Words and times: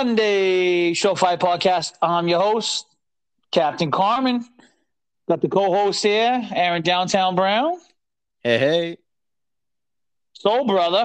Sunday 0.00 0.94
Show 0.94 1.14
Fight 1.14 1.40
podcast. 1.40 1.92
I'm 2.00 2.26
your 2.26 2.40
host, 2.40 2.86
Captain 3.52 3.90
Carmen. 3.90 4.42
Got 5.28 5.42
the 5.42 5.48
co-host 5.48 6.02
here, 6.02 6.42
Aaron 6.54 6.80
Downtown 6.80 7.36
Brown. 7.36 7.74
Hey, 8.42 8.56
hey. 8.56 8.96
So, 10.32 10.64
brother, 10.64 11.04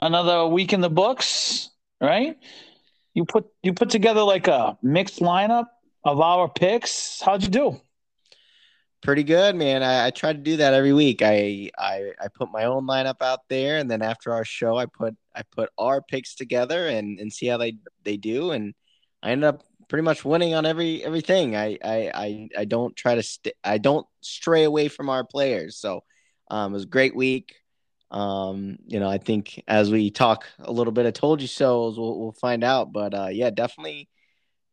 another 0.00 0.48
week 0.48 0.72
in 0.72 0.80
the 0.80 0.90
books, 0.90 1.70
right? 2.00 2.36
You 3.14 3.24
put 3.24 3.46
you 3.62 3.72
put 3.72 3.90
together 3.90 4.24
like 4.24 4.48
a 4.48 4.76
mixed 4.82 5.20
lineup 5.20 5.66
of 6.04 6.20
our 6.20 6.48
picks. 6.48 7.20
How'd 7.20 7.44
you 7.44 7.50
do? 7.50 7.80
Pretty 9.00 9.22
good, 9.22 9.54
man. 9.54 9.84
I, 9.84 10.06
I 10.06 10.10
try 10.10 10.32
to 10.32 10.38
do 10.40 10.56
that 10.56 10.74
every 10.74 10.92
week. 10.92 11.22
I, 11.22 11.70
I 11.78 12.10
I 12.20 12.26
put 12.34 12.50
my 12.50 12.64
own 12.64 12.84
lineup 12.84 13.22
out 13.22 13.42
there, 13.48 13.78
and 13.78 13.88
then 13.88 14.02
after 14.02 14.32
our 14.32 14.44
show, 14.44 14.76
I 14.76 14.86
put 14.86 15.14
I 15.34 15.42
put 15.42 15.70
our 15.78 16.02
picks 16.02 16.34
together 16.34 16.86
and 16.86 17.18
and 17.18 17.32
see 17.32 17.46
how 17.46 17.56
they 17.56 17.76
they 18.04 18.16
do. 18.16 18.50
And 18.50 18.74
I 19.22 19.30
ended 19.30 19.48
up 19.48 19.64
pretty 19.88 20.02
much 20.02 20.24
winning 20.24 20.54
on 20.54 20.66
every 20.66 21.04
everything. 21.04 21.56
I 21.56 21.78
I 21.84 22.10
I, 22.14 22.48
I 22.58 22.64
don't 22.64 22.94
try 22.96 23.14
to 23.14 23.22
st- 23.22 23.56
I 23.62 23.78
don't 23.78 24.06
stray 24.20 24.64
away 24.64 24.88
from 24.88 25.08
our 25.08 25.24
players. 25.24 25.76
So 25.76 26.04
um, 26.50 26.72
it 26.72 26.74
was 26.74 26.84
a 26.84 26.88
great 26.88 27.16
week. 27.16 27.54
Um, 28.10 28.78
you 28.86 29.00
know, 29.00 29.08
I 29.08 29.18
think 29.18 29.62
as 29.66 29.90
we 29.90 30.10
talk 30.10 30.46
a 30.60 30.70
little 30.70 30.92
bit, 30.92 31.06
I 31.06 31.10
told 31.10 31.42
you 31.42 31.48
so. 31.48 31.92
We'll, 31.96 32.20
we'll 32.20 32.32
find 32.32 32.62
out, 32.62 32.92
but 32.92 33.12
uh, 33.14 33.28
yeah, 33.30 33.50
definitely, 33.50 34.08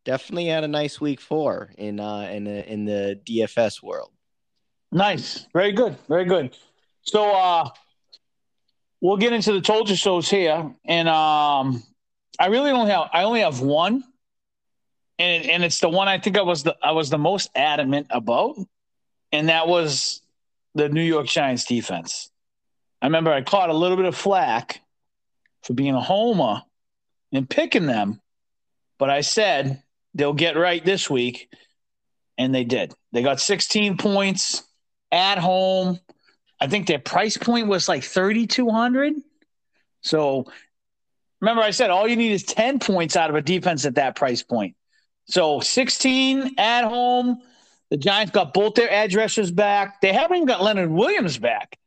definitely 0.05 0.45
had 0.45 0.63
a 0.63 0.67
nice 0.67 1.01
week 1.01 1.19
four 1.19 1.71
in 1.77 1.99
uh, 1.99 2.29
in 2.31 2.43
the 2.43 2.71
in 2.71 2.85
the 2.85 3.19
DFS 3.25 3.81
world. 3.81 4.11
Nice, 4.91 5.47
very 5.53 5.71
good, 5.71 5.97
very 6.07 6.25
good. 6.25 6.55
So 7.03 7.31
uh, 7.31 7.69
we'll 9.01 9.17
get 9.17 9.33
into 9.33 9.51
the 9.51 9.61
told 9.61 9.89
you 9.89 9.95
shows 9.95 10.29
here, 10.29 10.73
and 10.85 11.09
um, 11.09 11.83
I 12.39 12.47
really 12.47 12.71
don't 12.71 12.87
have. 12.87 13.09
I 13.11 13.23
only 13.23 13.41
have 13.41 13.59
one, 13.59 14.03
and 15.19 15.45
and 15.45 15.63
it's 15.63 15.79
the 15.79 15.89
one 15.89 16.07
I 16.07 16.19
think 16.19 16.37
I 16.37 16.43
was 16.43 16.63
the 16.63 16.77
I 16.81 16.91
was 16.91 17.09
the 17.09 17.17
most 17.17 17.49
adamant 17.55 18.07
about, 18.11 18.55
and 19.31 19.49
that 19.49 19.67
was 19.67 20.21
the 20.75 20.87
New 20.87 21.03
York 21.03 21.27
Giants 21.27 21.65
defense. 21.65 22.29
I 23.01 23.07
remember 23.07 23.33
I 23.33 23.41
caught 23.41 23.69
a 23.69 23.73
little 23.73 23.97
bit 23.97 24.05
of 24.05 24.15
flack 24.15 24.81
for 25.63 25.73
being 25.73 25.95
a 25.95 26.01
homer 26.01 26.61
and 27.33 27.49
picking 27.49 27.87
them, 27.87 28.21
but 28.99 29.09
I 29.09 29.21
said 29.21 29.81
they'll 30.13 30.33
get 30.33 30.55
right 30.55 30.83
this 30.85 31.09
week, 31.09 31.49
and 32.37 32.53
they 32.53 32.63
did. 32.63 32.93
They 33.11 33.23
got 33.23 33.39
16 33.39 33.97
points 33.97 34.63
at 35.11 35.37
home. 35.37 35.99
I 36.61 36.67
think 36.67 36.85
their 36.85 36.99
price 36.99 37.37
point 37.37 37.67
was 37.67 37.89
like 37.89 38.03
3,200. 38.03 39.15
So 40.01 40.45
remember, 41.39 41.63
I 41.63 41.71
said 41.71 41.89
all 41.89 42.07
you 42.07 42.15
need 42.15 42.31
is 42.31 42.43
10 42.43 42.79
points 42.79 43.15
out 43.15 43.31
of 43.31 43.35
a 43.35 43.41
defense 43.41 43.85
at 43.85 43.95
that 43.95 44.15
price 44.15 44.43
point. 44.43 44.75
So 45.25 45.59
16 45.59 46.55
at 46.59 46.83
home. 46.83 47.41
The 47.89 47.97
Giants 47.97 48.31
got 48.31 48.53
both 48.53 48.75
their 48.75 49.07
rushers 49.09 49.51
back. 49.51 49.99
They 50.01 50.13
haven't 50.13 50.37
even 50.37 50.47
got 50.47 50.63
Leonard 50.63 50.91
Williams 50.91 51.37
back. 51.37 51.77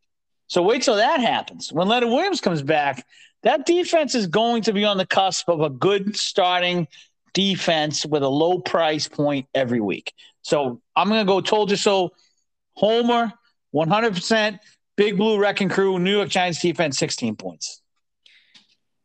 So 0.48 0.62
wait 0.62 0.83
till 0.83 0.97
that 0.97 1.20
happens. 1.20 1.72
When 1.72 1.89
Leonard 1.89 2.11
Williams 2.11 2.42
comes 2.42 2.61
back, 2.61 3.06
that 3.42 3.64
defense 3.64 4.14
is 4.14 4.27
going 4.27 4.62
to 4.64 4.72
be 4.72 4.84
on 4.84 4.98
the 4.98 5.06
cusp 5.06 5.48
of 5.48 5.61
a 5.61 5.70
good 5.70 6.17
starting 6.17 6.89
defense 7.33 8.05
with 8.05 8.22
a 8.22 8.28
low 8.28 8.58
price 8.58 9.08
point 9.08 9.46
every 9.55 9.80
week. 9.80 10.12
So 10.42 10.83
I'm 10.95 11.08
going 11.08 11.24
to 11.24 11.30
go 11.30 11.41
told 11.41 11.70
you 11.70 11.77
so. 11.77 12.12
Homer, 12.77 13.33
100%. 13.74 14.58
Big 14.96 15.17
Blue 15.17 15.39
Wrecking 15.39 15.68
Crew, 15.68 15.98
New 15.98 16.17
York 16.17 16.29
Giants 16.29 16.61
defense, 16.61 16.98
16 16.98 17.35
points. 17.36 17.83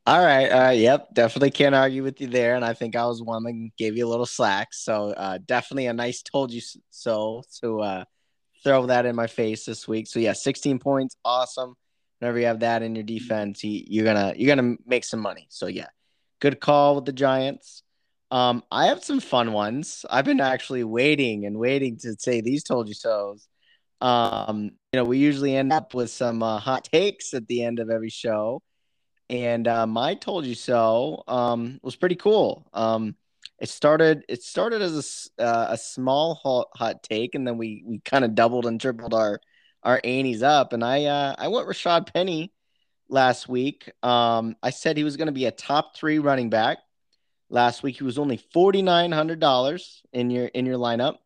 All 0.06 0.24
right. 0.24 0.47
Uh, 0.47 0.72
yep. 0.72 1.07
Definitely 1.13 1.52
can't 1.52 1.75
argue 1.75 2.03
with 2.03 2.22
you 2.22 2.28
there. 2.28 2.56
And 2.56 2.63
I 2.63 2.74
think 2.74 2.96
I 2.96 3.06
was 3.06 3.22
one 3.22 3.44
that 3.44 3.69
gave 3.78 3.97
you 3.97 4.07
a 4.07 4.09
little 4.09 4.25
slack. 4.25 4.69
So 4.72 5.12
uh, 5.12 5.40
definitely 5.46 5.88
a 5.88 5.94
nice 5.94 6.22
told 6.22 6.52
you 6.52 6.62
so 6.90 7.44
to 7.62 7.81
uh, 7.81 8.03
throw 8.63 8.85
that 8.88 9.06
in 9.06 9.16
my 9.16 9.28
face 9.28 9.66
this 9.66 9.88
week. 9.88 10.07
So 10.07 10.19
yeah, 10.19 10.34
16 10.34 10.80
points. 10.80 11.16
Awesome. 11.24 11.75
Whenever 12.19 12.40
you 12.40 12.46
have 12.47 12.59
that 12.62 12.81
in 12.84 12.96
your 12.96 13.03
defense, 13.03 13.62
you're 13.63 14.03
gonna 14.03 14.34
you're 14.36 14.53
gonna 14.53 14.75
make 14.86 15.06
some 15.06 15.22
money. 15.22 15.47
So 15.50 15.68
yeah, 15.68 15.88
good 16.41 16.59
call 16.59 16.96
with 16.96 17.06
the 17.06 17.13
Giants. 17.13 17.84
Um, 18.30 18.63
I 18.72 18.88
have 18.88 19.03
some 19.03 19.22
fun 19.22 19.53
ones. 19.53 20.06
I've 20.09 20.25
been 20.25 20.41
actually 20.41 20.84
waiting 20.84 21.46
and 21.46 21.57
waiting 21.57 21.97
to 22.00 22.16
say 22.19 22.41
these 22.41 22.63
told 22.63 22.88
you 22.88 22.94
so's. 22.94 23.47
Um, 24.02 24.72
you 24.94 25.00
know, 25.00 25.04
we 25.04 25.18
usually 25.18 25.56
end 25.56 25.74
up 25.74 25.94
with 25.94 26.10
some 26.10 26.42
uh, 26.42 26.60
hot 26.60 26.86
takes 26.86 27.34
at 27.34 27.48
the 27.48 27.64
end 27.64 27.80
of 27.80 27.90
every 27.90 28.10
show, 28.10 28.62
and 29.30 29.68
uh, 29.68 29.86
my 29.86 30.16
told 30.16 30.46
you 30.46 30.56
so 30.56 31.24
um, 31.28 31.80
was 31.84 31.96
pretty 31.96 32.16
cool. 32.16 32.68
Um, 32.74 33.16
it 33.60 33.70
started 33.70 34.24
it 34.30 34.42
started 34.44 34.82
as 34.82 35.32
a, 35.38 35.44
uh, 35.44 35.68
a 35.72 35.78
small 35.78 36.36
hot, 36.36 36.68
hot 36.76 37.04
take, 37.04 37.36
and 37.36 37.46
then 37.46 37.58
we 37.58 37.84
we 37.86 38.00
kind 38.00 38.24
of 38.24 38.36
doubled 38.36 38.66
and 38.66 38.80
tripled 38.80 39.14
our 39.14 39.40
our 39.84 40.00
annies 40.04 40.44
up. 40.44 40.74
And 40.74 40.84
I 40.84 41.06
uh, 41.06 41.36
I 41.38 41.50
went 41.50 41.68
Rashad 41.68 42.12
Penny 42.14 42.54
last 43.10 43.50
week. 43.50 43.92
Um, 44.02 44.56
I 44.64 44.70
said 44.70 44.98
he 44.98 45.04
was 45.04 45.18
going 45.18 45.28
to 45.28 45.34
be 45.34 45.46
a 45.46 45.52
top 45.52 45.96
three 45.96 46.20
running 46.20 46.50
back. 46.50 46.80
Last 47.50 47.84
week 47.84 47.98
he 47.98 48.04
was 48.04 48.18
only 48.18 48.38
forty 48.38 48.81
nine 48.81 49.12
hundred 49.12 49.40
dollars 49.40 50.04
in 50.14 50.30
your 50.30 50.46
in 50.46 50.66
your 50.66 50.78
lineup. 50.78 51.18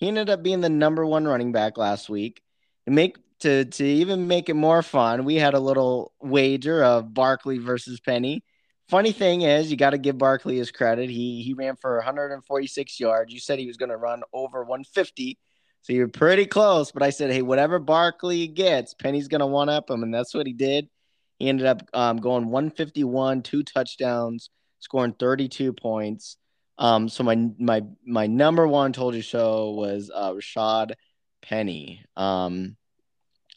He 0.00 0.08
ended 0.08 0.30
up 0.30 0.42
being 0.42 0.62
the 0.62 0.70
number 0.70 1.04
one 1.04 1.28
running 1.28 1.52
back 1.52 1.76
last 1.76 2.08
week. 2.08 2.42
And 2.86 2.94
make 2.94 3.16
to 3.40 3.66
to 3.66 3.84
even 3.84 4.26
make 4.26 4.48
it 4.48 4.54
more 4.54 4.82
fun, 4.82 5.24
we 5.24 5.36
had 5.36 5.54
a 5.54 5.60
little 5.60 6.12
wager 6.20 6.82
of 6.82 7.12
Barkley 7.14 7.58
versus 7.58 8.00
Penny. 8.00 8.42
Funny 8.88 9.12
thing 9.12 9.42
is, 9.42 9.70
you 9.70 9.76
got 9.76 9.90
to 9.90 9.98
give 9.98 10.18
Barkley 10.18 10.56
his 10.56 10.70
credit. 10.70 11.10
He 11.10 11.42
he 11.42 11.54
ran 11.54 11.76
for 11.76 11.96
146 11.96 12.98
yards. 12.98 13.32
You 13.32 13.38
said 13.38 13.58
he 13.58 13.66
was 13.66 13.76
going 13.76 13.90
to 13.90 13.96
run 13.96 14.22
over 14.32 14.62
150, 14.64 15.38
so 15.82 15.92
you're 15.92 16.08
pretty 16.08 16.46
close. 16.46 16.90
But 16.90 17.02
I 17.02 17.10
said, 17.10 17.30
hey, 17.30 17.42
whatever 17.42 17.78
Barkley 17.78 18.48
gets, 18.48 18.94
Penny's 18.94 19.28
going 19.28 19.40
to 19.40 19.46
one 19.46 19.68
up 19.68 19.90
him, 19.90 20.02
and 20.02 20.12
that's 20.12 20.34
what 20.34 20.46
he 20.46 20.52
did. 20.52 20.88
He 21.38 21.48
ended 21.48 21.66
up 21.66 21.82
um, 21.94 22.18
going 22.18 22.48
151, 22.48 23.42
two 23.42 23.62
touchdowns, 23.62 24.50
scoring 24.80 25.14
32 25.18 25.72
points. 25.72 26.36
Um, 26.80 27.10
so 27.10 27.22
my 27.22 27.36
my 27.58 27.82
my 28.06 28.26
number 28.26 28.66
one 28.66 28.92
told 28.94 29.14
you 29.14 29.22
so 29.22 29.72
was 29.72 30.10
uh, 30.12 30.32
Rashad 30.32 30.94
Penny. 31.42 32.02
Um, 32.16 32.76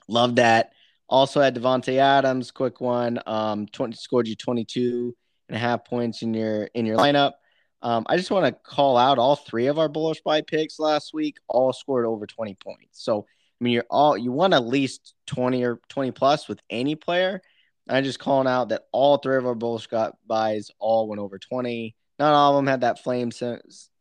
love 0.10 0.36
that. 0.36 0.74
Also 1.08 1.40
had 1.40 1.56
Davante 1.56 1.98
Adams, 1.98 2.52
quick 2.52 2.82
one. 2.82 3.20
Um, 3.26 3.66
20 3.68 3.96
scored 3.96 4.28
you 4.28 4.36
22 4.36 5.16
and 5.48 5.56
a 5.56 5.60
half 5.60 5.86
points 5.86 6.22
in 6.22 6.34
your 6.34 6.66
in 6.74 6.86
your 6.86 6.98
lineup. 6.98 7.34
Um, 7.82 8.06
I 8.08 8.18
just 8.18 8.32
want 8.32 8.46
to 8.46 8.52
call 8.52 8.98
out 8.98 9.20
all 9.20 9.38
three 9.38 9.68
of 9.68 9.80
our 9.80 9.90
bullish 9.90 10.22
buy 10.22 10.42
picks 10.42 10.78
last 10.78 11.14
week. 11.14 11.38
All 11.48 11.72
scored 11.72 12.06
over 12.06 12.28
20 12.28 12.56
points. 12.56 13.04
So 13.04 13.20
I 13.20 13.64
mean, 13.64 13.74
you're 13.74 13.86
all 13.90 14.18
you 14.18 14.34
want 14.34 14.54
at 14.54 14.66
least 14.66 15.14
20 15.28 15.64
or 15.64 15.80
20 15.88 16.12
plus 16.12 16.50
with 16.50 16.60
any 16.70 16.96
player. 16.96 17.42
I'm 17.88 18.04
just 18.04 18.20
calling 18.20 18.48
out 18.48 18.70
that 18.70 18.84
all 18.92 19.18
three 19.18 19.38
of 19.38 19.46
our 19.46 19.56
bullish 19.56 19.88
buys 20.28 20.72
all 20.80 21.08
went 21.08 21.22
over 21.22 21.38
20. 21.38 21.96
Not 22.20 22.34
all 22.34 22.54
of 22.54 22.58
them 22.58 22.68
had 22.68 22.82
that 22.82 23.04
flame 23.04 23.32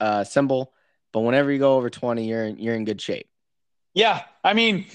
uh, 0.00 0.24
symbol, 0.24 0.72
but 1.12 1.20
whenever 1.20 1.50
you 1.50 1.58
go 1.58 1.76
over 1.76 1.90
20, 1.90 2.26
you're 2.26 2.44
in, 2.44 2.58
you're 2.58 2.74
in 2.74 2.84
good 2.84 3.00
shape. 3.00 3.28
Yeah. 3.94 4.22
I 4.44 4.54
mean, 4.54 4.86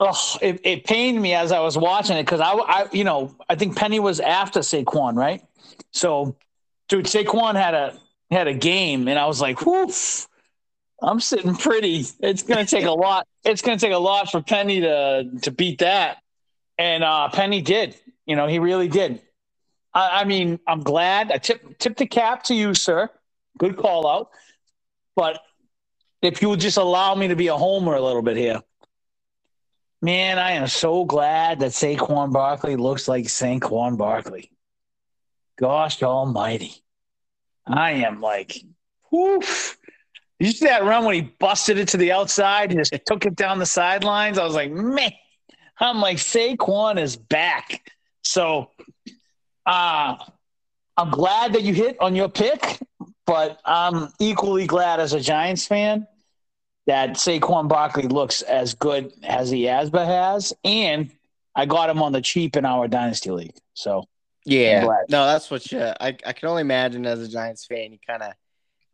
oh, 0.00 0.36
it, 0.40 0.60
it 0.64 0.84
pained 0.84 1.20
me 1.20 1.34
as 1.34 1.52
I 1.52 1.60
was 1.60 1.76
watching 1.76 2.16
it 2.16 2.24
because 2.24 2.40
I, 2.40 2.52
I, 2.52 2.86
you 2.92 3.04
know, 3.04 3.36
I 3.48 3.54
think 3.56 3.76
Penny 3.76 4.00
was 4.00 4.20
after 4.20 4.60
Saquon, 4.60 5.14
right? 5.16 5.42
So, 5.92 6.36
dude, 6.88 7.06
Saquon 7.06 7.54
had 7.54 7.74
a 7.74 7.98
had 8.30 8.48
a 8.48 8.54
game, 8.54 9.08
and 9.08 9.18
I 9.18 9.26
was 9.26 9.40
like, 9.40 9.64
"Woof." 9.64 10.26
I'm 11.02 11.20
sitting 11.20 11.54
pretty. 11.54 12.06
It's 12.20 12.42
gonna 12.42 12.64
take 12.64 12.86
a 12.86 12.90
lot. 12.92 13.26
It's 13.44 13.62
gonna 13.62 13.78
take 13.78 13.92
a 13.92 13.98
lot 13.98 14.30
for 14.30 14.42
Penny 14.42 14.80
to 14.80 15.30
to 15.42 15.50
beat 15.50 15.78
that, 15.80 16.18
and 16.78 17.04
uh, 17.04 17.28
Penny 17.28 17.62
did. 17.62 17.96
You 18.26 18.36
know, 18.36 18.46
he 18.46 18.58
really 18.58 18.88
did. 18.88 19.22
I, 19.96 20.20
I 20.20 20.24
mean, 20.24 20.60
I'm 20.68 20.80
glad. 20.80 21.32
I 21.32 21.38
tip 21.38 21.78
tip 21.78 21.96
the 21.96 22.06
cap 22.06 22.42
to 22.44 22.54
you, 22.54 22.74
sir. 22.74 23.08
Good 23.58 23.78
call 23.78 24.06
out. 24.06 24.30
But 25.16 25.40
if 26.20 26.42
you 26.42 26.50
would 26.50 26.60
just 26.60 26.76
allow 26.76 27.14
me 27.14 27.28
to 27.28 27.36
be 27.36 27.46
a 27.48 27.56
homer 27.56 27.94
a 27.94 28.02
little 28.02 28.22
bit 28.22 28.36
here. 28.36 28.60
Man, 30.02 30.38
I 30.38 30.52
am 30.52 30.68
so 30.68 31.06
glad 31.06 31.60
that 31.60 31.70
Saquon 31.70 32.30
Barkley 32.30 32.76
looks 32.76 33.08
like 33.08 33.24
Saquon 33.24 33.96
Barkley. 33.96 34.50
Gosh 35.58 36.02
almighty. 36.02 36.74
I 37.66 37.92
am 37.92 38.20
like, 38.20 38.62
whoof. 39.10 39.78
You 40.38 40.52
see 40.52 40.66
that 40.66 40.84
run 40.84 41.06
when 41.06 41.14
he 41.14 41.20
busted 41.22 41.78
it 41.78 41.88
to 41.88 41.96
the 41.96 42.12
outside 42.12 42.70
and 42.70 42.78
just 42.78 42.92
took 43.06 43.24
it 43.24 43.34
down 43.34 43.58
the 43.58 43.66
sidelines? 43.66 44.36
I 44.36 44.44
was 44.44 44.54
like, 44.54 44.70
man, 44.70 45.12
I'm 45.80 46.00
like, 46.00 46.18
Saquon 46.18 47.00
is 47.00 47.16
back. 47.16 47.90
So 48.22 48.70
uh, 49.66 50.16
I'm 50.96 51.10
glad 51.10 51.52
that 51.52 51.62
you 51.62 51.74
hit 51.74 52.00
on 52.00 52.14
your 52.14 52.28
pick, 52.28 52.78
but 53.26 53.60
I'm 53.64 54.08
equally 54.18 54.66
glad 54.66 55.00
as 55.00 55.12
a 55.12 55.20
Giants 55.20 55.66
fan 55.66 56.06
that 56.86 57.10
Saquon 57.10 57.68
Barkley 57.68 58.06
looks 58.06 58.42
as 58.42 58.74
good 58.74 59.12
as 59.24 59.50
he 59.50 59.62
Asba 59.64 60.06
has, 60.06 60.54
and 60.64 61.10
I 61.54 61.66
got 61.66 61.90
him 61.90 62.00
on 62.00 62.12
the 62.12 62.20
cheap 62.20 62.56
in 62.56 62.64
our 62.64 62.86
dynasty 62.86 63.30
league. 63.30 63.56
So 63.74 64.04
Yeah, 64.44 64.86
no, 65.08 65.26
that's 65.26 65.50
what 65.50 65.70
you. 65.72 65.80
I 65.80 66.16
I 66.24 66.32
can 66.32 66.48
only 66.48 66.60
imagine 66.60 67.04
as 67.04 67.20
a 67.20 67.28
Giants 67.28 67.66
fan, 67.66 67.92
you 67.92 67.98
kind 68.06 68.22
of, 68.22 68.32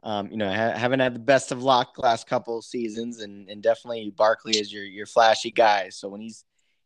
um, 0.03 0.31
you 0.31 0.39
know, 0.39 0.49
ha- 0.49 0.77
haven't 0.77 1.01
had 1.01 1.15
the 1.15 1.21
best 1.21 1.53
of 1.53 1.63
luck 1.63 1.99
last 1.99 2.27
couple 2.27 2.57
of 2.59 2.65
seasons, 2.65 3.21
and 3.21 3.51
and 3.51 3.63
definitely 3.63 4.11
Barkley 4.17 4.59
is 4.59 4.73
your 4.73 4.85
your 4.85 5.07
flashy 5.07 5.51
guy. 5.51 5.91
So 5.91 6.09
when 6.09 6.23
he's 6.23 6.45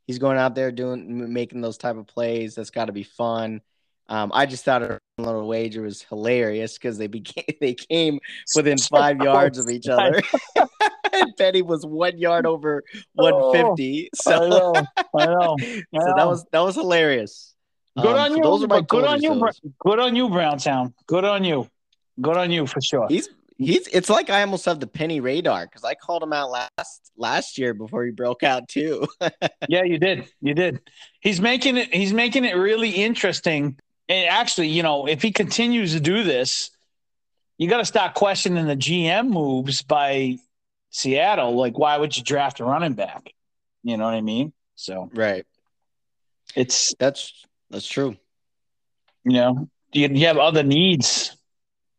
he's 0.08 0.18
going 0.18 0.38
out 0.38 0.56
there 0.56 0.72
doing 0.72 1.32
making 1.32 1.60
those 1.60 1.78
type 1.78 1.96
of 1.96 2.08
plays, 2.08 2.56
that's 2.56 2.70
got 2.70 2.86
to 2.86 2.92
be 2.92 3.04
fun. 3.04 3.60
Um, 4.08 4.30
I 4.32 4.46
just 4.46 4.64
thought 4.64 4.82
a 4.82 5.00
little 5.18 5.48
wager 5.48 5.82
was 5.82 6.02
hilarious 6.02 6.74
because 6.74 6.96
they 6.98 7.08
became 7.08 7.44
they 7.60 7.74
came 7.74 8.20
within 8.54 8.78
five 8.90 9.18
yards 9.18 9.58
of 9.58 9.68
each 9.68 9.88
other. 9.88 10.20
and 11.12 11.36
Penny 11.36 11.62
was 11.62 11.84
one 11.84 12.18
yard 12.18 12.46
over 12.46 12.84
150. 13.14 14.10
Oh, 14.12 14.16
so 14.22 14.32
I 14.32 14.48
know, 14.48 14.74
I 15.18 15.26
know. 15.26 15.56
I 15.60 15.82
know. 15.92 16.00
so 16.00 16.14
that 16.16 16.26
was 16.26 16.46
that 16.52 16.60
was 16.60 16.74
hilarious. 16.76 17.54
Good 17.96 18.06
um, 18.06 18.18
on 18.18 18.30
so 18.30 18.36
you. 18.36 18.42
Those 18.42 18.64
are 18.64 18.68
my 18.68 18.80
good 18.82 19.04
on 19.04 19.22
you. 19.22 19.48
Good 19.80 19.98
on 19.98 20.14
you, 20.14 20.28
Browntown. 20.28 20.94
Good 21.06 21.24
on 21.24 21.44
you. 21.44 21.68
Good 22.20 22.36
on 22.36 22.50
you 22.50 22.66
for 22.66 22.80
sure. 22.80 23.06
He's 23.08 23.28
he's. 23.56 23.88
It's 23.88 24.10
like 24.10 24.30
I 24.30 24.42
almost 24.42 24.66
have 24.66 24.80
the 24.80 24.86
penny 24.86 25.20
radar 25.20 25.66
because 25.66 25.82
I 25.82 25.94
called 25.94 26.22
him 26.22 26.32
out 26.32 26.50
last 26.50 27.10
last 27.16 27.58
year 27.58 27.74
before 27.74 28.04
he 28.04 28.12
broke 28.12 28.42
out 28.42 28.68
too. 28.68 29.06
yeah, 29.68 29.82
you 29.82 29.98
did. 29.98 30.28
You 30.40 30.54
did. 30.54 30.80
He's 31.20 31.40
making 31.40 31.78
it. 31.78 31.92
He's 31.92 32.12
making 32.12 32.44
it 32.44 32.56
really 32.56 32.90
interesting. 32.90 33.78
And 34.08 34.28
actually, 34.28 34.68
you 34.68 34.82
know, 34.82 35.06
if 35.06 35.22
he 35.22 35.32
continues 35.32 35.92
to 35.92 36.00
do 36.00 36.22
this, 36.22 36.70
you 37.58 37.68
got 37.68 37.78
to 37.78 37.84
start 37.84 38.14
questioning 38.14 38.66
the 38.66 38.76
GM 38.76 39.28
moves 39.28 39.82
by 39.82 40.38
Seattle. 40.90 41.56
Like, 41.56 41.78
why 41.78 41.96
would 41.96 42.16
you 42.16 42.22
draft 42.22 42.60
a 42.60 42.64
running 42.64 42.94
back? 42.94 43.32
You 43.82 43.96
know 43.96 44.04
what 44.04 44.14
I 44.14 44.20
mean? 44.20 44.52
So 44.74 45.10
right. 45.14 45.44
It's 46.54 46.94
that's 46.98 47.44
that's 47.70 47.86
true. 47.86 48.16
You 49.24 49.32
know, 49.32 49.68
you, 49.92 50.08
you 50.08 50.26
have 50.26 50.38
other 50.38 50.62
needs. 50.62 51.36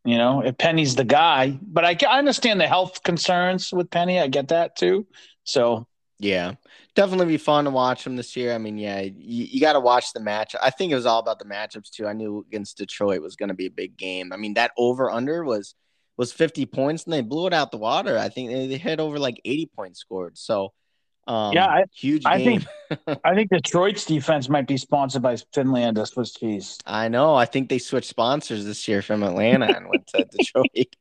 You 0.06 0.18
know, 0.18 0.42
if 0.42 0.58
Penny's 0.58 0.96
the 0.96 1.04
guy, 1.04 1.60
but 1.62 1.84
I, 1.84 1.98
I 2.08 2.18
understand 2.18 2.62
the 2.62 2.68
health 2.68 3.04
concerns 3.04 3.74
with 3.74 3.90
Penny. 3.90 4.20
I 4.20 4.28
get 4.28 4.50
that 4.50 4.78
too. 4.78 5.06
So 5.44 5.86
yeah, 6.18 6.54
definitely 6.98 7.28
be 7.28 7.38
fun 7.38 7.66
to 7.66 7.70
watch 7.70 8.04
them 8.04 8.16
this 8.16 8.36
year. 8.36 8.54
I 8.54 8.58
mean, 8.58 8.78
yeah, 8.78 9.02
you, 9.02 9.14
you 9.46 9.62
got 9.62 9.74
to 9.74 9.80
watch 9.80 10.14
the 10.14 10.20
match. 10.20 10.56
I 10.62 10.72
think 10.72 10.92
it 10.92 10.96
was 10.96 11.06
all 11.06 11.20
about 11.20 11.38
the 11.38 11.46
matchups 11.46 11.92
too. 11.92 12.08
I 12.08 12.14
knew 12.14 12.44
against 12.48 12.78
Detroit 12.78 13.22
was 13.22 13.36
going 13.36 13.50
to 13.50 13.56
be 13.56 13.68
a 13.68 13.72
big 13.72 13.96
game. 13.96 14.34
I 14.34 14.38
mean, 14.38 14.56
that 14.56 14.72
over 14.78 15.12
under 15.12 15.46
was 15.46 15.76
was 16.18 16.34
50 16.34 16.66
points 16.66 17.04
and 17.04 17.14
they 17.14 17.22
blew 17.22 17.46
it 17.46 17.54
out 17.54 17.70
the 17.72 17.78
water. 17.78 18.18
I 18.18 18.30
think 18.30 18.50
they, 18.50 18.66
they 18.66 18.78
hit 18.78 19.00
over 19.00 19.20
like 19.20 19.40
80 19.46 19.70
points 19.76 20.00
scored. 20.00 20.36
So 20.36 20.74
um, 21.28 21.54
yeah, 21.54 21.68
I, 21.68 21.84
huge. 21.94 22.24
I 22.26 22.40
game. 22.40 22.62
think 22.90 23.20
I 23.24 23.36
think 23.36 23.52
Detroit's 23.52 24.06
defense 24.06 24.50
might 24.50 24.66
be 24.66 24.78
sponsored 24.78 25.22
by 25.22 25.38
Finland 25.54 26.00
Swiss 26.08 26.34
cheese. 26.34 26.80
I 26.86 27.10
know. 27.10 27.36
I 27.36 27.46
think 27.46 27.70
they 27.70 27.80
switched 27.80 28.10
sponsors 28.10 28.66
this 28.66 28.88
year 28.88 29.02
from 29.02 29.24
Atlanta 29.24 29.66
and 29.66 29.88
went 29.90 30.08
to 30.08 30.26
Detroit. 30.32 30.96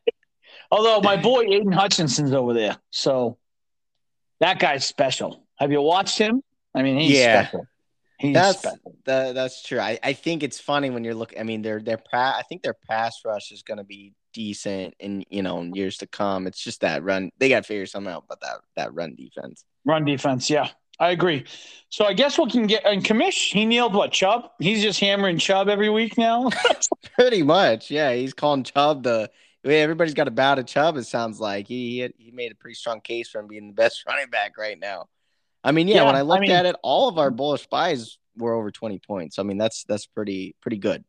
Although 0.70 1.00
my 1.00 1.16
boy 1.16 1.44
Aidan 1.44 1.72
Hutchinson's 1.72 2.32
over 2.32 2.52
there, 2.52 2.76
so 2.90 3.38
that 4.44 4.58
guy's 4.58 4.84
special. 4.84 5.42
Have 5.56 5.72
you 5.72 5.80
watched 5.80 6.18
him? 6.18 6.42
I 6.74 6.82
mean, 6.82 6.98
he's 6.98 7.18
yeah. 7.18 7.46
special. 7.46 7.66
He's 8.18 8.34
that's 8.34 8.58
special. 8.58 8.94
that's 9.06 9.62
true. 9.62 9.80
I, 9.80 9.98
I 10.02 10.12
think 10.12 10.42
it's 10.42 10.60
funny 10.60 10.90
when 10.90 11.02
you're 11.02 11.14
looking. 11.14 11.40
I 11.40 11.44
mean, 11.44 11.62
their 11.62 11.80
their 11.80 11.96
pa- 11.96 12.36
I 12.38 12.42
think 12.42 12.62
their 12.62 12.76
pass 12.88 13.22
rush 13.24 13.52
is 13.52 13.62
going 13.62 13.78
to 13.78 13.84
be 13.84 14.12
decent 14.34 14.94
in 15.00 15.24
you 15.30 15.42
know 15.42 15.60
in 15.60 15.74
years 15.74 15.96
to 15.98 16.06
come. 16.06 16.46
It's 16.46 16.62
just 16.62 16.82
that 16.82 17.02
run 17.02 17.30
they 17.38 17.48
got 17.48 17.62
to 17.62 17.66
figure 17.66 17.86
something 17.86 18.12
out 18.12 18.24
about 18.26 18.42
that 18.42 18.60
that 18.76 18.94
run 18.94 19.14
defense. 19.14 19.64
Run 19.86 20.04
defense, 20.04 20.50
yeah, 20.50 20.68
I 21.00 21.10
agree. 21.10 21.44
So 21.88 22.04
I 22.04 22.12
guess 22.12 22.38
we 22.38 22.50
can 22.50 22.66
get 22.66 22.84
and 22.84 23.02
Commish. 23.02 23.50
He 23.50 23.64
nailed 23.64 23.94
what 23.94 24.12
Chubb. 24.12 24.50
He's 24.58 24.82
just 24.82 25.00
hammering 25.00 25.38
Chubb 25.38 25.70
every 25.70 25.88
week 25.88 26.18
now. 26.18 26.50
Pretty 27.14 27.42
much, 27.42 27.90
yeah. 27.90 28.12
He's 28.12 28.34
calling 28.34 28.64
Chubb 28.64 29.04
the. 29.04 29.30
Everybody's 29.64 30.14
got 30.14 30.28
a 30.28 30.30
bow 30.30 30.56
to 30.56 30.64
Chubb. 30.64 30.96
It 30.96 31.04
sounds 31.04 31.40
like 31.40 31.66
he 31.66 32.02
he, 32.02 32.24
he 32.24 32.30
made 32.30 32.52
a 32.52 32.54
pretty 32.54 32.74
strong 32.74 33.00
case 33.00 33.28
for 33.28 33.40
him 33.40 33.46
being 33.46 33.68
the 33.68 33.74
best 33.74 34.04
running 34.08 34.28
back 34.28 34.58
right 34.58 34.78
now. 34.78 35.08
I 35.62 35.72
mean, 35.72 35.88
yeah, 35.88 35.96
yeah 35.96 36.02
when 36.04 36.16
I 36.16 36.22
looked 36.22 36.38
I 36.38 36.40
mean, 36.42 36.50
at 36.50 36.66
it, 36.66 36.76
all 36.82 37.08
of 37.08 37.18
our 37.18 37.30
bullish 37.30 37.66
buys 37.66 38.18
were 38.36 38.54
over 38.54 38.70
20 38.70 38.98
points. 38.98 39.38
I 39.38 39.42
mean, 39.42 39.58
that's 39.58 39.84
that's 39.84 40.06
pretty 40.06 40.54
pretty 40.60 40.78
good. 40.78 41.04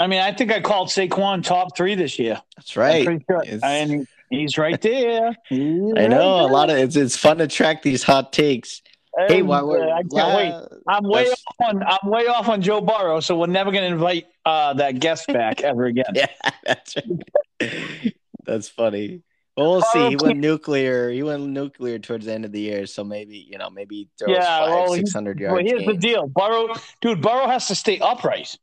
I 0.00 0.06
mean, 0.06 0.20
I 0.20 0.32
think 0.32 0.50
I 0.50 0.60
called 0.60 0.88
Saquon 0.88 1.44
top 1.44 1.76
three 1.76 1.94
this 1.94 2.18
year. 2.18 2.40
That's 2.56 2.76
right. 2.76 3.04
Sure. 3.04 3.44
And 3.62 4.06
he's 4.30 4.56
right 4.58 4.80
there. 4.80 5.36
He's 5.48 5.92
I 5.96 6.06
know 6.06 6.40
right 6.40 6.50
a 6.50 6.52
lot 6.52 6.70
of 6.70 6.76
it's 6.76 6.96
it's 6.96 7.16
fun 7.16 7.38
to 7.38 7.46
track 7.46 7.82
these 7.82 8.02
hot 8.02 8.32
takes. 8.32 8.82
And, 9.14 9.30
hey, 9.30 9.42
why, 9.42 9.58
uh, 9.58 9.94
I 9.94 10.02
can't 10.02 10.36
wait. 10.36 10.80
I'm 10.88 11.04
way 11.04 11.28
off 11.28 11.56
on 11.60 11.82
I'm 11.82 12.10
way 12.10 12.26
off 12.28 12.48
on 12.48 12.62
Joe 12.62 12.80
Burrow, 12.80 13.20
so 13.20 13.38
we're 13.38 13.46
never 13.46 13.70
going 13.70 13.84
to 13.84 13.94
invite 13.94 14.26
uh, 14.46 14.72
that 14.74 15.00
guest 15.00 15.26
back 15.28 15.60
ever 15.60 15.84
again. 15.84 16.06
yeah, 16.14 16.26
that's 16.64 16.96
right. 16.96 18.14
that's 18.44 18.68
funny. 18.68 19.22
Well, 19.56 19.70
we'll 19.72 19.82
see. 19.82 20.08
He 20.08 20.16
went 20.16 20.38
nuclear. 20.38 21.10
He 21.10 21.22
went 21.22 21.42
nuclear 21.42 21.98
towards 21.98 22.24
the 22.24 22.32
end 22.32 22.46
of 22.46 22.52
the 22.52 22.60
year, 22.60 22.86
so 22.86 23.04
maybe 23.04 23.36
you 23.36 23.58
know, 23.58 23.68
maybe 23.68 24.08
throws 24.18 24.34
yeah, 24.34 24.60
five, 24.60 24.68
well, 24.70 24.94
six 24.94 25.12
hundred 25.12 25.38
yards. 25.38 25.54
Well, 25.54 25.64
here's 25.64 25.84
the 25.84 25.96
deal, 25.96 26.26
Burrow, 26.26 26.74
dude. 27.02 27.20
Burrow 27.20 27.48
has 27.48 27.68
to 27.68 27.74
stay 27.74 27.98
upright. 27.98 28.56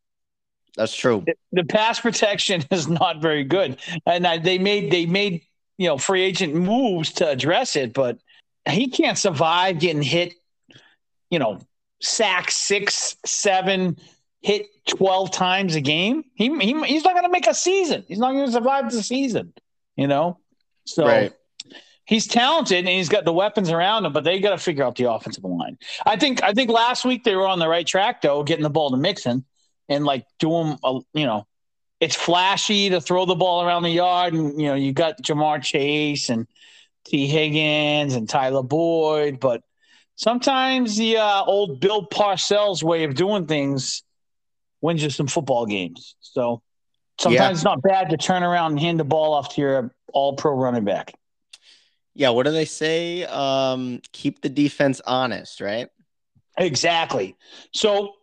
That's 0.75 0.95
true. 0.95 1.25
The 1.51 1.63
pass 1.63 1.99
protection 1.99 2.63
is 2.71 2.87
not 2.87 3.21
very 3.21 3.43
good, 3.43 3.77
and 4.07 4.25
they 4.43 4.57
made 4.57 4.91
they 4.91 5.05
made 5.05 5.43
you 5.77 5.87
know 5.87 5.99
free 5.99 6.23
agent 6.23 6.55
moves 6.55 7.11
to 7.13 7.29
address 7.29 7.75
it, 7.75 7.93
but 7.93 8.17
he 8.67 8.89
can't 8.89 9.17
survive 9.17 9.79
getting 9.79 10.01
hit. 10.01 10.33
You 11.29 11.39
know, 11.39 11.59
sack 12.01 12.51
six, 12.51 13.17
seven, 13.25 13.97
hit 14.41 14.67
twelve 14.87 15.31
times 15.31 15.75
a 15.75 15.81
game. 15.81 16.23
He, 16.33 16.47
he 16.59 16.81
he's 16.85 17.03
not 17.03 17.13
going 17.13 17.25
to 17.25 17.31
make 17.31 17.47
a 17.47 17.53
season. 17.53 18.03
He's 18.07 18.19
not 18.19 18.31
going 18.31 18.45
to 18.45 18.51
survive 18.51 18.91
the 18.91 19.03
season. 19.03 19.53
You 19.95 20.07
know, 20.07 20.39
so. 20.85 21.05
Right 21.05 21.33
he's 22.09 22.25
talented 22.25 22.79
and 22.79 22.87
he's 22.87 23.07
got 23.07 23.23
the 23.23 23.31
weapons 23.31 23.69
around 23.69 24.03
him, 24.03 24.11
but 24.11 24.23
they 24.23 24.39
got 24.39 24.49
to 24.49 24.57
figure 24.57 24.83
out 24.83 24.95
the 24.95 25.11
offensive 25.11 25.43
line. 25.43 25.77
I 26.07 26.15
think 26.17 26.41
I 26.41 26.53
think 26.53 26.71
last 26.71 27.05
week 27.05 27.23
they 27.23 27.35
were 27.35 27.47
on 27.47 27.59
the 27.59 27.69
right 27.69 27.85
track 27.85 28.23
though, 28.23 28.41
getting 28.43 28.63
the 28.63 28.69
ball 28.71 28.89
to 28.89 28.97
Mixon 28.97 29.45
and 29.87 30.05
like 30.05 30.25
doing 30.39 30.75
a, 30.83 30.99
you 31.13 31.27
know, 31.27 31.45
it's 31.99 32.15
flashy 32.15 32.89
to 32.89 32.99
throw 32.99 33.25
the 33.25 33.35
ball 33.35 33.63
around 33.63 33.83
the 33.83 33.91
yard. 33.91 34.33
And, 34.33 34.59
you 34.59 34.69
know, 34.69 34.73
you 34.73 34.91
got 34.91 35.21
Ja'Marr 35.21 35.61
Chase 35.61 36.29
and 36.29 36.47
Tee 37.05 37.27
Higgins 37.27 38.15
and 38.15 38.27
Tyler 38.27 38.63
Boyd. 38.63 39.39
But 39.39 39.61
sometimes 40.19 40.97
the 40.97 41.17
uh, 41.17 41.43
old 41.45 41.79
Bill 41.79 42.05
Parcells 42.05 42.83
way 42.83 43.05
of 43.05 43.15
doing 43.15 43.47
things 43.47 44.03
wins 44.81 45.01
you 45.01 45.09
some 45.09 45.27
football 45.27 45.65
games. 45.65 46.15
So 46.19 46.61
sometimes 47.17 47.39
yeah. 47.39 47.51
it's 47.51 47.63
not 47.63 47.81
bad 47.81 48.09
to 48.09 48.17
turn 48.17 48.43
around 48.43 48.73
and 48.73 48.79
hand 48.79 48.99
the 48.99 49.05
ball 49.05 49.33
off 49.33 49.55
to 49.55 49.61
your 49.61 49.95
all 50.13 50.35
pro 50.35 50.53
running 50.53 50.83
back. 50.83 51.13
Yeah. 52.15 52.29
What 52.29 52.45
do 52.45 52.51
they 52.51 52.65
say? 52.65 53.23
Um, 53.23 54.01
keep 54.11 54.41
the 54.41 54.49
defense 54.49 55.01
honest, 55.07 55.61
right? 55.61 55.87
Exactly. 56.57 57.37
So 57.71 58.15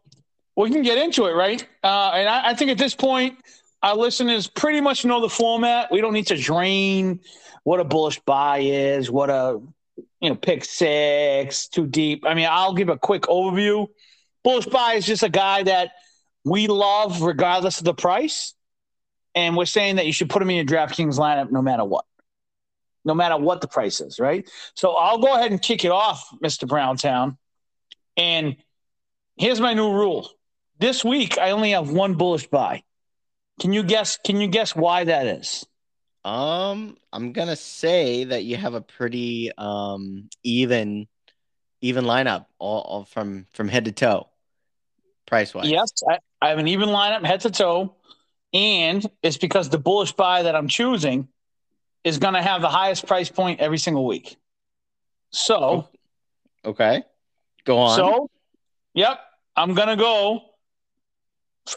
we 0.54 0.70
can 0.70 0.82
get 0.82 0.98
into 0.98 1.24
it, 1.24 1.32
right? 1.32 1.62
Uh, 1.82 2.10
and 2.14 2.28
I, 2.28 2.50
I, 2.50 2.54
think 2.54 2.70
at 2.70 2.76
this 2.76 2.94
point, 2.94 3.38
our 3.82 3.96
listeners 3.96 4.46
pretty 4.48 4.82
much 4.82 5.06
know 5.06 5.22
the 5.22 5.30
format. 5.30 5.90
We 5.90 6.02
don't 6.02 6.12
need 6.12 6.26
to 6.26 6.36
drain 6.36 7.20
what 7.64 7.80
a 7.80 7.84
bullish 7.84 8.18
buy 8.20 8.58
is, 8.58 9.10
what 9.10 9.30
a 9.30 9.60
you 10.20 10.30
know 10.30 10.36
pick 10.36 10.64
six, 10.64 11.68
too 11.68 11.86
deep. 11.86 12.24
I 12.26 12.34
mean, 12.34 12.48
I'll 12.50 12.74
give 12.74 12.88
a 12.88 12.98
quick 12.98 13.22
overview. 13.22 13.86
Bullish 14.44 14.66
buy 14.66 14.94
is 14.94 15.06
just 15.06 15.22
a 15.22 15.28
guy 15.28 15.62
that 15.64 15.90
we 16.44 16.66
love 16.66 17.22
regardless 17.22 17.78
of 17.78 17.84
the 17.84 17.94
price, 17.94 18.54
and 19.34 19.56
we're 19.56 19.66
saying 19.66 19.96
that 19.96 20.06
you 20.06 20.12
should 20.12 20.30
put 20.30 20.42
him 20.42 20.50
in 20.50 20.56
your 20.56 20.64
DraftKings 20.64 21.18
lineup 21.18 21.50
no 21.50 21.62
matter 21.62 21.84
what, 21.84 22.04
no 23.04 23.14
matter 23.14 23.36
what 23.36 23.60
the 23.60 23.68
price 23.68 24.00
is, 24.00 24.18
right? 24.18 24.48
So 24.74 24.92
I'll 24.92 25.18
go 25.18 25.34
ahead 25.34 25.50
and 25.50 25.60
kick 25.60 25.84
it 25.84 25.90
off, 25.90 26.28
Mister 26.40 26.66
Browntown, 26.66 27.36
and 28.16 28.56
here's 29.36 29.60
my 29.60 29.74
new 29.74 29.92
rule 29.92 30.30
this 30.78 31.04
week 31.04 31.38
I 31.38 31.50
only 31.50 31.70
have 31.70 31.90
one 31.90 32.14
bullish 32.14 32.46
buy. 32.48 32.82
Can 33.60 33.72
you 33.72 33.82
guess? 33.82 34.18
Can 34.24 34.40
you 34.40 34.48
guess 34.48 34.76
why 34.76 35.04
that 35.04 35.26
is? 35.26 35.66
Um, 36.26 36.96
I'm 37.12 37.32
gonna 37.32 37.54
say 37.54 38.24
that 38.24 38.42
you 38.42 38.56
have 38.56 38.74
a 38.74 38.80
pretty 38.80 39.52
um 39.56 40.28
even 40.42 41.06
even 41.80 42.04
lineup 42.04 42.46
all, 42.58 42.80
all 42.80 43.04
from 43.04 43.46
from 43.52 43.68
head 43.68 43.84
to 43.84 43.92
toe, 43.92 44.26
price 45.26 45.54
wise. 45.54 45.70
Yes, 45.70 45.92
I, 46.10 46.18
I 46.42 46.48
have 46.48 46.58
an 46.58 46.66
even 46.66 46.88
lineup 46.88 47.24
head 47.24 47.42
to 47.42 47.50
toe, 47.52 47.94
and 48.52 49.08
it's 49.22 49.36
because 49.36 49.68
the 49.68 49.78
bullish 49.78 50.14
buy 50.14 50.42
that 50.42 50.56
I'm 50.56 50.66
choosing 50.66 51.28
is 52.02 52.18
gonna 52.18 52.42
have 52.42 52.60
the 52.60 52.70
highest 52.70 53.06
price 53.06 53.30
point 53.30 53.60
every 53.60 53.78
single 53.78 54.04
week. 54.04 54.36
So, 55.30 55.86
okay, 56.64 57.04
go 57.64 57.78
on. 57.78 57.96
So, 57.96 58.30
yep, 58.94 59.20
I'm 59.54 59.74
gonna 59.74 59.96
go 59.96 60.42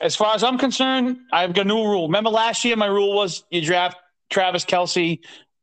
as 0.02 0.16
far 0.16 0.34
as 0.34 0.44
I'm 0.44 0.58
concerned, 0.58 1.18
I've 1.32 1.54
got 1.54 1.66
a 1.66 1.68
new 1.68 1.84
rule. 1.84 2.08
Remember 2.08 2.32
last 2.32 2.66
year, 2.66 2.76
my 2.76 2.88
rule 2.88 3.14
was 3.14 3.44
you 3.52 3.62
draft 3.62 3.98
Travis 4.30 4.66
Kelce 4.66 5.20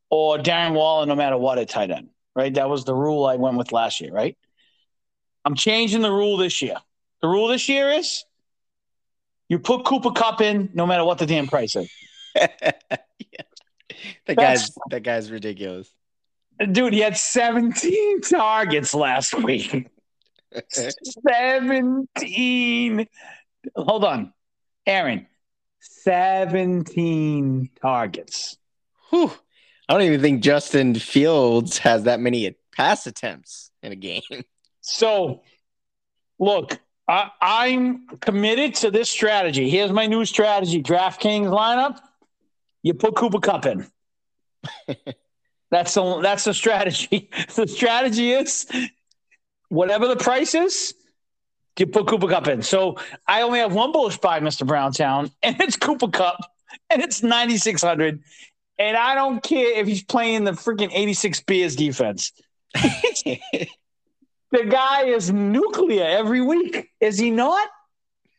or 0.09 0.37
Darren 0.37 0.73
Waller 0.73 1.05
no 1.05 1.15
matter 1.15 1.37
what 1.37 1.57
at 1.57 1.69
tight 1.69 1.91
end, 1.91 2.09
right? 2.35 2.53
That 2.53 2.69
was 2.69 2.85
the 2.85 2.95
rule 2.95 3.25
I 3.25 3.35
went 3.35 3.57
with 3.57 3.71
last 3.71 4.01
year, 4.01 4.11
right? 4.11 4.37
I'm 5.45 5.55
changing 5.55 6.01
the 6.01 6.11
rule 6.11 6.37
this 6.37 6.61
year. 6.61 6.75
The 7.21 7.27
rule 7.27 7.47
this 7.47 7.69
year 7.69 7.89
is 7.89 8.25
You 9.49 9.59
put 9.59 9.85
Cooper 9.85 10.11
Kupp 10.11 10.41
in, 10.41 10.69
no 10.73 10.85
matter 10.85 11.05
what 11.05 11.17
the 11.17 11.25
damn 11.25 11.47
price 11.47 11.75
is. 11.75 11.91
yeah. 12.35 12.47
That 14.27 14.35
guy's 14.35 14.69
that 14.91 15.03
guy's 15.03 15.31
ridiculous. 15.31 15.89
Dude, 16.71 16.93
he 16.93 16.99
had 16.99 17.17
17 17.17 18.21
targets 18.21 18.93
last 18.93 19.33
week. 19.33 19.87
17. 20.69 23.07
Hold 23.75 24.03
on. 24.03 24.33
Aaron, 24.85 25.27
17 26.03 27.69
targets. 27.81 28.57
Whew. 29.09 29.31
I 29.89 29.93
don't 29.93 30.01
even 30.03 30.21
think 30.21 30.43
Justin 30.43 30.95
Fields 30.95 31.77
has 31.79 32.03
that 32.03 32.19
many 32.19 32.55
pass 32.75 33.07
attempts 33.07 33.71
in 33.81 33.91
a 33.91 33.95
game. 33.95 34.21
So, 34.89 35.41
look, 36.39 36.79
I, 37.09 37.29
I'm 37.41 38.07
committed 38.21 38.75
to 38.75 38.89
this 38.89 39.09
strategy. 39.09 39.69
Here's 39.69 39.91
my 39.91 40.07
new 40.07 40.23
strategy 40.23 40.81
DraftKings 40.81 41.47
lineup. 41.47 41.99
You 42.83 42.93
put 42.93 43.17
Cooper 43.17 43.39
Kupp 43.39 43.65
in. 43.65 43.85
that's 45.71 45.93
the 45.93 46.21
that's 46.21 46.45
the 46.45 46.53
strategy. 46.53 47.29
the 47.55 47.67
strategy 47.67 48.31
is 48.31 48.65
whatever 49.67 50.07
the 50.07 50.15
price 50.15 50.55
is, 50.55 50.93
you 51.79 51.87
put 51.87 52.07
Cooper 52.07 52.27
Kupp 52.27 52.47
in. 52.47 52.61
So 52.61 52.97
I 53.27 53.41
only 53.41 53.59
have 53.59 53.73
one 53.73 53.91
bullish 53.91 54.17
buy, 54.17 54.39
Mr. 54.39 54.65
Browntown, 54.65 55.31
and 55.43 55.59
it's 55.61 55.75
Cooper 55.75 56.07
Kupp, 56.07 56.39
and 56.89 57.01
it's 57.01 57.23
9,600. 57.23 58.21
And 58.79 58.95
I 58.97 59.15
don't 59.15 59.41
care 59.41 59.79
if 59.79 59.87
he's 59.87 60.03
playing 60.03 60.43
the 60.43 60.51
freaking 60.51 60.91
86 60.93 61.41
Bears 61.41 61.75
defense. 61.75 62.31
the 62.73 63.39
guy 64.69 65.05
is 65.05 65.31
nuclear 65.31 66.03
every 66.03 66.41
week. 66.41 66.89
Is 66.99 67.17
he 67.17 67.31
not? 67.31 67.67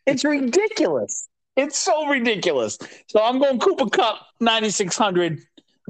It's 0.05 0.23
ridiculous. 0.23 1.27
It's 1.57 1.77
so 1.77 2.07
ridiculous. 2.07 2.77
So 3.07 3.21
I'm 3.21 3.37
going 3.37 3.59
Cooper 3.59 3.89
Cup, 3.89 4.25
9,600. 4.39 5.39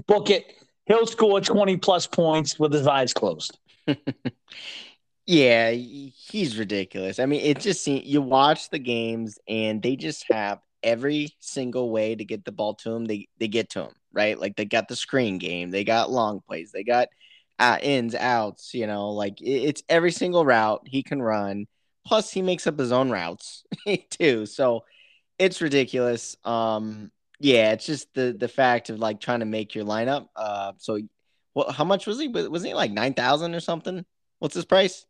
Book 0.07 0.31
it. 0.31 0.45
He'll 0.85 1.05
score 1.05 1.39
20 1.39 1.77
plus 1.77 2.07
points 2.07 2.57
with 2.57 2.73
his 2.73 2.87
eyes 2.87 3.13
closed. 3.13 3.57
Yeah, 5.31 5.69
he's 5.71 6.57
ridiculous. 6.57 7.19
I 7.19 7.27
mean, 7.27 7.41
it 7.41 7.59
just 7.59 7.83
seems 7.83 8.05
you 8.07 8.19
watch 8.19 8.69
the 8.71 8.79
games 8.79 9.37
and 9.47 9.79
they 9.79 9.95
just 9.95 10.25
have 10.31 10.59
every 10.81 11.35
single 11.39 11.91
way 11.91 12.15
to 12.15 12.25
get 12.25 12.45
the 12.45 12.51
ball 12.51 12.73
to 12.75 12.91
him. 12.91 13.05
They 13.05 13.27
they 13.37 13.47
get 13.47 13.69
to 13.71 13.83
him, 13.83 13.91
right? 14.11 14.39
Like 14.39 14.55
they 14.55 14.65
got 14.65 14.87
the 14.87 14.95
screen 14.95 15.37
game, 15.37 15.69
they 15.69 15.83
got 15.83 16.09
long 16.09 16.41
plays, 16.41 16.71
they 16.71 16.83
got 16.83 17.09
uh, 17.59 17.77
ins, 17.81 18.15
outs. 18.15 18.73
You 18.73 18.87
know, 18.87 19.09
like 19.11 19.39
it, 19.39 19.45
it's 19.51 19.83
every 19.87 20.11
single 20.11 20.43
route 20.45 20.81
he 20.87 21.03
can 21.03 21.21
run. 21.21 21.67
Plus, 22.07 22.31
he 22.31 22.41
makes 22.41 22.65
up 22.65 22.79
his 22.79 22.91
own 22.91 23.11
routes 23.11 23.63
too. 24.09 24.47
So 24.47 24.83
it's 25.39 25.61
ridiculous. 25.61 26.37
Um, 26.45 27.11
yeah, 27.39 27.73
it's 27.73 27.85
just 27.87 28.13
the 28.15 28.35
the 28.39 28.47
fact 28.49 28.89
of 28.91 28.99
like 28.99 29.21
trying 29.21 29.41
to 29.41 29.45
make 29.47 29.75
your 29.75 29.85
lineup. 29.85 30.27
Uh, 30.35 30.73
so 30.77 30.99
what? 31.53 31.75
How 31.75 31.83
much 31.85 32.07
was 32.07 32.19
he? 32.19 32.29
Was 32.29 32.63
he 32.63 32.73
like 32.75 32.91
nine 32.91 33.15
thousand 33.15 33.55
or 33.55 33.61
something? 33.61 34.05
What's 34.39 34.55
his 34.55 34.65
price? 34.65 35.05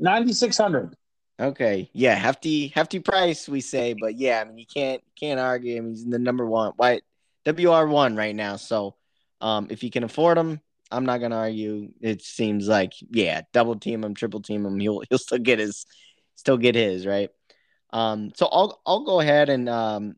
9600 0.00 0.96
Okay. 1.40 1.88
Yeah, 1.94 2.14
hefty 2.14 2.68
hefty 2.68 2.98
price 2.98 3.48
we 3.48 3.62
say, 3.62 3.94
but 3.94 4.18
yeah, 4.18 4.40
I 4.42 4.44
mean 4.44 4.58
you 4.58 4.66
can't 4.66 5.02
can't 5.18 5.40
argue. 5.40 5.78
I 5.78 5.80
mean 5.80 5.92
he's 5.92 6.04
the 6.04 6.18
number 6.18 6.44
one 6.44 6.72
white 6.76 7.02
WR 7.46 7.86
one 7.86 8.14
right 8.14 8.34
now. 8.36 8.56
So 8.56 8.96
um 9.40 9.68
if 9.70 9.82
you 9.82 9.90
can 9.90 10.04
afford 10.04 10.36
him, 10.36 10.60
I'm 10.90 11.06
not 11.06 11.18
gonna 11.18 11.36
argue. 11.36 11.92
It 12.00 12.22
seems 12.22 12.68
like 12.68 12.92
yeah, 13.10 13.42
double 13.52 13.78
team 13.78 14.04
him, 14.04 14.14
triple 14.14 14.42
team 14.42 14.66
him, 14.66 14.78
he'll 14.78 15.02
he'll 15.08 15.18
still 15.18 15.38
get 15.38 15.58
his 15.58 15.86
still 16.34 16.58
get 16.58 16.74
his, 16.74 17.06
right? 17.06 17.30
Um 17.92 18.32
so 18.36 18.46
I'll 18.46 18.80
I'll 18.84 19.04
go 19.04 19.20
ahead 19.20 19.48
and 19.48 19.68
um 19.68 20.16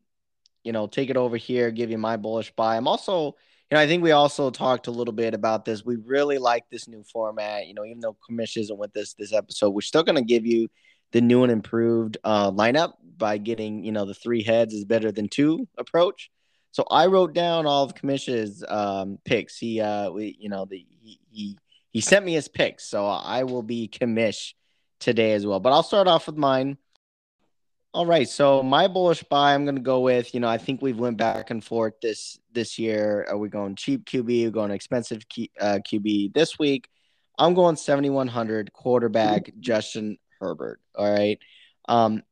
you 0.63 0.73
know 0.73 0.87
take 0.87 1.09
it 1.09 1.17
over 1.17 1.37
here, 1.37 1.71
give 1.71 1.89
you 1.89 1.97
my 1.97 2.17
bullish 2.17 2.51
buy. 2.55 2.75
I'm 2.75 2.87
also 2.87 3.35
you 3.73 3.79
know, 3.79 3.81
I 3.81 3.87
think 3.87 4.03
we 4.03 4.11
also 4.11 4.51
talked 4.51 4.85
a 4.85 4.91
little 4.91 5.15
bit 5.15 5.33
about 5.33 5.65
this. 5.65 5.83
We 5.83 5.95
really 5.95 6.37
like 6.37 6.69
this 6.69 6.87
new 6.87 7.03
format. 7.11 7.65
You 7.65 7.73
know, 7.73 7.83
even 7.83 8.01
though 8.01 8.15
Commish 8.29 8.55
isn't 8.55 8.77
with 8.77 8.95
us 8.95 9.15
this 9.17 9.33
episode, 9.33 9.71
we're 9.71 9.81
still 9.81 10.03
going 10.03 10.15
to 10.15 10.21
give 10.21 10.45
you 10.45 10.67
the 11.11 11.21
new 11.21 11.41
and 11.41 11.51
improved 11.51 12.19
uh, 12.23 12.51
lineup 12.51 12.93
by 13.17 13.39
getting, 13.39 13.83
you 13.83 13.91
know, 13.91 14.05
the 14.05 14.13
three 14.13 14.43
heads 14.43 14.75
is 14.75 14.85
better 14.85 15.11
than 15.11 15.27
two 15.27 15.67
approach. 15.75 16.29
So 16.71 16.85
I 16.91 17.07
wrote 17.07 17.33
down 17.33 17.65
all 17.65 17.83
of 17.83 17.95
Commish's 17.95 18.63
um, 18.69 19.17
picks. 19.25 19.57
He, 19.57 19.81
uh, 19.81 20.11
we, 20.11 20.37
you 20.39 20.49
know, 20.49 20.65
the 20.65 20.85
he, 21.01 21.19
he 21.31 21.57
he 21.89 21.99
sent 21.99 22.23
me 22.23 22.33
his 22.33 22.47
picks, 22.47 22.87
so 22.87 23.07
I 23.07 23.41
will 23.41 23.63
be 23.63 23.89
commish 23.91 24.53
today 24.99 25.31
as 25.31 25.47
well. 25.47 25.59
But 25.59 25.73
I'll 25.73 25.81
start 25.81 26.07
off 26.07 26.27
with 26.27 26.37
mine. 26.37 26.77
All 27.93 28.07
right, 28.07 28.27
so 28.27 28.63
my 28.63 28.87
bullish 28.87 29.21
buy, 29.21 29.53
I'm 29.53 29.65
going 29.65 29.75
to 29.75 29.81
go 29.81 29.99
with. 29.99 30.33
You 30.33 30.39
know, 30.39 30.47
I 30.47 30.57
think 30.57 30.81
we've 30.81 30.97
went 30.97 31.17
back 31.17 31.51
and 31.51 31.63
forth 31.63 31.93
this 32.01 32.39
this 32.51 32.79
year. 32.79 33.23
Are 33.29 33.37
we 33.37 33.49
going 33.49 33.75
cheap 33.75 34.05
QB? 34.05 34.47
Are 34.47 34.49
going 34.49 34.71
expensive 34.71 35.29
Q, 35.29 35.47
uh, 35.61 35.77
QB 35.87 36.33
this 36.33 36.57
week? 36.57 36.89
I'm 37.37 37.53
going 37.53 37.75
7100 37.75 38.73
quarterback 38.73 39.51
Justin 39.59 40.17
Herbert. 40.39 40.79
All 40.95 41.13
right, 41.13 41.37
um, 41.87 42.23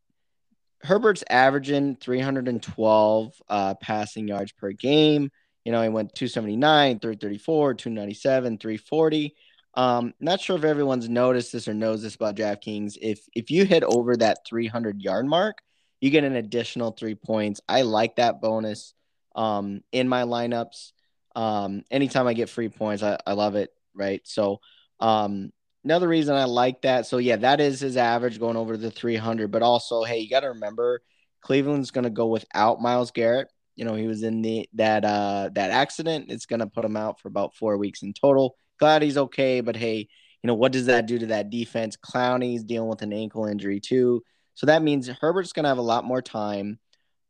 Herbert's 0.81 1.23
averaging 1.29 1.97
312 1.97 3.33
uh, 3.47 3.75
passing 3.75 4.27
yards 4.27 4.53
per 4.53 4.71
game. 4.71 5.29
You 5.63 5.73
know, 5.73 5.83
he 5.83 5.89
went 5.89 6.15
279, 6.15 6.97
334, 6.97 7.73
297, 7.75 8.57
340. 8.57 9.35
Um, 9.73 10.13
not 10.19 10.41
sure 10.41 10.57
if 10.57 10.63
everyone's 10.63 11.07
noticed 11.07 11.53
this 11.53 11.67
or 11.67 11.73
knows 11.73 12.01
this 12.01 12.15
about 12.15 12.35
DraftKings. 12.35 12.97
If 13.01 13.21
if 13.33 13.51
you 13.51 13.65
hit 13.65 13.83
over 13.83 14.17
that 14.17 14.45
300 14.45 15.01
yard 15.01 15.25
mark, 15.25 15.59
you 16.01 16.09
get 16.09 16.23
an 16.23 16.35
additional 16.35 16.91
three 16.91 17.15
points. 17.15 17.61
I 17.69 17.83
like 17.83 18.17
that 18.17 18.41
bonus 18.41 18.93
um, 19.35 19.81
in 19.91 20.09
my 20.09 20.23
lineups. 20.23 20.91
Um, 21.35 21.83
anytime 21.89 22.27
I 22.27 22.33
get 22.33 22.49
free 22.49 22.69
points, 22.69 23.03
I, 23.03 23.17
I 23.25 23.33
love 23.33 23.55
it. 23.55 23.69
Right. 23.93 24.21
So 24.25 24.59
um, 24.99 25.53
another 25.83 26.07
reason 26.07 26.35
I 26.35 26.45
like 26.45 26.81
that. 26.81 27.05
So 27.05 27.17
yeah, 27.17 27.37
that 27.37 27.61
is 27.61 27.79
his 27.79 27.97
average 27.97 28.39
going 28.39 28.57
over 28.57 28.75
the 28.75 28.91
300. 28.91 29.51
But 29.51 29.63
also, 29.63 30.03
hey, 30.03 30.19
you 30.19 30.29
got 30.29 30.41
to 30.41 30.49
remember 30.49 31.01
Cleveland's 31.41 31.91
going 31.91 32.03
to 32.03 32.09
go 32.09 32.27
without 32.27 32.81
Myles 32.81 33.11
Garrett. 33.11 33.47
You 33.75 33.85
know, 33.85 33.95
he 33.95 34.07
was 34.07 34.23
in 34.23 34.41
the 34.41 34.67
that 34.73 35.05
uh 35.05 35.49
that 35.53 35.71
accident. 35.71 36.25
It's 36.29 36.45
going 36.45 36.59
to 36.59 36.67
put 36.67 36.85
him 36.85 36.97
out 36.97 37.19
for 37.19 37.29
about 37.29 37.55
four 37.55 37.77
weeks 37.77 38.01
in 38.01 38.13
total 38.13 38.57
glad 38.81 39.03
he's 39.03 39.17
okay, 39.17 39.61
but 39.61 39.75
hey, 39.75 40.09
you 40.43 40.47
know, 40.47 40.55
what 40.55 40.71
does 40.71 40.87
that 40.87 41.05
do 41.05 41.19
to 41.19 41.27
that 41.27 41.51
defense? 41.51 41.95
Clowney's 41.95 42.63
dealing 42.63 42.89
with 42.89 43.03
an 43.03 43.13
ankle 43.13 43.45
injury 43.45 43.79
too. 43.79 44.23
So 44.55 44.65
that 44.65 44.81
means 44.81 45.07
Herbert's 45.07 45.53
going 45.53 45.63
to 45.63 45.69
have 45.69 45.77
a 45.77 45.83
lot 45.83 46.03
more 46.03 46.21
time. 46.21 46.79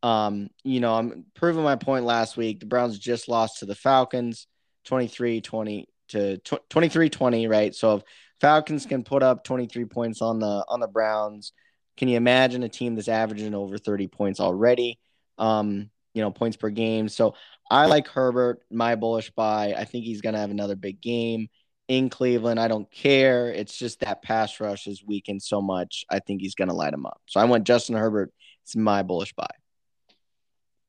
Um, 0.01 0.49
you 0.63 0.79
know, 0.79 0.95
I'm 0.95 1.25
proving 1.35 1.63
my 1.63 1.75
point 1.75 2.05
last 2.05 2.37
week. 2.37 2.61
The 2.61 2.65
Browns 2.65 2.97
just 2.97 3.27
lost 3.27 3.59
to 3.59 3.65
the 3.65 3.75
Falcons 3.75 4.47
23 4.85 5.41
20 5.41 5.87
to 6.09 6.37
23 6.69 7.09
20, 7.09 7.47
right? 7.47 7.75
So 7.75 7.97
if 7.97 8.03
Falcons 8.39 8.85
can 8.85 9.03
put 9.03 9.21
up 9.21 9.43
23 9.43 9.85
points 9.85 10.21
on 10.21 10.39
the 10.39 10.65
on 10.69 10.79
the 10.79 10.87
Browns, 10.87 11.51
can 11.97 12.07
you 12.07 12.15
imagine 12.17 12.63
a 12.63 12.69
team 12.69 12.95
that's 12.95 13.09
averaging 13.09 13.53
over 13.53 13.77
30 13.77 14.07
points 14.07 14.39
already? 14.39 14.99
Um, 15.37 15.91
you 16.13 16.21
know, 16.21 16.31
points 16.31 16.57
per 16.57 16.69
game. 16.69 17.09
So 17.09 17.35
I 17.71 17.85
like 17.85 18.09
Herbert, 18.09 18.61
my 18.69 18.95
bullish 18.95 19.31
buy. 19.31 19.73
I 19.77 19.85
think 19.85 20.03
he's 20.03 20.19
going 20.19 20.33
to 20.33 20.39
have 20.39 20.51
another 20.51 20.75
big 20.75 20.99
game 20.99 21.47
in 21.87 22.09
Cleveland. 22.09 22.59
I 22.59 22.67
don't 22.67 22.91
care. 22.91 23.47
It's 23.47 23.77
just 23.77 24.01
that 24.01 24.21
pass 24.21 24.59
rush 24.59 24.87
is 24.87 25.01
weakened 25.05 25.41
so 25.41 25.61
much. 25.61 26.03
I 26.09 26.19
think 26.19 26.41
he's 26.41 26.53
going 26.53 26.67
to 26.67 26.73
light 26.73 26.93
him 26.93 27.05
up. 27.05 27.21
So 27.27 27.39
I 27.39 27.45
went 27.45 27.65
Justin 27.65 27.95
Herbert. 27.95 28.33
It's 28.63 28.75
my 28.75 29.03
bullish 29.03 29.33
buy. 29.33 29.47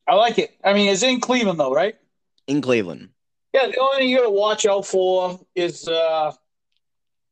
I 0.09 0.17
like 0.17 0.41
it. 0.41 0.57
I 0.65 0.73
mean, 0.73 0.89
it's 0.89 1.05
in 1.05 1.21
Cleveland 1.21 1.61
though, 1.61 1.73
right? 1.73 1.95
In 2.49 2.61
Cleveland. 2.61 3.11
Yeah, 3.55 3.69
the 3.69 3.79
only 3.79 3.99
thing 3.99 4.09
you 4.09 4.17
got 4.17 4.25
to 4.25 4.31
watch 4.31 4.67
out 4.67 4.85
for 4.85 5.39
is 5.55 5.87
uh, 5.87 6.33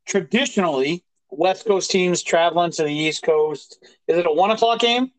traditionally 0.07 1.05
West 1.31 1.67
Coast 1.67 1.91
teams 1.91 2.23
traveling 2.23 2.71
to 2.73 2.85
the 2.85 2.95
East 2.95 3.25
Coast. 3.25 3.85
Is 4.07 4.17
it 4.17 4.27
a 4.27 4.33
one 4.33 4.53
o'clock 4.53 4.79
game? 4.79 5.11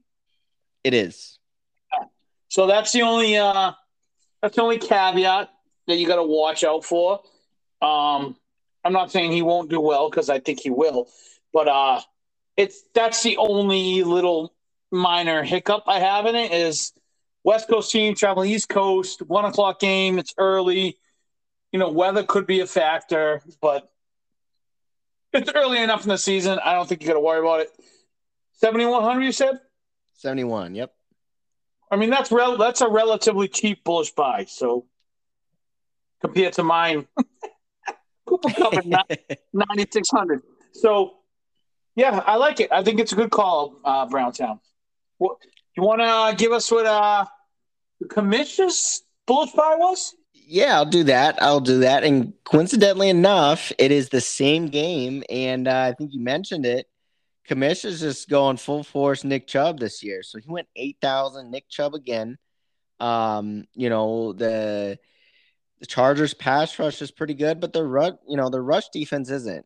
It 0.86 0.94
is. 0.94 1.38
So 2.48 2.68
that's 2.68 2.94
the 2.94 3.02
only 3.02 3.36
uh, 3.38 3.74
that's 4.42 4.56
the 4.56 4.62
only 4.62 4.78
caveat 4.78 5.50
that 5.88 5.98
you 5.98 6.08
got 6.08 6.18
to 6.18 6.24
watch 6.24 6.64
out 6.64 6.84
for. 6.84 7.22
Um, 7.82 8.36
I'm 8.84 8.94
not 8.94 9.12
saying 9.12 9.32
he 9.32 9.42
won't 9.42 9.70
do 9.70 9.80
well 9.80 10.10
because 10.10 10.30
I 10.30 10.40
think 10.40 10.60
he 10.60 10.70
will, 10.70 11.08
but 11.54 11.68
uh, 11.68 12.02
it's 12.58 12.84
that's 12.94 13.24
the 13.24 13.38
only 13.38 14.04
little 14.04 14.54
minor 14.92 15.44
hiccup 15.44 15.84
I 15.88 16.00
have 16.00 16.26
in 16.26 16.36
it 16.36 16.52
is 16.52 16.94
West 17.44 17.68
Coast 17.68 17.92
team 17.92 18.16
traveling 18.16 18.52
East 18.52 18.70
Coast, 18.70 19.22
one 19.22 19.46
o'clock 19.46 19.80
game. 19.80 20.20
It's 20.20 20.34
early. 20.38 20.98
You 21.72 21.80
know, 21.80 21.90
weather 21.90 22.24
could 22.24 22.46
be 22.46 22.60
a 22.60 22.68
factor, 22.68 23.42
but 23.62 23.90
it's 25.32 25.50
early 25.56 25.82
enough 25.82 26.04
in 26.04 26.10
the 26.10 26.18
season. 26.18 26.60
I 26.64 26.74
don't 26.74 26.88
think 26.88 27.02
you 27.02 27.08
got 27.08 27.14
to 27.14 27.22
worry 27.22 27.40
about 27.40 27.62
it. 27.62 27.70
7,100, 28.56 29.22
you 29.24 29.32
said? 29.32 29.60
71, 30.16 30.76
yep. 30.76 30.94
I 31.92 31.98
mean, 31.98 32.10
that's 32.10 32.32
rel- 32.32 32.58
that's 32.58 32.82
a 32.82 32.88
relatively 32.88 33.50
cheap 33.50 33.84
bullish 33.84 34.12
buy. 34.12 34.46
So 34.48 34.86
compared 36.22 36.54
to 36.54 36.64
mine, 36.64 37.08
ninety 39.54 39.88
six 39.92 40.10
hundred. 40.10 40.42
So 40.74 41.18
yeah, 41.96 42.24
I 42.26 42.38
like 42.38 42.62
it. 42.62 42.72
I 42.72 42.84
think 42.84 43.02
it's 43.02 43.12
a 43.12 43.16
good 43.16 43.32
call, 43.32 43.76
uh, 43.84 44.06
Browntown. 44.08 44.62
What 45.18 45.38
you 45.76 45.84
want 45.84 46.02
to 46.02 46.36
give 46.42 46.54
us 46.54 46.72
what 46.72 46.86
uh 46.86 47.26
the 48.00 48.08
commissioner's 48.08 49.04
bullish 49.28 49.52
buy 49.52 49.76
was? 49.78 50.16
Yeah, 50.34 50.76
I'll 50.76 50.86
do 50.86 51.04
that. 51.06 51.42
I'll 51.42 51.60
do 51.60 51.80
that. 51.80 52.04
And 52.04 52.34
coincidentally 52.44 53.10
enough, 53.10 53.72
it 53.78 53.92
is 53.92 54.10
the 54.10 54.22
same 54.22 54.68
game, 54.68 55.24
and 55.30 55.68
uh, 55.68 55.88
I 55.90 55.94
think 55.94 56.14
you 56.14 56.22
mentioned 56.22 56.66
it. 56.66 56.88
Is 57.50 58.00
just 58.00 58.30
going 58.30 58.58
full 58.58 58.84
force 58.84 59.24
Nick 59.24 59.48
Chubb 59.48 59.80
this 59.80 60.04
year. 60.04 60.24
So 60.24 60.40
he 60.40 60.50
went 60.50 60.68
8,000 60.76 61.52
Nick 61.52 61.68
Chubb 61.70 61.94
again. 61.94 62.38
Um, 63.00 63.66
you 63.74 63.90
know, 63.90 64.34
the 64.34 65.00
the 65.80 65.86
Chargers 65.88 66.36
pass 66.36 66.78
rush 66.78 67.02
is 67.02 67.12
pretty 67.12 67.34
good, 67.34 67.60
but 67.60 67.74
the 67.74 67.84
rush, 67.84 68.14
you 68.28 68.38
know, 68.38 68.50
the 68.50 68.62
rush 68.62 68.90
defense 68.90 69.32
isn't, 69.32 69.66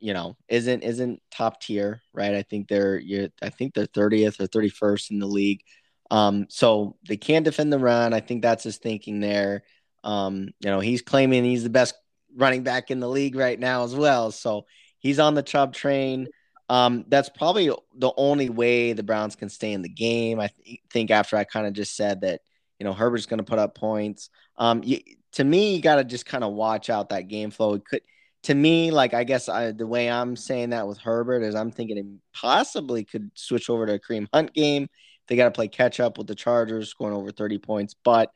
you 0.00 0.12
know, 0.12 0.36
isn't 0.48 0.82
isn't 0.82 1.22
top 1.30 1.60
tier, 1.60 2.02
right? 2.12 2.34
I 2.34 2.42
think 2.42 2.68
they're 2.68 2.98
you 2.98 3.30
I 3.40 3.50
think 3.50 3.74
they're 3.74 3.86
30th 3.86 4.40
or 4.40 4.48
31st 4.48 5.12
in 5.12 5.18
the 5.20 5.26
league. 5.26 5.62
Um, 6.10 6.46
so 6.50 6.96
they 7.08 7.16
can't 7.16 7.44
defend 7.44 7.72
the 7.72 7.78
run. 7.78 8.12
I 8.12 8.20
think 8.20 8.42
that's 8.42 8.64
his 8.64 8.76
thinking 8.78 9.20
there. 9.20 9.62
Um, 10.04 10.48
you 10.60 10.70
know, 10.70 10.80
he's 10.80 11.00
claiming 11.00 11.44
he's 11.44 11.62
the 11.62 11.70
best 11.70 11.94
running 12.36 12.64
back 12.64 12.90
in 12.90 13.00
the 13.00 13.08
league 13.08 13.36
right 13.36 13.58
now 13.58 13.84
as 13.84 13.94
well. 13.94 14.32
So 14.32 14.66
he's 14.98 15.18
on 15.18 15.34
the 15.34 15.42
Chubb 15.42 15.72
train. 15.72 16.28
Um, 16.72 17.04
that's 17.08 17.28
probably 17.28 17.70
the 17.96 18.12
only 18.16 18.48
way 18.48 18.94
the 18.94 19.02
Browns 19.02 19.36
can 19.36 19.50
stay 19.50 19.74
in 19.74 19.82
the 19.82 19.90
game. 19.90 20.40
I 20.40 20.48
th- 20.48 20.80
think 20.90 21.10
after 21.10 21.36
I 21.36 21.44
kind 21.44 21.66
of 21.66 21.74
just 21.74 21.94
said 21.94 22.22
that, 22.22 22.40
you 22.78 22.84
know, 22.84 22.94
Herbert's 22.94 23.26
going 23.26 23.38
to 23.40 23.44
put 23.44 23.58
up 23.58 23.74
points. 23.74 24.30
Um, 24.56 24.82
you, 24.82 25.00
to 25.32 25.44
me, 25.44 25.76
you 25.76 25.82
got 25.82 25.96
to 25.96 26.04
just 26.04 26.24
kind 26.24 26.42
of 26.42 26.54
watch 26.54 26.88
out 26.88 27.10
that 27.10 27.28
game 27.28 27.50
flow. 27.50 27.74
It 27.74 27.84
could, 27.84 28.00
to 28.44 28.54
me, 28.54 28.90
like 28.90 29.12
I 29.12 29.22
guess 29.24 29.50
I, 29.50 29.72
the 29.72 29.86
way 29.86 30.10
I'm 30.10 30.34
saying 30.34 30.70
that 30.70 30.88
with 30.88 30.96
Herbert 30.96 31.42
is 31.42 31.54
I'm 31.54 31.72
thinking 31.72 31.98
it 31.98 32.06
possibly 32.34 33.04
could 33.04 33.30
switch 33.34 33.68
over 33.68 33.84
to 33.84 33.92
a 33.92 33.98
Kareem 33.98 34.28
Hunt 34.32 34.54
game. 34.54 34.88
They 35.28 35.36
got 35.36 35.44
to 35.44 35.50
play 35.50 35.68
catch 35.68 36.00
up 36.00 36.16
with 36.16 36.26
the 36.26 36.34
Chargers, 36.34 36.88
scoring 36.88 37.14
over 37.14 37.32
30 37.32 37.58
points. 37.58 37.94
But, 38.02 38.30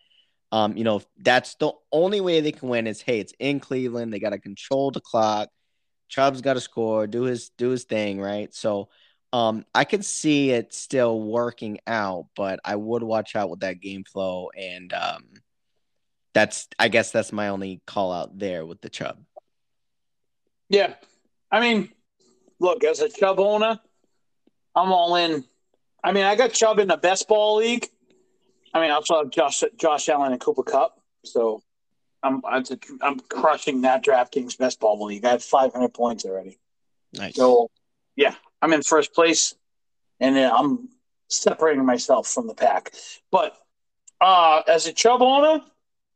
um, 0.53 0.77
you 0.77 0.85
know, 0.85 1.01
that's 1.17 1.55
the 1.55 1.73
only 1.91 2.21
way 2.21 2.43
they 2.43 2.53
can 2.53 2.69
win 2.69 2.87
is 2.87 3.01
hey, 3.01 3.19
it's 3.19 3.33
in 3.39 3.61
Cleveland. 3.61 4.13
They 4.13 4.21
got 4.21 4.31
to 4.31 4.39
control 4.39 4.91
the 4.91 5.01
clock. 5.01 5.49
Chubb's 6.09 6.41
got 6.41 6.55
to 6.55 6.61
score, 6.61 7.07
do 7.07 7.23
his 7.23 7.51
do 7.51 7.71
his 7.71 7.85
thing, 7.85 8.21
right? 8.21 8.55
So 8.55 8.89
um, 9.33 9.65
I 9.75 9.85
could 9.85 10.05
see 10.05 10.51
it 10.51 10.73
still 10.73 11.21
working 11.21 11.79
out, 11.87 12.27
but 12.37 12.61
I 12.65 12.77
would 12.77 13.03
watch 13.03 13.37
out 13.37 13.51
with 13.51 13.61
that 13.61 13.81
game 13.81 14.05
flow, 14.05 14.51
and 14.57 14.93
um, 14.93 15.25
that's 16.33 16.69
I 16.79 16.89
guess 16.89 17.11
that's 17.11 17.33
my 17.33 17.49
only 17.49 17.81
call 17.87 18.13
out 18.13 18.39
there 18.39 18.65
with 18.65 18.81
the 18.81 18.89
Chubb. 18.89 19.19
Yeah, 20.69 20.95
I 21.51 21.61
mean, 21.61 21.91
look 22.61 22.85
as 22.85 23.01
a 23.01 23.09
Chubb 23.09 23.41
owner, 23.41 23.81
I'm 24.75 24.93
all 24.93 25.17
in. 25.17 25.45
I 26.03 26.13
mean, 26.13 26.25
I 26.25 26.37
got 26.37 26.53
Chubb 26.53 26.79
in 26.79 26.89
the 26.89 26.97
best 26.97 27.27
ball 27.29 27.57
league. 27.57 27.87
I 28.73 28.81
mean, 28.81 28.91
I 28.91 28.95
also 28.95 29.19
have 29.19 29.31
Josh 29.31 29.65
Josh 29.77 30.09
Allen 30.09 30.33
and 30.33 30.41
Cooper 30.41 30.63
Kupp. 30.63 31.01
so 31.25 31.63
I'm 32.23 32.43
I'm 33.03 33.21
crushing 33.21 33.83
that 33.83 34.05
DraftKings 34.05 34.59
best 34.59 34.81
ball 34.81 35.05
league. 35.05 35.25
I 35.25 35.31
have 35.31 35.45
500 35.45 35.89
points 35.95 36.25
already. 36.25 36.59
Nice. 37.13 37.37
So, 37.37 37.71
yeah, 38.17 38.35
I'm 38.61 38.73
in 38.73 38.83
first 38.83 39.15
place, 39.15 39.55
and 40.21 40.37
I'm 40.39 40.89
separating 41.29 41.85
myself 41.85 42.27
from 42.29 42.47
the 42.47 42.55
pack. 42.55 42.93
But 43.31 43.57
uh, 44.21 44.63
as 44.67 44.87
a 44.87 44.93
Chubb 44.93 45.23
owner, 45.23 45.63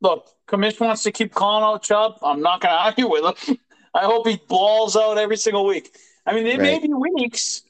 look, 0.00 0.28
Commish 0.48 0.80
wants 0.80 1.02
to 1.04 1.12
keep 1.12 1.34
calling 1.34 1.64
out 1.64 1.82
Chubb. 1.82 2.18
I'm 2.22 2.40
not 2.40 2.60
going 2.60 2.72
to 2.72 2.82
argue 2.82 3.08
with 3.08 3.38
him. 3.48 3.58
I 3.94 4.04
hope 4.04 4.26
he 4.26 4.40
balls 4.48 4.96
out 4.96 5.18
every 5.18 5.36
single 5.36 5.66
week. 5.66 5.96
I 6.24 6.32
mean, 6.32 6.44
there 6.44 6.58
right. 6.58 6.80
may 6.80 6.86
be 6.86 6.92
weeks, 6.92 7.62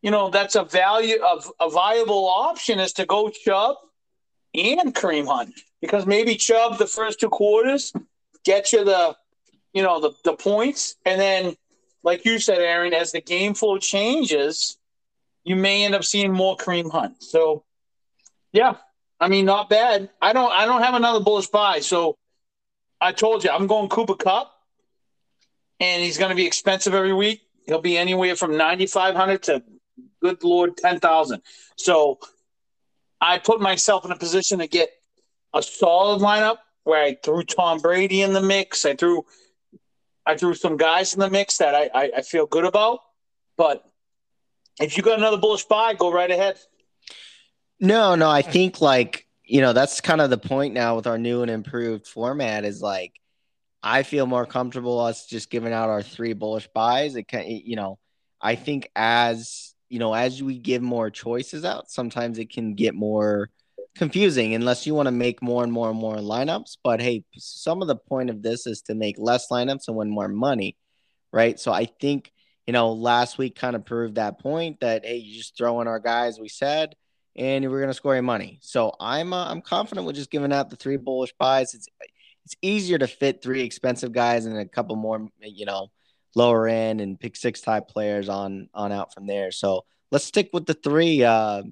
you 0.00 0.10
know, 0.10 0.30
that's 0.30 0.54
a 0.54 0.64
value 0.64 1.22
of 1.22 1.50
a 1.60 1.68
viable 1.68 2.26
option 2.26 2.80
is 2.80 2.94
to 2.94 3.04
go 3.04 3.28
Chubb 3.28 3.76
and 4.54 4.94
Kareem 4.94 5.26
Hunt 5.26 5.54
because 5.80 6.06
maybe 6.06 6.36
Chubb 6.36 6.78
the 6.78 6.86
first 6.86 7.20
two 7.20 7.28
quarters 7.28 7.92
get 8.44 8.72
you 8.72 8.84
the 8.84 9.16
you 9.72 9.82
know 9.82 10.00
the, 10.00 10.12
the 10.24 10.34
points. 10.34 10.96
And 11.04 11.20
then 11.20 11.56
like 12.02 12.24
you 12.24 12.38
said 12.38 12.58
Aaron 12.58 12.94
as 12.94 13.12
the 13.12 13.20
game 13.20 13.54
flow 13.54 13.78
changes 13.78 14.76
you 15.42 15.56
may 15.56 15.84
end 15.84 15.94
up 15.94 16.04
seeing 16.04 16.32
more 16.32 16.56
Kareem 16.56 16.90
Hunt. 16.90 17.22
So 17.22 17.64
yeah 18.52 18.76
I 19.18 19.28
mean 19.28 19.44
not 19.44 19.68
bad. 19.68 20.10
I 20.20 20.32
don't 20.32 20.52
I 20.52 20.66
don't 20.66 20.82
have 20.82 20.94
another 20.94 21.20
bullish 21.20 21.48
buy. 21.48 21.80
So 21.80 22.16
I 23.00 23.12
told 23.12 23.44
you 23.44 23.50
I'm 23.50 23.66
going 23.66 23.88
Cooper 23.88 24.14
Kupp 24.14 24.52
and 25.78 26.02
he's 26.02 26.18
going 26.18 26.28
to 26.28 26.36
be 26.36 26.46
expensive 26.46 26.94
every 26.94 27.14
week. 27.14 27.40
He'll 27.64 27.80
be 27.80 27.96
anywhere 27.96 28.36
from 28.36 28.56
9500 28.56 29.42
to 29.44 29.62
good 30.20 30.42
lord 30.44 30.76
10,000 30.76 31.40
so 31.76 32.18
I 33.20 33.38
put 33.38 33.60
myself 33.60 34.04
in 34.04 34.12
a 34.12 34.16
position 34.16 34.60
to 34.60 34.66
get 34.66 34.90
a 35.54 35.62
solid 35.62 36.20
lineup 36.20 36.58
where 36.84 37.02
I 37.02 37.18
threw 37.22 37.42
Tom 37.44 37.78
Brady 37.78 38.22
in 38.22 38.32
the 38.32 38.42
mix. 38.42 38.84
I 38.84 38.94
threw 38.94 39.24
I 40.26 40.36
threw 40.36 40.54
some 40.54 40.76
guys 40.76 41.14
in 41.14 41.20
the 41.20 41.30
mix 41.30 41.58
that 41.58 41.74
I, 41.74 41.90
I, 41.94 42.10
I 42.18 42.22
feel 42.22 42.46
good 42.46 42.64
about. 42.64 43.00
But 43.56 43.84
if 44.80 44.96
you 44.96 45.02
got 45.02 45.18
another 45.18 45.38
bullish 45.38 45.64
buy, 45.64 45.94
go 45.94 46.12
right 46.12 46.30
ahead. 46.30 46.58
No, 47.80 48.14
no, 48.14 48.28
I 48.30 48.42
think 48.42 48.80
like 48.80 49.26
you 49.44 49.60
know 49.60 49.72
that's 49.72 50.00
kind 50.00 50.20
of 50.20 50.30
the 50.30 50.38
point 50.38 50.74
now 50.74 50.96
with 50.96 51.06
our 51.06 51.18
new 51.18 51.42
and 51.42 51.50
improved 51.50 52.06
format 52.06 52.64
is 52.64 52.80
like 52.80 53.12
I 53.82 54.02
feel 54.02 54.26
more 54.26 54.46
comfortable 54.46 55.00
us 55.00 55.26
just 55.26 55.50
giving 55.50 55.72
out 55.72 55.88
our 55.88 56.02
three 56.02 56.34
bullish 56.34 56.68
buys. 56.74 57.16
It 57.16 57.28
can 57.28 57.44
you 57.46 57.76
know 57.76 57.98
I 58.40 58.54
think 58.54 58.90
as 58.94 59.74
you 59.88 59.98
know 59.98 60.14
as 60.14 60.42
we 60.42 60.58
give 60.58 60.82
more 60.82 61.10
choices 61.10 61.64
out, 61.64 61.90
sometimes 61.90 62.38
it 62.38 62.50
can 62.50 62.74
get 62.74 62.94
more 62.94 63.50
confusing 64.00 64.54
unless 64.54 64.86
you 64.86 64.94
want 64.94 65.08
to 65.08 65.12
make 65.12 65.42
more 65.42 65.62
and 65.62 65.70
more 65.70 65.90
and 65.90 65.98
more 65.98 66.16
lineups. 66.16 66.78
But 66.82 67.02
hey, 67.02 67.22
some 67.36 67.82
of 67.82 67.88
the 67.88 67.96
point 67.96 68.30
of 68.30 68.40
this 68.42 68.66
is 68.66 68.80
to 68.82 68.94
make 68.94 69.16
less 69.18 69.48
lineups 69.50 69.88
and 69.88 69.96
win 69.96 70.08
more 70.08 70.26
money, 70.26 70.78
right? 71.34 71.60
So 71.60 71.70
I 71.70 71.84
think 71.84 72.32
you 72.66 72.72
know 72.72 72.92
last 72.92 73.36
week 73.36 73.56
kind 73.56 73.76
of 73.76 73.84
proved 73.84 74.14
that 74.14 74.40
point 74.40 74.80
that 74.80 75.04
hey, 75.04 75.16
you 75.16 75.36
just 75.36 75.54
throw 75.54 75.82
in 75.82 75.86
our 75.86 76.00
guys 76.00 76.40
we 76.40 76.48
said, 76.48 76.94
and 77.36 77.70
we're 77.70 77.82
gonna 77.82 77.92
score 77.92 78.14
your 78.14 78.22
money. 78.22 78.58
So 78.62 78.94
I'm 78.98 79.34
uh, 79.34 79.50
I'm 79.50 79.60
confident 79.60 80.06
with 80.06 80.16
just 80.16 80.30
giving 80.30 80.50
out 80.52 80.70
the 80.70 80.76
three 80.76 80.96
bullish 80.96 81.34
buys. 81.38 81.74
It's 81.74 81.86
it's 82.46 82.56
easier 82.62 82.96
to 82.96 83.06
fit 83.06 83.42
three 83.42 83.60
expensive 83.60 84.12
guys 84.12 84.46
and 84.46 84.56
a 84.56 84.64
couple 84.64 84.96
more, 84.96 85.28
you 85.42 85.66
know, 85.66 85.88
lower 86.34 86.66
end 86.68 87.02
and 87.02 87.20
pick 87.20 87.36
six 87.36 87.60
type 87.60 87.86
players 87.86 88.30
on 88.30 88.70
on 88.72 88.92
out 88.92 89.12
from 89.12 89.26
there. 89.26 89.52
So 89.52 89.84
let's 90.10 90.24
stick 90.24 90.48
with 90.54 90.64
the 90.64 90.74
three. 90.74 91.22
Uh, 91.22 91.64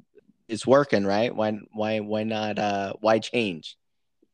it's 0.49 0.67
working, 0.67 1.05
right? 1.05 1.35
Why 1.35 1.59
why 1.73 2.01
why 2.01 2.25
not 2.25 2.59
uh 2.59 2.95
why 3.01 3.19
change? 3.19 3.77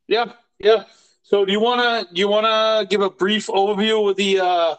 Yeah, 0.06 0.32
yeah. 0.58 0.84
So 1.22 1.44
do 1.44 1.52
you 1.52 1.60
wanna 1.60 2.06
do 2.12 2.20
you 2.20 2.28
wanna 2.28 2.86
give 2.88 3.00
a 3.00 3.10
brief 3.10 3.48
overview 3.48 4.10
of 4.10 4.16
the 4.16 4.40
uh 4.40 4.76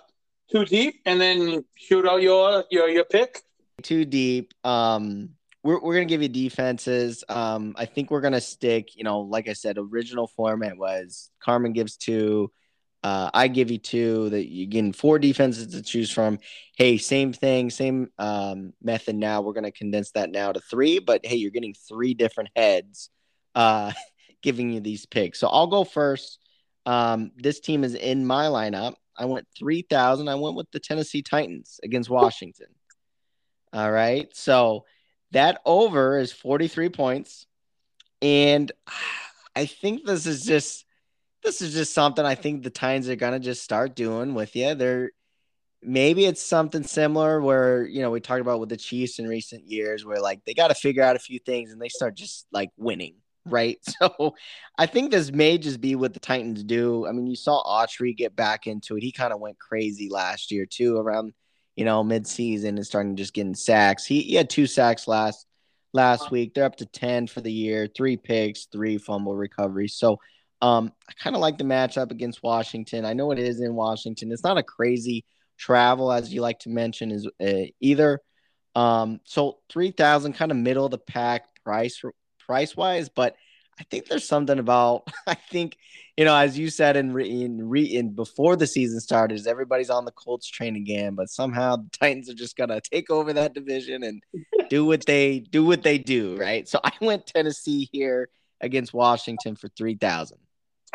two 0.52 0.66
deep 0.66 1.02
and 1.06 1.20
then 1.20 1.66
shoot 1.76 2.08
out 2.08 2.22
your 2.22 2.64
your 2.72 2.90
your 2.90 3.06
pick? 3.06 3.42
Too 3.82 4.06
deep. 4.06 4.54
Um 4.64 5.32
we're, 5.66 5.82
we're 5.82 5.96
gonna 5.96 6.06
give 6.06 6.22
you 6.22 6.30
defenses. 6.30 7.24
Um, 7.28 7.74
I 7.76 7.86
think 7.86 8.12
we're 8.12 8.22
gonna 8.22 8.40
stick. 8.40 8.96
You 8.96 9.04
know, 9.04 9.22
like 9.22 9.50
I 9.50 9.54
said, 9.54 9.78
original 9.80 10.28
format 10.28 10.78
was 10.78 11.32
Carmen 11.44 11.74
gives 11.74 11.98
two, 11.98 12.52
uh, 13.06 13.30
I 13.36 13.50
give 13.50 13.70
you 13.70 13.78
two 13.78 14.32
that 14.32 14.52
you're 14.52 14.66
getting 14.66 14.92
four 14.92 15.20
defenses 15.20 15.68
to 15.68 15.84
choose 15.84 16.10
from. 16.10 16.40
Hey, 16.76 16.98
same 16.98 17.34
thing, 17.34 17.70
same 17.70 18.10
um, 18.18 18.74
method. 18.82 19.16
Now 19.16 19.42
we're 19.42 19.54
going 19.54 19.66
to 19.66 19.72
condense 19.72 20.10
that 20.14 20.32
now 20.32 20.52
to 20.52 20.60
three, 20.60 20.98
but 20.98 21.24
hey, 21.24 21.36
you're 21.36 21.52
getting 21.52 21.76
three 21.88 22.16
different 22.16 22.50
heads 22.56 23.12
uh, 23.54 23.92
giving 24.42 24.72
you 24.72 24.80
these 24.80 25.06
picks. 25.06 25.40
So 25.40 25.48
I'll 25.48 25.68
go 25.68 25.84
first. 25.84 26.40
Um, 26.88 27.30
this 27.38 27.60
team 27.60 27.84
is 27.84 27.94
in 27.94 28.26
my 28.26 28.48
lineup. 28.48 28.96
I 29.16 29.26
went 29.26 29.46
3,000. 29.56 30.28
I 30.28 30.34
went 30.34 30.56
with 30.56 30.72
the 30.72 30.80
Tennessee 30.80 31.22
Titans 31.22 31.80
against 31.84 32.10
Washington. 32.10 32.70
All 33.72 33.92
right. 33.92 34.36
So 34.36 34.86
that 35.30 35.62
over 35.64 36.18
is 36.18 36.32
43 36.32 36.90
points. 36.90 37.46
And 38.24 38.72
I 39.56 39.68
think 39.68 40.08
this 40.08 40.26
is 40.26 40.44
just 40.44 40.85
this 41.46 41.62
is 41.62 41.74
just 41.74 41.94
something 41.94 42.26
I 42.26 42.36
think 42.36 42.64
the 42.64 42.70
Titans 42.70 43.08
are 43.08 43.16
gonna 43.16 43.40
just 43.40 43.64
start 43.64 43.96
doing 43.96 44.34
with 44.34 44.56
you. 44.56 44.76
They're 44.76 45.12
maybe 45.82 46.26
it's 46.26 46.42
something 46.42 46.84
similar 46.84 47.40
where 47.42 47.86
you 47.86 48.02
know 48.02 48.12
we 48.12 48.20
talked 48.20 48.42
about 48.42 48.60
with 48.60 48.70
the 48.70 48.78
Chiefs 48.78 49.20
in 49.20 49.28
recent 49.28 49.64
years, 49.70 50.04
where 50.04 50.20
like 50.20 50.44
they 50.46 50.54
got 50.54 50.70
to 50.70 50.76
figure 50.76 51.04
out 51.04 51.16
a 51.16 51.20
few 51.20 51.40
things 51.40 51.72
and 51.72 51.82
they 51.82 51.90
start 51.90 52.16
just 52.16 52.48
like 52.52 52.72
winning, 52.78 53.16
right? 53.46 53.80
So 54.00 54.36
I 54.78 54.88
think 54.88 55.12
this 55.12 55.32
may 55.32 55.58
just 55.58 55.80
be 55.80 55.96
what 55.96 56.14
the 56.14 56.20
Titans 56.20 56.64
do. 56.64 57.08
I 57.08 57.12
mean, 57.12 57.28
you 57.28 57.36
saw 57.36 57.64
Autry 57.64 58.16
get 58.16 58.36
back 58.36 58.68
into 58.68 58.98
it. 58.98 59.04
He 59.04 59.12
kind 59.12 59.32
of 59.32 59.40
went 59.40 59.60
crazy 59.60 60.10
last 60.10 60.52
year 60.52 60.66
too, 60.66 60.98
around 60.98 61.34
you 61.76 61.86
know 61.86 62.04
midseason 62.04 62.70
and 62.70 62.86
starting 62.86 63.16
just 63.16 63.34
getting 63.34 63.56
sacks. 63.56 64.06
He, 64.06 64.22
he 64.22 64.36
had 64.36 64.50
two 64.50 64.68
sacks 64.68 65.08
last 65.08 65.46
last 65.94 66.32
week. 66.32 66.54
They're 66.54 66.66
up 66.66 66.78
to 66.78 66.86
ten 66.86 67.28
for 67.28 67.42
the 67.42 67.52
year, 67.52 67.88
three 67.88 68.18
picks, 68.18 68.66
three 68.66 68.98
fumble 68.98 69.36
recoveries. 69.36 69.96
So 69.96 70.20
um, 70.62 70.92
I 71.08 71.14
kind 71.22 71.36
of 71.36 71.42
like 71.42 71.58
the 71.58 71.64
matchup 71.64 72.12
against 72.12 72.44
Washington. 72.44 73.06
I 73.06 73.14
know 73.14 73.32
it 73.32 73.40
is 73.40 73.62
in 73.62 73.76
Washington. 73.76 74.32
It's 74.32 74.44
not 74.44 74.58
a 74.58 74.64
crazy 74.64 75.26
travel, 75.58 76.12
as 76.12 76.34
you 76.34 76.42
like 76.42 76.60
to 76.60 76.70
mention, 76.70 77.12
is 77.12 77.28
uh, 77.42 77.70
either. 77.80 78.22
Um, 78.76 79.20
so 79.24 79.60
three 79.70 79.92
thousand, 79.92 80.34
kind 80.34 80.52
of 80.52 80.58
middle 80.58 80.86
of 80.86 80.92
the 80.92 80.98
pack 80.98 81.44
price 81.64 82.02
price 82.40 82.76
wise, 82.76 83.10
but 83.10 83.36
I 83.80 83.84
think 83.84 84.06
there's 84.06 84.28
something 84.28 84.60
about 84.60 85.08
I 85.28 85.36
think 85.36 85.78
you 86.18 86.26
know 86.26 86.36
as 86.36 86.58
you 86.58 86.70
said 86.70 86.98
in 86.98 87.20
in, 87.20 87.68
re, 87.68 87.84
in 87.84 88.14
before 88.14 88.56
the 88.56 88.68
season 88.68 89.00
started, 89.00 89.36
is 89.36 89.48
everybody's 89.48 89.90
on 89.90 90.06
the 90.06 90.12
Colts 90.12 90.48
train 90.48 90.76
again, 90.76 91.16
but 91.16 91.30
somehow 91.30 91.78
the 91.78 91.90
Titans 92.00 92.30
are 92.30 92.36
just 92.36 92.56
gonna 92.56 92.82
take 92.82 93.10
over 93.10 93.34
that 93.34 93.54
division 93.54 94.04
and 94.04 94.22
do 94.70 94.86
what 94.86 95.06
they 95.06 95.40
do 95.40 95.66
what 95.66 95.84
they 95.84 95.98
do, 95.98 96.36
right? 96.38 96.68
So 96.68 96.80
I 96.84 96.92
went 97.02 97.28
Tennessee 97.28 97.90
here 97.92 98.30
against 98.62 98.94
Washington 98.94 99.56
for 99.56 99.70
three 99.70 99.96
thousand. 99.96 100.40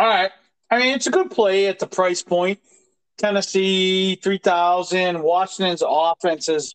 All 0.00 0.06
right, 0.06 0.30
I 0.70 0.78
mean 0.78 0.94
it's 0.94 1.08
a 1.08 1.10
good 1.10 1.30
play 1.30 1.66
at 1.66 1.78
the 1.78 1.86
price 1.86 2.22
point. 2.22 2.58
Tennessee 3.18 4.14
three 4.14 4.38
thousand. 4.38 5.22
Washington's 5.22 5.82
offense 5.86 6.48
is 6.48 6.74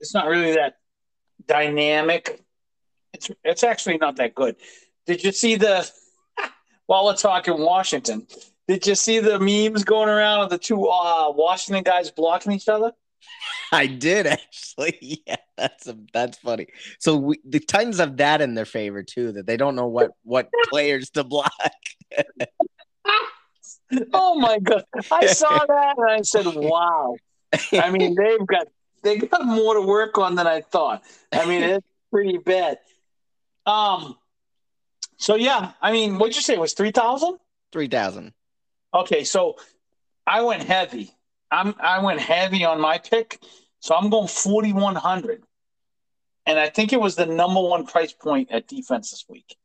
it's 0.00 0.12
not 0.12 0.26
really 0.26 0.54
that 0.54 0.74
dynamic. 1.46 2.42
It's 3.12 3.30
it's 3.44 3.62
actually 3.62 3.98
not 3.98 4.16
that 4.16 4.34
good. 4.34 4.56
Did 5.06 5.22
you 5.22 5.30
see 5.30 5.54
the 5.54 5.88
while 6.86 7.04
we're 7.04 7.14
talking 7.14 7.60
Washington? 7.60 8.26
Did 8.66 8.88
you 8.88 8.96
see 8.96 9.20
the 9.20 9.38
memes 9.38 9.84
going 9.84 10.08
around 10.08 10.40
of 10.40 10.50
the 10.50 10.58
two 10.58 10.84
uh, 10.88 11.30
Washington 11.30 11.84
guys 11.84 12.10
blocking 12.10 12.50
each 12.50 12.68
other? 12.68 12.90
I 13.72 13.86
did 13.86 14.26
actually. 14.26 14.98
Yeah, 15.26 15.36
that's 15.56 15.88
a, 15.88 15.98
that's 16.12 16.38
funny. 16.38 16.68
So 17.00 17.16
we, 17.16 17.40
the 17.44 17.58
Titans 17.58 17.98
have 17.98 18.18
that 18.18 18.40
in 18.40 18.54
their 18.54 18.64
favor 18.64 19.02
too, 19.02 19.32
that 19.32 19.46
they 19.46 19.56
don't 19.56 19.74
know 19.74 19.88
what 19.88 20.12
what 20.22 20.48
players 20.68 21.10
to 21.10 21.24
block. 21.24 21.52
oh 24.12 24.38
my 24.38 24.58
god! 24.60 24.84
I 25.10 25.26
saw 25.26 25.66
that 25.66 25.94
and 25.96 26.10
I 26.10 26.22
said, 26.22 26.46
"Wow." 26.46 27.16
I 27.72 27.90
mean, 27.90 28.14
they've 28.14 28.46
got 28.46 28.68
they 29.02 29.18
got 29.18 29.44
more 29.44 29.74
to 29.74 29.82
work 29.82 30.18
on 30.18 30.36
than 30.36 30.46
I 30.46 30.60
thought. 30.60 31.02
I 31.32 31.44
mean, 31.46 31.62
it's 31.62 31.86
pretty 32.10 32.38
bad. 32.38 32.78
Um. 33.66 34.16
So 35.16 35.34
yeah, 35.34 35.72
I 35.82 35.90
mean, 35.92 36.18
what'd 36.18 36.36
you 36.36 36.42
say? 36.42 36.54
It 36.54 36.60
was 36.60 36.74
three 36.74 36.92
thousand? 36.92 37.38
Three 37.72 37.88
thousand. 37.88 38.32
Okay, 38.94 39.24
so 39.24 39.56
I 40.26 40.42
went 40.42 40.62
heavy. 40.62 41.10
I'm 41.50 41.74
I 41.80 42.02
went 42.02 42.20
heavy 42.20 42.64
on 42.64 42.80
my 42.80 42.98
pick, 42.98 43.40
so 43.80 43.94
I'm 43.94 44.10
going 44.10 44.28
forty 44.28 44.72
one 44.72 44.96
hundred, 44.96 45.42
and 46.46 46.58
I 46.58 46.68
think 46.68 46.92
it 46.92 47.00
was 47.00 47.16
the 47.16 47.26
number 47.26 47.60
one 47.60 47.86
price 47.86 48.12
point 48.12 48.50
at 48.50 48.68
defense 48.68 49.10
this 49.10 49.24
week, 49.28 49.56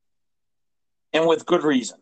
and 1.12 1.28
with 1.28 1.46
good 1.46 1.63
reason. 1.63 2.00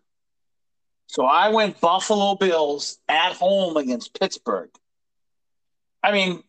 So 1.07 1.25
I 1.25 1.49
went 1.49 1.81
Buffalo 1.81 2.35
Bills 2.35 2.97
at 3.09 3.33
home 3.33 3.75
against 3.75 4.17
Pittsburgh. 4.17 4.69
I 6.01 6.11
mean, 6.11 6.43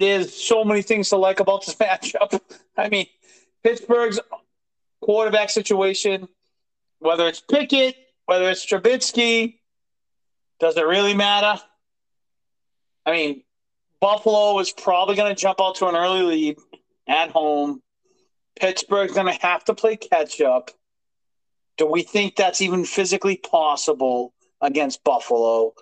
there's 0.00 0.34
so 0.34 0.64
many 0.64 0.82
things 0.82 1.10
to 1.10 1.16
like 1.16 1.40
about 1.40 1.64
this 1.64 1.74
matchup. 1.80 2.40
I 2.76 2.88
mean, 2.88 3.06
Pittsburgh's 3.62 4.20
quarterback 5.00 5.50
situation, 5.50 6.28
whether 6.98 7.26
it's 7.28 7.40
Pickett, 7.40 7.96
whether 8.26 8.50
it's 8.50 8.66
Trubisky, 8.66 9.58
does 10.60 10.76
it 10.76 10.86
really 10.86 11.14
matter? 11.14 11.60
I 13.08 13.12
mean, 13.12 13.42
Buffalo 14.00 14.58
is 14.58 14.70
probably 14.70 15.16
going 15.16 15.34
to 15.34 15.40
jump 15.40 15.62
out 15.62 15.76
to 15.76 15.86
an 15.86 15.96
early 15.96 16.20
lead 16.20 16.58
at 17.08 17.30
home. 17.30 17.80
Pittsburgh's 18.60 19.14
going 19.14 19.32
to 19.32 19.46
have 19.46 19.64
to 19.64 19.74
play 19.74 19.96
catch 19.96 20.42
up. 20.42 20.70
Do 21.78 21.86
we 21.86 22.02
think 22.02 22.36
that's 22.36 22.60
even 22.60 22.84
physically 22.84 23.38
possible 23.38 24.34
against 24.60 25.02
Buffalo? 25.04 25.72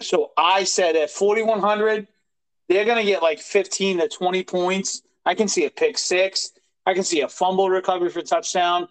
So 0.00 0.30
I 0.38 0.64
said 0.64 0.96
at 0.96 1.10
4,100, 1.10 2.08
they're 2.70 2.86
going 2.86 3.04
to 3.04 3.04
get 3.04 3.22
like 3.22 3.40
15 3.40 3.98
to 3.98 4.08
20 4.08 4.44
points. 4.44 5.02
I 5.26 5.34
can 5.34 5.46
see 5.46 5.66
a 5.66 5.70
pick 5.70 5.98
six. 5.98 6.52
I 6.86 6.94
can 6.94 7.04
see 7.04 7.20
a 7.20 7.28
fumble 7.28 7.68
recovery 7.68 8.08
for 8.08 8.22
touchdown. 8.22 8.88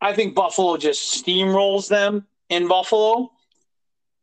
I 0.00 0.12
think 0.12 0.36
Buffalo 0.36 0.76
just 0.76 1.24
steamrolls 1.26 1.88
them 1.88 2.28
in 2.48 2.68
Buffalo. 2.68 3.32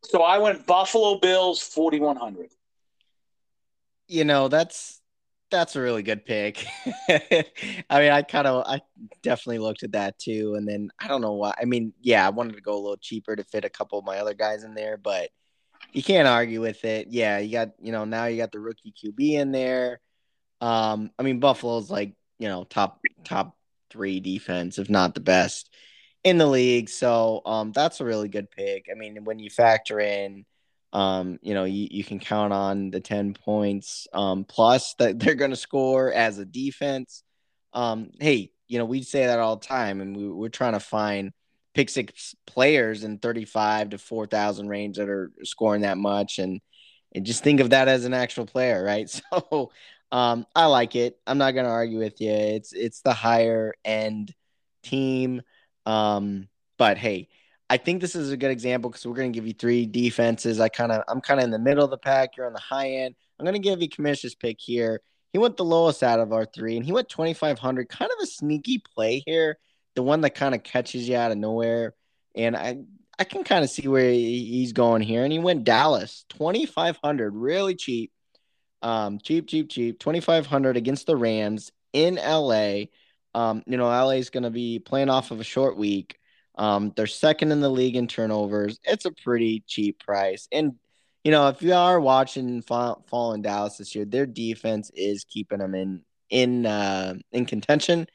So 0.03 0.21
I 0.21 0.37
went 0.37 0.65
Buffalo 0.65 1.19
Bills 1.19 1.61
4100. 1.61 2.49
You 4.07 4.23
know, 4.23 4.47
that's 4.47 5.01
that's 5.49 5.75
a 5.75 5.81
really 5.81 6.03
good 6.03 6.25
pick. 6.25 6.65
I 7.09 7.99
mean, 7.99 8.11
I 8.11 8.21
kind 8.21 8.47
of 8.47 8.65
I 8.65 8.81
definitely 9.21 9.59
looked 9.59 9.83
at 9.83 9.93
that 9.93 10.17
too 10.19 10.55
and 10.55 10.67
then 10.67 10.89
I 10.99 11.07
don't 11.07 11.21
know 11.21 11.33
why. 11.33 11.53
I 11.59 11.65
mean, 11.65 11.93
yeah, 12.01 12.25
I 12.25 12.29
wanted 12.29 12.55
to 12.55 12.61
go 12.61 12.73
a 12.73 12.79
little 12.81 12.97
cheaper 12.97 13.35
to 13.35 13.43
fit 13.43 13.65
a 13.65 13.69
couple 13.69 13.99
of 13.99 14.05
my 14.05 14.17
other 14.17 14.33
guys 14.33 14.63
in 14.63 14.73
there, 14.73 14.97
but 14.97 15.29
you 15.93 16.03
can't 16.03 16.27
argue 16.27 16.61
with 16.61 16.83
it. 16.85 17.07
Yeah, 17.09 17.39
you 17.39 17.51
got 17.51 17.71
you 17.81 17.91
know 17.91 18.05
now 18.05 18.25
you 18.25 18.37
got 18.37 18.51
the 18.51 18.59
rookie 18.59 18.93
QB 18.93 19.31
in 19.33 19.51
there. 19.51 19.99
Um, 20.61 21.11
I 21.17 21.23
mean 21.23 21.39
Buffalo's 21.39 21.89
like 21.89 22.13
you 22.39 22.47
know 22.47 22.63
top 22.63 23.01
top 23.23 23.57
three 23.89 24.19
defense, 24.19 24.79
if 24.79 24.89
not 24.89 25.15
the 25.15 25.21
best 25.21 25.69
in 26.27 26.37
the 26.37 26.47
league. 26.47 26.89
So 26.89 27.41
um, 27.45 27.71
that's 27.71 28.01
a 28.01 28.05
really 28.05 28.27
good 28.27 28.49
pick. 28.51 28.87
I 28.91 28.95
mean, 28.95 29.23
when 29.23 29.39
you 29.39 29.49
factor 29.49 29.99
in, 29.99 30.45
um, 30.93 31.39
you 31.41 31.53
know, 31.53 31.65
you, 31.65 31.87
you 31.91 32.03
can 32.03 32.19
count 32.19 32.53
on 32.53 32.91
the 32.91 32.99
ten 32.99 33.33
points 33.33 34.07
um, 34.13 34.45
plus 34.45 34.93
that 34.95 35.19
they're 35.19 35.35
going 35.35 35.51
to 35.51 35.57
score 35.57 36.11
as 36.11 36.37
a 36.37 36.45
defense. 36.45 37.23
Um, 37.73 38.11
hey, 38.19 38.51
you 38.67 38.79
know, 38.79 38.85
we 38.85 39.03
say 39.03 39.25
that 39.27 39.39
all 39.39 39.57
the 39.57 39.65
time, 39.65 40.01
and 40.01 40.15
we, 40.15 40.27
we're 40.29 40.49
trying 40.49 40.73
to 40.73 40.79
find 40.79 41.31
pick 41.77 41.89
six 41.89 42.35
players 42.47 43.03
in 43.03 43.19
35 43.19 43.91
to 43.91 43.97
4,000 43.99 44.67
range 44.67 44.97
that 44.97 45.09
are 45.09 45.31
scoring 45.43 45.83
that 45.83 45.97
much. 45.97 46.39
And, 46.39 46.59
and 47.13 47.23
just 47.23 47.43
think 47.43 47.59
of 47.59 47.69
that 47.69 47.87
as 47.87 48.03
an 48.03 48.15
actual 48.15 48.45
player, 48.45 48.83
right? 48.83 49.07
So 49.29 49.71
um, 50.11 50.47
I 50.55 50.65
like 50.65 50.95
it. 50.95 51.19
I'm 51.27 51.37
not 51.37 51.51
going 51.51 51.65
to 51.65 51.71
argue 51.71 51.99
with 51.99 52.19
you. 52.19 52.31
It's, 52.31 52.73
it's 52.73 53.01
the 53.01 53.13
higher 53.13 53.73
end 53.85 54.33
team. 54.81 55.41
Um, 55.87 56.47
but 56.77 56.97
hey, 56.97 57.29
I 57.69 57.77
think 57.77 58.01
this 58.01 58.15
is 58.15 58.31
a 58.31 58.37
good 58.37 58.51
example 58.51 58.89
because 58.89 59.05
we're 59.05 59.15
going 59.15 59.31
to 59.31 59.37
give 59.37 59.47
you 59.47 59.53
three 59.53 59.85
defenses. 59.85 60.59
I 60.59 60.69
kind 60.69 60.91
of, 60.91 61.03
I'm 61.07 61.21
kind 61.21 61.39
of 61.39 61.45
in 61.45 61.51
the 61.51 61.59
middle 61.59 61.83
of 61.83 61.89
the 61.89 61.97
pack. 61.97 62.37
You're 62.37 62.45
on 62.45 62.53
the 62.53 62.59
high 62.59 62.89
end. 62.89 63.15
I'm 63.39 63.45
going 63.45 63.53
to 63.53 63.59
give 63.59 63.81
you 63.81 63.89
Commissioner's 63.89 64.35
pick 64.35 64.57
here. 64.59 65.01
He 65.33 65.39
went 65.39 65.57
the 65.57 65.65
lowest 65.65 66.03
out 66.03 66.19
of 66.19 66.31
our 66.31 66.45
three, 66.45 66.77
and 66.77 66.85
he 66.85 66.91
went 66.91 67.09
2,500. 67.09 67.89
Kind 67.89 68.11
of 68.11 68.23
a 68.23 68.27
sneaky 68.27 68.79
play 68.79 69.23
here 69.25 69.57
the 69.97 70.03
one 70.03 70.21
that 70.21 70.35
kind 70.35 70.55
of 70.55 70.63
catches 70.63 71.09
you 71.09 71.17
out 71.17 71.31
of 71.31 71.37
nowhere. 71.37 71.93
And 72.35 72.55
I 72.55 72.77
I 73.19 73.23
can 73.23 73.43
kind 73.43 73.63
of 73.63 73.69
see 73.71 73.87
where 73.87 74.11
he's 74.11 74.71
going 74.71 75.01
here. 75.01 75.23
And 75.23 75.33
he 75.33 75.39
went 75.39 75.63
Dallas, 75.63 76.23
2,500, 76.29 77.35
really 77.35 77.73
cheap. 77.73 78.11
Um, 78.83 79.17
cheap, 79.17 79.47
cheap, 79.47 79.69
cheap. 79.69 79.99
2,500 79.99 80.77
against 80.77 81.07
the 81.07 81.17
Rams 81.17 81.71
in 81.93 82.15
LA. 82.15 82.85
Um, 83.37 83.61
you 83.67 83.77
know, 83.77 83.85
LA 83.85 84.13
is 84.13 84.31
going 84.31 84.43
to 84.43 84.49
be 84.49 84.79
playing 84.79 85.11
off 85.11 85.29
of 85.29 85.39
a 85.39 85.43
short 85.43 85.77
week. 85.77 86.17
Um, 86.55 86.91
they're 86.95 87.05
second 87.05 87.51
in 87.51 87.61
the 87.61 87.69
league 87.69 87.95
in 87.95 88.07
turnovers. 88.07 88.79
It's 88.83 89.05
a 89.05 89.11
pretty 89.11 89.63
cheap 89.67 89.99
price. 90.03 90.47
And, 90.51 90.73
you 91.23 91.29
know, 91.29 91.47
if 91.49 91.61
you 91.61 91.75
are 91.75 91.99
watching 91.99 92.63
following 92.63 93.43
Dallas 93.43 93.77
this 93.77 93.93
year, 93.93 94.05
their 94.05 94.25
defense 94.25 94.89
is 94.95 95.23
keeping 95.23 95.59
them 95.59 95.75
in 95.75 96.01
in 96.31 96.65
uh, 96.65 97.13
in 97.31 97.45
contention 97.45 98.07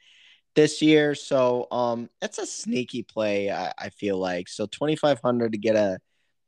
this 0.55 0.81
year. 0.81 1.15
So 1.15 1.67
um, 1.71 2.09
it's 2.21 2.37
a 2.37 2.45
sneaky 2.45 3.03
play. 3.03 3.49
I, 3.49 3.71
I 3.77 3.89
feel 3.91 4.17
like 4.17 4.49
so 4.49 4.65
twenty 4.65 4.97
five 4.97 5.21
hundred 5.23 5.53
to 5.53 5.57
get 5.57 5.77
a 5.77 5.99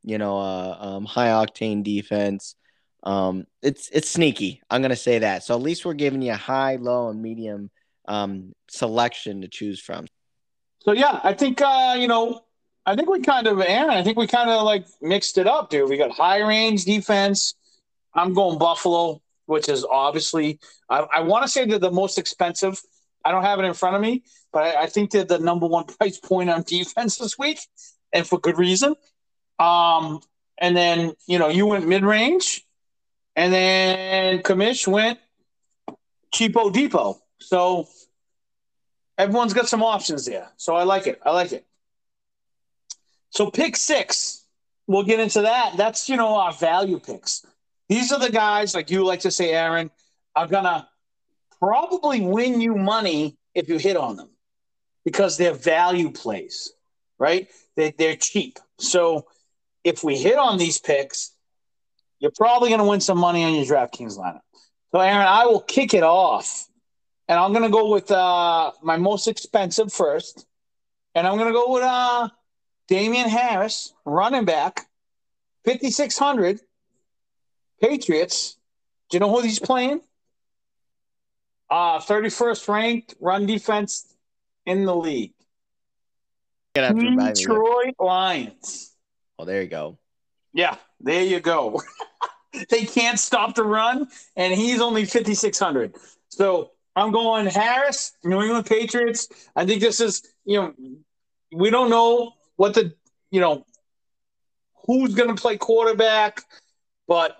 you 0.04 0.18
know 0.18 0.36
a 0.36 0.78
um, 0.78 1.06
high 1.06 1.28
octane 1.28 1.82
defense. 1.82 2.56
Um, 3.04 3.46
it's 3.62 3.88
it's 3.88 4.10
sneaky. 4.10 4.60
I'm 4.68 4.82
gonna 4.82 4.96
say 4.96 5.20
that. 5.20 5.44
So 5.44 5.54
at 5.54 5.62
least 5.62 5.86
we're 5.86 5.94
giving 5.94 6.20
you 6.20 6.32
a 6.32 6.36
high, 6.36 6.76
low, 6.76 7.08
and 7.08 7.22
medium 7.22 7.70
um, 8.08 8.52
selection 8.68 9.42
to 9.42 9.48
choose 9.48 9.80
from. 9.80 10.06
So 10.80 10.92
yeah, 10.92 11.20
I 11.22 11.32
think 11.32 11.60
uh, 11.60 11.96
you 11.98 12.08
know, 12.08 12.42
I 12.84 12.94
think 12.96 13.08
we 13.08 13.20
kind 13.20 13.46
of 13.46 13.60
Aaron. 13.60 13.90
I 13.90 14.02
think 14.02 14.18
we 14.18 14.26
kind 14.26 14.50
of 14.50 14.62
like 14.62 14.86
mixed 15.00 15.38
it 15.38 15.46
up, 15.46 15.70
dude. 15.70 15.88
We 15.88 15.96
got 15.96 16.12
high 16.12 16.40
range 16.40 16.84
defense. 16.84 17.54
I'm 18.14 18.32
going 18.32 18.58
Buffalo, 18.58 19.20
which 19.46 19.68
is 19.68 19.84
obviously 19.84 20.58
I, 20.88 21.06
I 21.16 21.20
want 21.20 21.44
to 21.44 21.48
say 21.48 21.66
they're 21.66 21.78
the 21.78 21.90
most 21.90 22.18
expensive 22.18 22.80
I 23.26 23.32
don't 23.32 23.42
have 23.42 23.58
it 23.58 23.64
in 23.64 23.74
front 23.74 23.96
of 23.96 24.02
me, 24.02 24.22
but 24.52 24.62
I, 24.62 24.84
I 24.84 24.86
think 24.86 25.10
they're 25.10 25.24
the 25.24 25.40
number 25.40 25.66
one 25.66 25.84
price 25.98 26.18
point 26.18 26.48
on 26.48 26.62
defense 26.62 27.16
this 27.18 27.36
week, 27.36 27.58
and 28.12 28.24
for 28.26 28.38
good 28.38 28.56
reason. 28.56 28.94
Um, 29.58 30.20
and 30.58 30.76
then 30.76 31.14
you 31.26 31.38
know 31.38 31.48
you 31.48 31.66
went 31.66 31.88
mid 31.88 32.04
range, 32.04 32.64
and 33.34 33.52
then 33.52 34.38
Commish 34.42 34.86
went 34.86 35.18
cheapo 36.32 36.72
depot. 36.72 37.20
So 37.38 37.88
everyone's 39.18 39.54
got 39.54 39.68
some 39.68 39.82
options 39.82 40.26
there. 40.26 40.48
So 40.56 40.74
I 40.74 40.84
like 40.84 41.06
it. 41.06 41.20
I 41.24 41.30
like 41.30 41.52
it. 41.52 41.66
So 43.30 43.50
pick 43.50 43.76
six, 43.76 44.44
we'll 44.86 45.02
get 45.02 45.20
into 45.20 45.42
that. 45.42 45.76
That's 45.76 46.08
you 46.08 46.16
know 46.16 46.36
our 46.36 46.52
value 46.52 46.98
picks. 46.98 47.44
These 47.88 48.12
are 48.12 48.18
the 48.18 48.30
guys 48.30 48.74
like 48.74 48.90
you 48.90 49.04
like 49.04 49.20
to 49.20 49.30
say, 49.30 49.52
Aaron, 49.52 49.90
are 50.34 50.46
gonna 50.46 50.88
probably 51.58 52.20
win 52.20 52.60
you 52.60 52.74
money 52.74 53.36
if 53.54 53.68
you 53.68 53.78
hit 53.78 53.96
on 53.96 54.16
them 54.16 54.30
because 55.04 55.36
they're 55.36 55.54
value 55.54 56.10
plays, 56.10 56.72
right? 57.18 57.48
They, 57.76 57.92
they're 57.96 58.16
cheap. 58.16 58.58
So 58.78 59.26
if 59.84 60.02
we 60.02 60.16
hit 60.16 60.36
on 60.36 60.58
these 60.58 60.78
picks, 60.78 61.32
you're 62.18 62.32
probably 62.32 62.70
going 62.70 62.80
to 62.80 62.86
win 62.86 63.00
some 63.00 63.18
money 63.18 63.44
on 63.44 63.54
your 63.54 63.64
DraftKings 63.64 64.18
lineup. 64.18 64.40
So, 64.92 65.00
Aaron, 65.00 65.26
I 65.26 65.46
will 65.46 65.60
kick 65.60 65.94
it 65.94 66.02
off. 66.02 66.68
And 67.28 67.38
I'm 67.38 67.52
going 67.52 67.64
to 67.64 67.70
go 67.70 67.90
with 67.90 68.10
uh, 68.10 68.72
my 68.82 68.96
most 68.96 69.26
expensive 69.26 69.92
first. 69.92 70.46
And 71.14 71.26
I'm 71.26 71.36
going 71.36 71.48
to 71.48 71.52
go 71.52 71.72
with 71.72 71.82
uh, 71.82 72.28
Damien 72.88 73.28
Harris, 73.28 73.92
running 74.04 74.44
back, 74.44 74.86
5,600. 75.64 76.60
Patriots. 77.80 78.56
Do 79.10 79.16
you 79.16 79.20
know 79.20 79.30
who 79.30 79.40
he's 79.40 79.58
playing? 79.58 80.00
Uh, 81.68 81.98
31st 81.98 82.68
ranked 82.68 83.14
run 83.20 83.46
defense 83.46 84.14
in 84.64 84.84
the 84.84 84.94
league. 84.94 85.34
Detroit 87.34 87.94
Lions. 87.98 88.94
Well, 89.38 89.46
there 89.46 89.62
you 89.62 89.68
go. 89.68 89.98
Yeah, 90.52 90.76
there 91.00 91.22
you 91.22 91.40
go. 91.40 91.82
they 92.70 92.84
can't 92.84 93.18
stop 93.18 93.54
the 93.54 93.64
run, 93.64 94.08
and 94.36 94.54
he's 94.54 94.80
only 94.80 95.04
5,600. 95.04 95.94
So 96.28 96.70
I'm 96.96 97.12
going 97.12 97.46
Harris, 97.46 98.12
New 98.24 98.40
England 98.40 98.66
Patriots. 98.66 99.28
I 99.54 99.66
think 99.66 99.82
this 99.82 100.00
is, 100.00 100.22
you 100.46 100.60
know, 100.60 100.72
we 101.52 101.68
don't 101.68 101.90
know 101.90 102.32
what 102.56 102.72
the, 102.72 102.94
you 103.30 103.40
know, 103.40 103.64
who's 104.86 105.14
going 105.14 105.28
to 105.28 105.40
play 105.40 105.58
quarterback, 105.58 106.42
but 107.06 107.36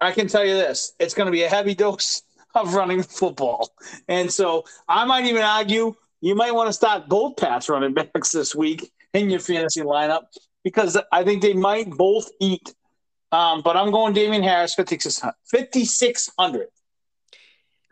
I 0.00 0.12
can 0.12 0.28
tell 0.28 0.44
you 0.44 0.54
this 0.54 0.92
it's 1.00 1.12
going 1.12 1.26
to 1.26 1.32
be 1.32 1.42
a 1.42 1.48
heavy 1.48 1.74
dose 1.74 2.22
of 2.54 2.74
running 2.74 3.02
football. 3.02 3.74
And 4.08 4.32
so 4.32 4.64
I 4.88 5.04
might 5.04 5.24
even 5.24 5.42
argue 5.42 5.96
you 6.20 6.36
might 6.36 6.54
want 6.54 6.68
to 6.68 6.72
start 6.72 7.08
both 7.08 7.36
pass 7.36 7.68
running 7.68 7.94
backs 8.14 8.30
this 8.30 8.54
week 8.54 8.92
in 9.12 9.28
your 9.28 9.40
fantasy 9.40 9.80
lineup 9.80 10.26
because 10.62 10.96
I 11.12 11.24
think 11.24 11.42
they 11.42 11.52
might 11.52 11.90
both 11.90 12.30
eat. 12.40 12.72
Um, 13.32 13.62
but 13.62 13.76
I'm 13.76 13.90
going 13.90 14.14
Damien 14.14 14.44
Harris, 14.44 14.74
5,600. 14.74 16.68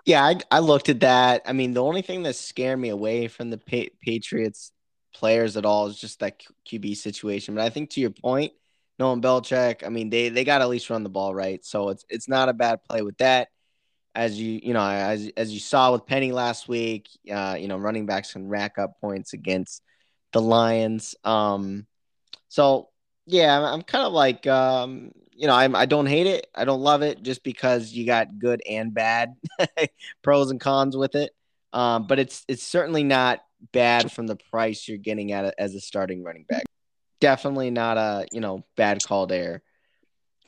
Yeah, 0.05 0.25
I, 0.25 0.37
I, 0.51 0.59
looked 0.59 0.89
at 0.89 1.01
that. 1.01 1.43
I 1.47 1.53
mean, 1.53 1.75
the 1.75 1.83
only 1.83 2.03
thing 2.03 2.25
that 2.25 2.35
scared 2.35 2.79
me 2.79 2.89
away 2.89 3.29
from 3.29 3.51
the 3.51 3.59
pa- 3.59 3.95
Patriots 4.03 4.73
players 5.15 5.57
at 5.57 5.65
all 5.65 5.87
is 5.87 5.99
just 5.99 6.21
that 6.21 6.43
QB 6.69 6.97
situation. 6.97 7.55
But 7.55 7.65
I 7.65 7.71
think 7.71 7.91
to 7.91 8.01
your 8.01 8.11
point, 8.11 8.53
Nolan 8.99 9.23
Belichick, 9.23 9.87
I 9.87 9.91
mean, 9.91 10.11
they 10.11 10.29
they 10.29 10.45
got 10.45 10.61
at 10.61 10.69
least 10.69 10.91
run 10.91 11.03
the 11.03 11.09
ball 11.09 11.35
right. 11.35 11.65
So 11.65 11.91
it's 11.91 12.05
it's 12.09 12.29
not 12.29 12.49
a 12.49 12.53
bad 12.53 12.81
play 12.89 13.03
with 13.03 13.17
that. 13.19 13.49
As 14.15 14.39
you 14.39 14.61
you 14.63 14.75
know, 14.75 14.85
as 14.85 15.31
as 15.37 15.53
you 15.53 15.61
saw 15.61 15.93
with 15.93 16.07
Penny 16.07 16.33
last 16.33 16.69
week, 16.69 17.09
uh, 17.33 17.57
you 17.59 17.69
know, 17.69 17.79
running 17.79 18.07
backs 18.07 18.33
can 18.33 18.49
rack 18.49 18.79
up 18.79 19.01
points 19.01 19.33
against 19.33 19.83
the 20.33 20.41
Lions. 20.41 21.15
Um, 21.25 21.87
so 22.49 22.89
yeah, 23.27 23.57
I'm, 23.57 23.65
I'm 23.65 23.83
kind 23.83 24.05
of 24.05 24.13
like 24.13 24.47
um, 24.47 25.13
you 25.43 25.49
know, 25.49 25.55
I'm 25.55 25.77
I 25.77 25.85
don't 25.85 26.07
hate 26.07 26.27
it, 26.27 26.47
I 26.55 26.65
don't 26.65 26.81
love 26.81 27.03
it, 27.03 27.23
just 27.23 27.45
because 27.45 27.93
you 27.93 28.07
got 28.07 28.39
good 28.39 28.63
and 28.67 28.95
bad 28.95 29.35
pros 30.23 30.51
and 30.51 30.59
cons 30.59 30.97
with 30.97 31.17
it. 31.17 31.33
Um, 31.75 32.07
but 32.07 32.19
it's 32.19 32.47
it's 32.49 32.63
certainly 32.63 33.05
not 33.05 33.41
bad 33.73 34.11
from 34.11 34.27
the 34.27 34.37
price 34.37 34.89
you're 34.89 34.97
getting 34.97 35.33
at 35.33 35.45
it 35.45 35.55
as 35.59 35.75
a 35.75 35.81
starting 35.81 36.25
running 36.25 36.47
back 36.49 36.65
definitely 37.23 37.71
not 37.71 37.97
a 37.97 38.27
you 38.33 38.41
know 38.41 38.67
bad 38.77 39.03
call 39.03 39.27
there. 39.27 39.63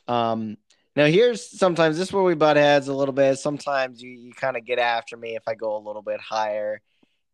Um, 0.08 0.58
now 0.96 1.06
here's 1.06 1.48
sometimes 1.48 1.96
this 1.96 2.08
is 2.08 2.12
where 2.12 2.22
we 2.22 2.34
butt 2.34 2.56
heads 2.56 2.88
a 2.88 2.94
little 2.94 3.14
bit. 3.14 3.38
Sometimes 3.38 4.02
you 4.02 4.10
you 4.10 4.34
kind 4.34 4.56
of 4.56 4.66
get 4.66 4.78
after 4.78 5.16
me 5.16 5.36
if 5.36 5.44
I 5.46 5.54
go 5.54 5.76
a 5.76 5.86
little 5.86 6.02
bit 6.02 6.20
higher, 6.20 6.82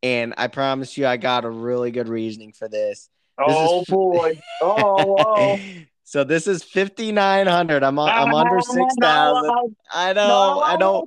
and 0.03 0.35
I 0.37 0.46
promise 0.46 0.96
you 0.96 1.07
I 1.07 1.16
got 1.16 1.46
a 1.46 1.51
really 1.51 1.90
good 1.90 2.09
reasoning 2.09 2.53
for 2.53 2.68
this. 2.68 3.09
this 3.38 3.46
oh 3.49 3.81
is... 3.81 3.87
boy! 3.88 4.40
Oh. 4.61 5.59
so 6.11 6.25
this 6.25 6.49
is 6.49 6.64
fifty 6.64 7.12
nine 7.12 7.46
hundred. 7.46 7.85
I'm 7.85 7.96
ah, 7.96 8.07
I'm 8.07 8.35
under 8.35 8.61
six 8.61 8.96
thousand. 9.01 9.77
I 9.92 10.12
know. 10.12 10.27
No. 10.27 10.61
I 10.61 10.77
know. 10.77 11.07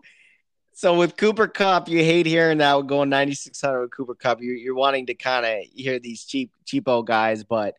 So 0.72 0.98
with 0.98 1.18
Cooper 1.18 1.50
Kupp, 1.50 1.89
you 1.89 1.98
hate 1.98 2.26
hearing 2.26 2.60
that 2.60 2.88
going 2.88 3.10
9600 3.10 3.82
with 3.82 3.92
Cooper 3.92 4.16
Kupp. 4.16 4.42
You're, 4.42 4.56
you're 4.56 4.76
wanting 4.76 5.08
to 5.08 5.13
kind 5.13 5.46
of 5.46 5.58
hear 5.74 6.00
these 6.00 6.24
cheap 6.24 6.52
cheapo 6.66 7.06
guys, 7.06 7.44
but 7.44 7.76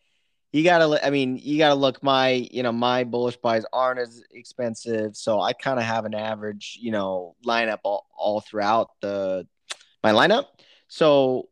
you 0.52 0.64
gotta 0.64 1.04
i 1.04 1.08
mean 1.08 1.38
you 1.42 1.56
gotta 1.56 1.74
look 1.74 2.02
my 2.02 2.46
you 2.52 2.62
know 2.62 2.72
my 2.72 3.04
bullish 3.04 3.36
buys 3.38 3.64
aren't 3.72 3.98
as 3.98 4.22
expensive 4.30 5.16
so 5.16 5.40
i 5.40 5.52
kind 5.52 5.80
of 5.80 5.84
have 5.84 6.04
an 6.04 6.14
average 6.14 6.78
you 6.80 6.92
know 6.92 7.34
lineup 7.44 7.80
all, 7.82 8.06
all 8.16 8.40
throughout 8.40 8.90
the 9.00 9.44
my 10.04 10.12
lineup 10.12 10.44
so 10.86 11.48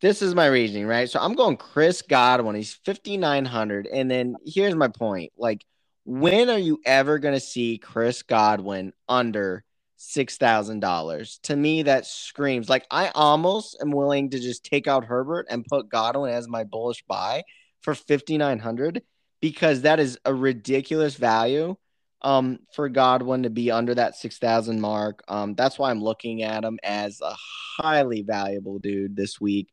this 0.00 0.22
is 0.22 0.34
my 0.34 0.46
reasoning 0.46 0.86
right? 0.86 1.08
So 1.08 1.20
i'm 1.20 1.34
going 1.34 1.56
chris 1.56 2.02
godwin. 2.02 2.56
He's 2.56 2.74
5900 2.84 3.86
and 3.86 4.10
then 4.10 4.36
here's 4.44 4.74
my 4.74 4.88
point. 4.88 5.32
Like 5.36 5.64
when 6.04 6.50
are 6.50 6.58
you 6.58 6.80
ever 6.84 7.18
going 7.18 7.34
to 7.34 7.40
see 7.40 7.78
chris 7.78 8.22
godwin 8.22 8.92
under 9.08 9.64
$6000 9.98 11.40
to 11.42 11.56
me 11.56 11.82
that 11.82 12.06
screams 12.06 12.68
like 12.68 12.86
i 12.88 13.10
almost 13.16 13.76
am 13.82 13.90
willing 13.90 14.30
to 14.30 14.38
just 14.38 14.64
take 14.64 14.86
out 14.86 15.04
herbert 15.04 15.46
and 15.50 15.64
put 15.64 15.88
godwin 15.88 16.32
as 16.32 16.46
my 16.46 16.62
bullish 16.62 17.02
buy 17.08 17.42
for 17.80 17.96
5900 17.96 19.02
because 19.40 19.82
that 19.82 20.00
is 20.00 20.18
a 20.24 20.34
ridiculous 20.34 21.16
value 21.16 21.76
um, 22.22 22.58
for 22.74 22.88
Godwin 22.88 23.44
to 23.44 23.50
be 23.50 23.70
under 23.70 23.94
that 23.94 24.16
6,000 24.16 24.80
mark. 24.80 25.22
Um, 25.28 25.54
that's 25.54 25.78
why 25.78 25.90
I'm 25.90 26.02
looking 26.02 26.42
at 26.42 26.64
him 26.64 26.78
as 26.82 27.20
a 27.20 27.34
highly 27.80 28.22
valuable 28.22 28.78
dude 28.78 29.16
this 29.16 29.40
week. 29.40 29.68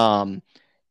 Um, 0.00 0.42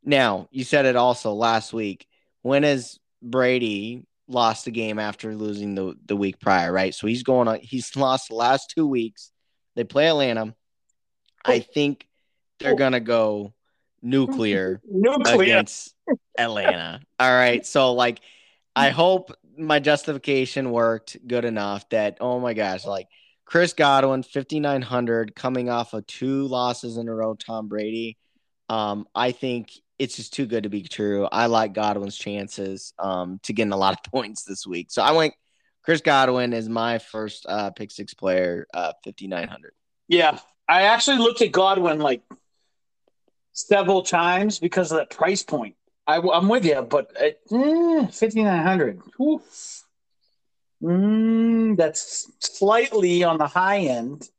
now, 0.03 0.47
you 0.51 0.63
said 0.63 0.85
it 0.85 0.95
also 0.95 1.33
last 1.33 1.73
week. 1.73 2.07
When 2.41 2.63
has 2.63 2.99
Brady 3.21 4.05
lost 4.27 4.65
the 4.65 4.71
game 4.71 4.99
after 4.99 5.35
losing 5.35 5.75
the, 5.75 5.95
the 6.05 6.15
week 6.15 6.39
prior, 6.39 6.71
right? 6.71 6.93
So 6.93 7.07
he's 7.07 7.23
going 7.23 7.47
on, 7.47 7.59
he's 7.61 7.95
lost 7.95 8.29
the 8.29 8.35
last 8.35 8.73
two 8.75 8.87
weeks. 8.87 9.31
They 9.75 9.83
play 9.83 10.07
Atlanta. 10.07 10.55
I 11.45 11.59
think 11.59 12.07
they're 12.59 12.75
going 12.75 12.91
to 12.91 12.99
go 12.99 13.53
nuclear, 14.01 14.81
nuclear. 14.85 15.41
against 15.41 15.95
Atlanta. 16.37 16.99
All 17.19 17.31
right. 17.31 17.65
So 17.65 17.93
like 17.93 18.19
I 18.75 18.89
hope 19.01 19.31
my 19.57 19.79
justification 19.79 20.71
worked 20.71 21.17
good 21.25 21.45
enough 21.45 21.87
that 21.89 22.17
oh 22.19 22.39
my 22.39 22.53
gosh, 22.53 22.85
like 22.85 23.07
Chris 23.45 23.73
Godwin, 23.73 24.21
5,900 24.21 25.33
coming 25.33 25.69
off 25.69 25.93
of 25.93 26.05
two 26.05 26.45
losses 26.45 26.97
in 26.97 27.07
a 27.07 27.15
row, 27.15 27.33
Tom 27.33 27.67
Brady. 27.67 28.18
Um, 28.69 29.07
I 29.13 29.31
think 29.31 29.71
it's 29.97 30.15
just 30.15 30.33
too 30.33 30.45
good 30.45 30.63
to 30.63 30.69
be 30.69 30.83
true. 30.83 31.27
I 31.31 31.47
like 31.47 31.73
Godwin's 31.73 32.15
chances 32.15 32.93
um, 32.99 33.39
to 33.43 33.53
getting 33.53 33.73
a 33.73 33.77
lot 33.77 33.93
of 33.93 34.03
points 34.11 34.43
this 34.43 34.65
week. 34.65 34.91
So 34.91 35.01
I 35.01 35.11
went 35.11 35.33
Chris 35.83 36.01
Godwin 36.01 36.53
is 36.53 36.69
my 36.69 36.99
first 36.99 37.45
uh, 37.47 37.71
pick 37.71 37.89
six 37.89 38.13
player, 38.13 38.67
uh, 38.73 38.93
5,900. 39.03 39.73
Yeah. 40.07 40.37
I 40.67 40.83
actually 40.83 41.17
looked 41.17 41.41
at 41.41 41.51
Godwin 41.51 41.99
like 41.99 42.21
several 43.53 44.03
times 44.03 44.59
because 44.59 44.91
of 44.91 44.99
that 44.99 45.09
price 45.09 45.41
point. 45.41 45.75
I, 46.05 46.17
am 46.17 46.47
with 46.47 46.65
you, 46.65 46.81
but 46.81 47.11
uh, 47.19 48.05
5900 48.07 49.01
mm, 50.81 51.77
that's 51.77 52.31
slightly 52.39 53.23
on 53.23 53.37
the 53.37 53.47
high 53.47 53.79
end 53.79 54.29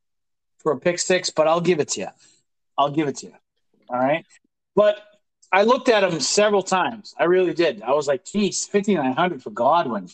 for 0.59 0.73
a 0.73 0.79
pick 0.79 0.99
six, 0.99 1.31
but 1.31 1.49
I'll 1.49 1.61
give 1.61 1.81
it 1.81 1.89
to 1.89 2.01
you. 2.01 2.09
I'll 2.79 2.91
give 2.91 3.09
it 3.09 3.17
to 3.19 3.27
you. 3.27 3.35
All 3.91 3.99
right. 3.99 4.25
But 4.77 5.03
I 5.53 5.65
looked 5.65 5.89
at 5.89 6.05
him 6.05 6.21
several 6.21 6.63
times. 6.63 7.15
I 7.19 7.25
really 7.25 7.55
did. 7.55 7.83
I 7.83 7.93
was 7.93 8.07
like, 8.07 8.25
geez, 8.25 8.67
5,900 8.67 9.43
for 9.43 9.51
Godwin. 9.51 10.09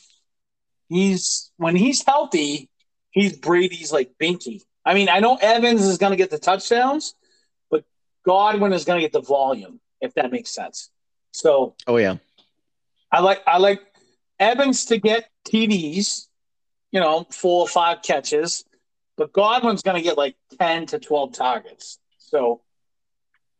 He's, 0.89 1.51
when 1.57 1.77
he's 1.77 2.05
healthy, 2.05 2.71
he's 3.11 3.37
Brady's 3.37 3.93
like 3.93 4.13
Binky. 4.21 4.63
I 4.85 4.95
mean, 4.95 5.09
I 5.09 5.19
know 5.19 5.37
Evans 5.37 5.85
is 5.85 5.99
going 5.99 6.13
to 6.13 6.17
get 6.17 6.31
the 6.31 6.39
touchdowns, 6.39 7.15
but 7.71 7.85
Godwin 8.25 8.73
is 8.73 8.85
going 8.85 8.99
to 8.99 9.05
get 9.05 9.13
the 9.13 9.21
volume, 9.21 9.81
if 10.01 10.15
that 10.15 10.31
makes 10.31 10.51
sense. 10.51 10.91
So, 11.33 11.75
oh 11.87 11.99
yeah, 11.99 12.17
I 13.13 13.21
like 13.21 13.43
I 13.47 13.59
like 13.59 13.81
Evans 14.39 14.87
to 14.87 14.99
get 14.99 15.29
TDs, 15.47 16.29
you 16.93 17.01
know, 17.01 17.27
four 17.31 17.63
or 17.63 17.69
five 17.69 18.01
catches, 18.03 18.65
but 19.17 19.33
Godwin's 19.33 19.83
going 19.83 19.97
to 19.97 20.03
get 20.03 20.17
like 20.17 20.37
ten 20.59 20.87
to 20.87 20.99
twelve 20.99 21.33
targets. 21.33 21.99
So, 22.19 22.63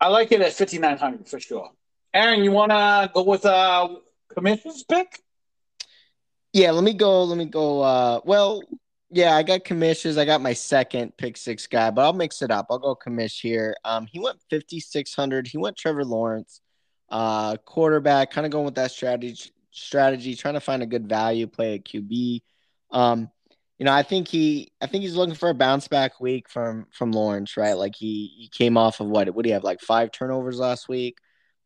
I 0.01 0.09
like 0.09 0.33
it 0.33 0.41
at 0.41 0.53
fifty 0.53 0.79
nine 0.79 0.99
hundred 0.99 1.29
for 1.29 1.41
sure. 1.41 1.71
Aaron, 2.13 2.45
you 2.45 2.53
want 2.53 2.73
to 2.73 3.11
go 3.15 3.23
with 3.23 3.45
uh 3.45 3.89
commission's 4.35 4.85
pick? 4.85 5.21
Yeah, 6.53 6.71
let 6.71 6.85
me 6.85 6.95
go. 6.95 7.25
Let 7.25 7.37
me 7.37 7.45
go. 7.45 7.83
Uh, 7.83 8.21
well, 8.25 8.63
yeah, 9.11 9.37
I 9.37 9.43
got 9.43 9.65
commissions. 9.65 10.17
I 10.17 10.25
got 10.25 10.41
my 10.41 10.53
second 10.53 11.17
pick 11.17 11.37
six 11.37 11.67
guy, 11.67 11.91
but 11.91 12.03
I'll 12.03 12.13
mix 12.13 12.43
it 12.43 12.51
up. 12.51 12.67
I'll 12.71 12.79
go 12.79 12.97
commish 12.97 13.41
here. 13.41 13.77
Um, 13.85 14.07
he 14.07 14.19
went 14.19 14.39
fifty 14.49 14.81
six 14.81 15.15
hundred. 15.15 15.47
He 15.47 15.59
went 15.59 15.77
Trevor 15.77 16.05
Lawrence 16.05 16.61
uh, 17.09 17.57
quarterback, 17.59 18.31
kind 18.31 18.47
of 18.47 18.53
going 18.53 18.65
with 18.65 18.75
that 18.77 18.91
strategy, 18.91 19.53
strategy, 19.71 20.35
trying 20.35 20.55
to 20.55 20.61
find 20.61 20.83
a 20.83 20.87
good 20.87 21.09
value 21.09 21.47
play 21.47 21.75
at 21.75 21.85
QB. 21.85 22.43
Um, 22.91 23.31
you 23.79 23.85
know, 23.85 23.93
I 23.93 24.03
think 24.03 24.29
he, 24.29 24.73
I 24.81 24.87
think 24.87 25.03
he's 25.03 25.17
looking 25.17 25.35
for 25.35 25.51
a 25.51 25.55
bounce 25.55 25.89
back 25.89 26.21
week 26.21 26.49
from 26.49 26.87
from 26.93 27.13
Lawrence, 27.13 27.57
right? 27.57 27.75
Like 27.75 27.95
he 27.97 28.33
he 28.39 28.49
came 28.49 28.77
off 28.77 29.01
of 29.01 29.09
what? 29.09 29.29
What 29.35 29.43
do 29.43 29.49
you 29.49 29.55
have? 29.55 29.65
Like 29.65 29.81
five 29.81 30.11
turnovers 30.13 30.59
last 30.59 30.89
week. 30.89 31.19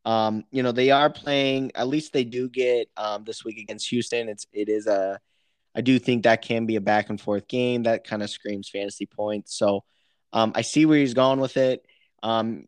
Um, 0.05 0.45
you 0.51 0.63
know, 0.63 0.73
they 0.73 0.91
are 0.91 1.11
playing. 1.11 1.73
At 1.75 1.89
least 1.89 2.13
they 2.13 2.25
do 2.25 2.49
get 2.49 2.89
um 2.97 3.25
this 3.25 3.45
week 3.45 3.59
against 3.59 3.89
Houston. 3.91 4.29
It's 4.29 4.47
it 4.53 4.69
is 4.69 4.87
a 4.87 5.21
I 5.75 5.83
do 5.83 5.99
think 5.99 6.25
that 6.25 6.43
can 6.43 6.67
be 6.67 6.77
a 6.77 6.81
back 6.81 7.11
and 7.11 7.21
forth 7.21 7.47
game 7.47 7.85
that 7.85 8.05
kind 8.05 8.23
of 8.23 8.31
screams 8.31 8.69
fantasy 8.69 9.07
points. 9.07 9.57
So 9.57 9.85
um, 10.33 10.53
I 10.55 10.63
see 10.63 10.87
where 10.87 10.99
he's 10.99 11.15
going 11.15 11.41
with 11.41 11.57
it. 11.57 11.85
Um, 12.23 12.67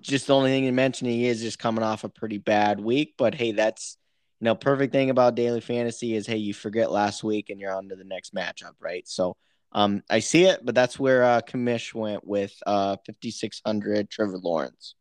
just 0.00 0.26
the 0.26 0.34
only 0.34 0.50
thing 0.50 0.64
to 0.64 0.72
mention 0.72 1.08
he 1.08 1.26
is 1.26 1.40
just 1.40 1.58
coming 1.58 1.82
off 1.82 2.04
a 2.04 2.08
pretty 2.08 2.38
bad 2.38 2.78
week, 2.80 3.14
but 3.16 3.34
hey, 3.34 3.52
that's 3.52 3.96
know 4.44 4.54
perfect 4.54 4.92
thing 4.92 5.10
about 5.10 5.34
daily 5.34 5.60
fantasy 5.60 6.14
is 6.14 6.26
hey 6.26 6.36
you 6.36 6.54
forget 6.54 6.90
last 6.90 7.22
week 7.22 7.50
and 7.50 7.60
you're 7.60 7.74
on 7.74 7.88
to 7.88 7.96
the 7.96 8.04
next 8.04 8.34
matchup, 8.34 8.74
right? 8.80 9.06
So 9.08 9.36
um, 9.72 10.02
I 10.10 10.20
see 10.20 10.44
it, 10.44 10.60
but 10.64 10.74
that's 10.74 10.98
where 10.98 11.24
uh, 11.24 11.40
Commish 11.40 11.94
went 11.94 12.26
with 12.26 12.54
uh, 12.66 12.96
5600 13.06 14.10
Trevor 14.10 14.38
Lawrence. 14.38 14.94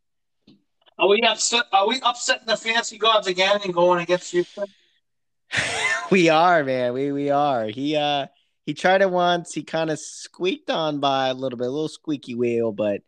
Are 0.98 1.08
we 1.08 1.22
upset? 1.22 1.66
Are 1.74 1.88
we 1.88 2.00
upsetting 2.04 2.48
the 2.48 2.56
fantasy 2.56 2.98
gods 2.98 3.28
again 3.28 3.60
and 3.64 3.74
going 3.74 4.02
against 4.02 4.34
you? 4.34 4.46
we 6.12 6.30
are, 6.30 6.64
man. 6.64 6.94
We 6.94 7.12
we 7.12 7.32
are. 7.32 7.66
He 7.66 7.96
uh 7.96 8.28
he 8.66 8.76
tried 8.76 9.02
it 9.02 9.10
once. 9.10 9.54
He 9.54 9.64
kind 9.64 9.90
of 9.90 10.00
squeaked 10.00 10.70
on 10.70 11.00
by 11.00 11.30
a 11.30 11.34
little 11.34 11.58
bit, 11.58 11.68
a 11.68 11.72
little 11.72 11.88
squeaky 11.88 12.36
wheel, 12.36 12.72
but 12.72 13.02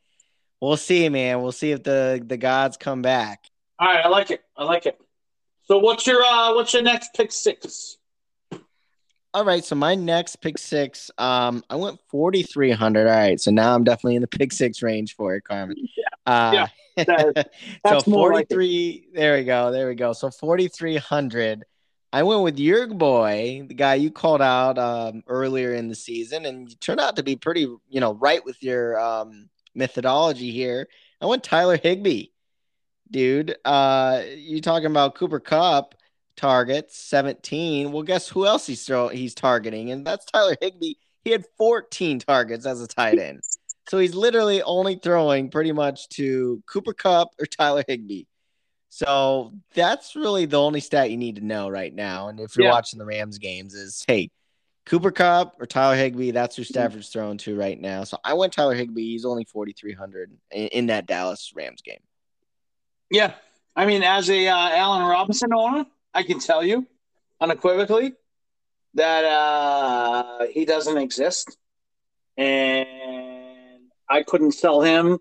we'll 0.60 0.78
see, 0.78 1.08
man. 1.10 1.42
We'll 1.42 1.52
see 1.52 1.72
if 1.72 1.84
the 1.84 2.24
the 2.26 2.38
gods 2.38 2.78
come 2.78 3.04
back. 3.04 3.46
All 3.80 3.88
right, 3.88 4.04
I 4.04 4.08
like 4.08 4.32
it. 4.32 4.42
I 4.58 4.64
like 4.64 4.86
it. 4.86 5.00
So 5.66 5.78
what's 5.78 6.06
your 6.06 6.22
uh 6.22 6.54
what's 6.54 6.74
your 6.74 6.84
next 6.84 7.14
pick 7.14 7.32
six? 7.32 7.98
All 9.36 9.44
right, 9.44 9.66
so 9.66 9.76
my 9.76 9.96
next 9.96 10.36
pick 10.38 10.60
six, 10.60 11.10
um, 11.18 11.64
I 11.70 11.76
went 11.76 12.00
forty 12.08 12.44
three 12.44 12.72
hundred. 12.72 13.08
All 13.08 13.16
right, 13.16 13.40
so 13.40 13.50
now 13.50 13.74
I'm 13.74 13.84
definitely 13.84 14.16
in 14.16 14.22
the 14.22 14.28
pick 14.28 14.52
six 14.52 14.84
range 14.84 15.16
for 15.16 15.36
it, 15.36 15.42
Carmen. 15.42 15.76
Yeah. 15.78 16.32
Uh, 16.32 16.52
yeah. 16.54 16.68
That, 16.96 17.52
so 17.88 18.02
forty 18.02 18.46
three. 18.46 19.06
Like 19.08 19.16
there 19.16 19.36
we 19.36 19.46
go. 19.46 19.72
There 19.72 19.88
we 19.88 19.96
go. 19.96 20.14
So 20.14 20.30
forty 20.30 20.68
three 20.68 20.98
hundred. 20.98 21.66
I 22.12 22.22
went 22.22 22.44
with 22.44 22.60
your 22.60 22.86
boy, 22.86 23.66
the 23.68 23.74
guy 23.74 23.96
you 23.96 24.12
called 24.12 24.44
out 24.44 24.78
um, 24.78 25.24
earlier 25.28 25.74
in 25.74 25.88
the 25.88 25.96
season, 25.96 26.46
and 26.46 26.70
you 26.70 26.76
turned 26.76 27.00
out 27.00 27.16
to 27.16 27.24
be 27.24 27.36
pretty, 27.36 27.62
you 27.62 28.00
know, 28.00 28.14
right 28.14 28.46
with 28.46 28.62
your 28.62 29.00
um, 29.00 29.50
methodology 29.74 30.52
here. 30.52 30.88
I 31.20 31.26
went 31.26 31.44
Tyler 31.44 31.78
Higbee, 31.78 32.28
dude. 33.14 33.56
Uh, 33.64 34.24
you 34.36 34.60
talking 34.60 34.88
about 34.88 35.16
Cooper 35.16 35.40
Kupp 35.40 35.96
targets 36.36 36.98
17? 36.98 37.94
Well, 37.94 38.04
guess 38.04 38.28
who 38.28 38.46
else 38.46 38.68
he's 38.68 38.86
throw, 38.86 39.08
he's 39.08 39.34
targeting, 39.34 39.92
and 39.92 40.06
that's 40.06 40.26
Tyler 40.26 40.58
Higbee. 40.60 40.96
He 41.24 41.32
had 41.32 41.46
14 41.58 42.20
targets 42.20 42.66
as 42.66 42.82
a 42.82 42.88
tight 42.88 43.18
end, 43.18 43.42
so 43.88 43.98
he's 44.00 44.14
literally 44.14 44.62
only 44.64 44.96
throwing 44.96 45.50
pretty 45.50 45.72
much 45.72 46.10
to 46.10 46.62
Cooper 46.68 46.94
Kupp 46.94 47.30
or 47.40 47.46
Tyler 47.46 47.86
Higbee. 47.88 48.26
So 48.90 49.54
that's 49.74 50.16
really 50.16 50.46
the 50.46 50.60
only 50.60 50.80
stat 50.80 51.10
you 51.10 51.18
need 51.18 51.38
to 51.38 51.46
know 51.46 51.70
right 51.70 51.94
now. 51.94 52.28
And 52.28 52.40
if 52.40 52.56
you're 52.56 52.66
yeah. 52.66 52.74
watching 52.74 53.00
the 53.00 53.06
Rams 53.06 53.40
games, 53.40 53.74
is 53.74 54.04
hey, 54.08 54.30
Cooper 54.86 55.12
Kupp 55.12 55.56
or 55.60 55.66
Tyler 55.66 55.96
Higbee, 55.96 56.32
that's 56.32 56.56
who 56.56 56.64
Stafford's 56.64 57.10
throwing 57.10 57.38
to 57.40 57.56
right 57.56 57.80
now. 57.80 58.04
So 58.04 58.18
I 58.24 58.34
went 58.34 58.54
Tyler 58.54 58.76
Higbee. 58.76 59.14
He's 59.14 59.26
only 59.26 59.46
4,300 59.46 60.32
in, 60.52 60.68
in, 60.68 60.86
that 60.88 61.08
Dallas 61.08 61.54
Rams 61.56 61.82
game. 61.82 62.02
Yeah. 63.10 63.34
I 63.76 63.86
mean, 63.86 64.04
as 64.04 64.30
a 64.30 64.48
uh, 64.48 64.70
Allen 64.70 65.06
Robinson 65.06 65.54
owner, 65.54 65.86
I 66.14 66.24
can 66.24 66.40
tell 66.40 66.64
you 66.64 66.88
unequivocally 67.42 68.14
that 68.94 69.26
uh, 69.26 70.46
he 70.52 70.66
doesn't 70.66 70.98
exist. 70.98 71.58
And 72.38 72.88
I 74.10 74.24
couldn't 74.24 74.52
sell 74.54 74.82
him 74.82 75.20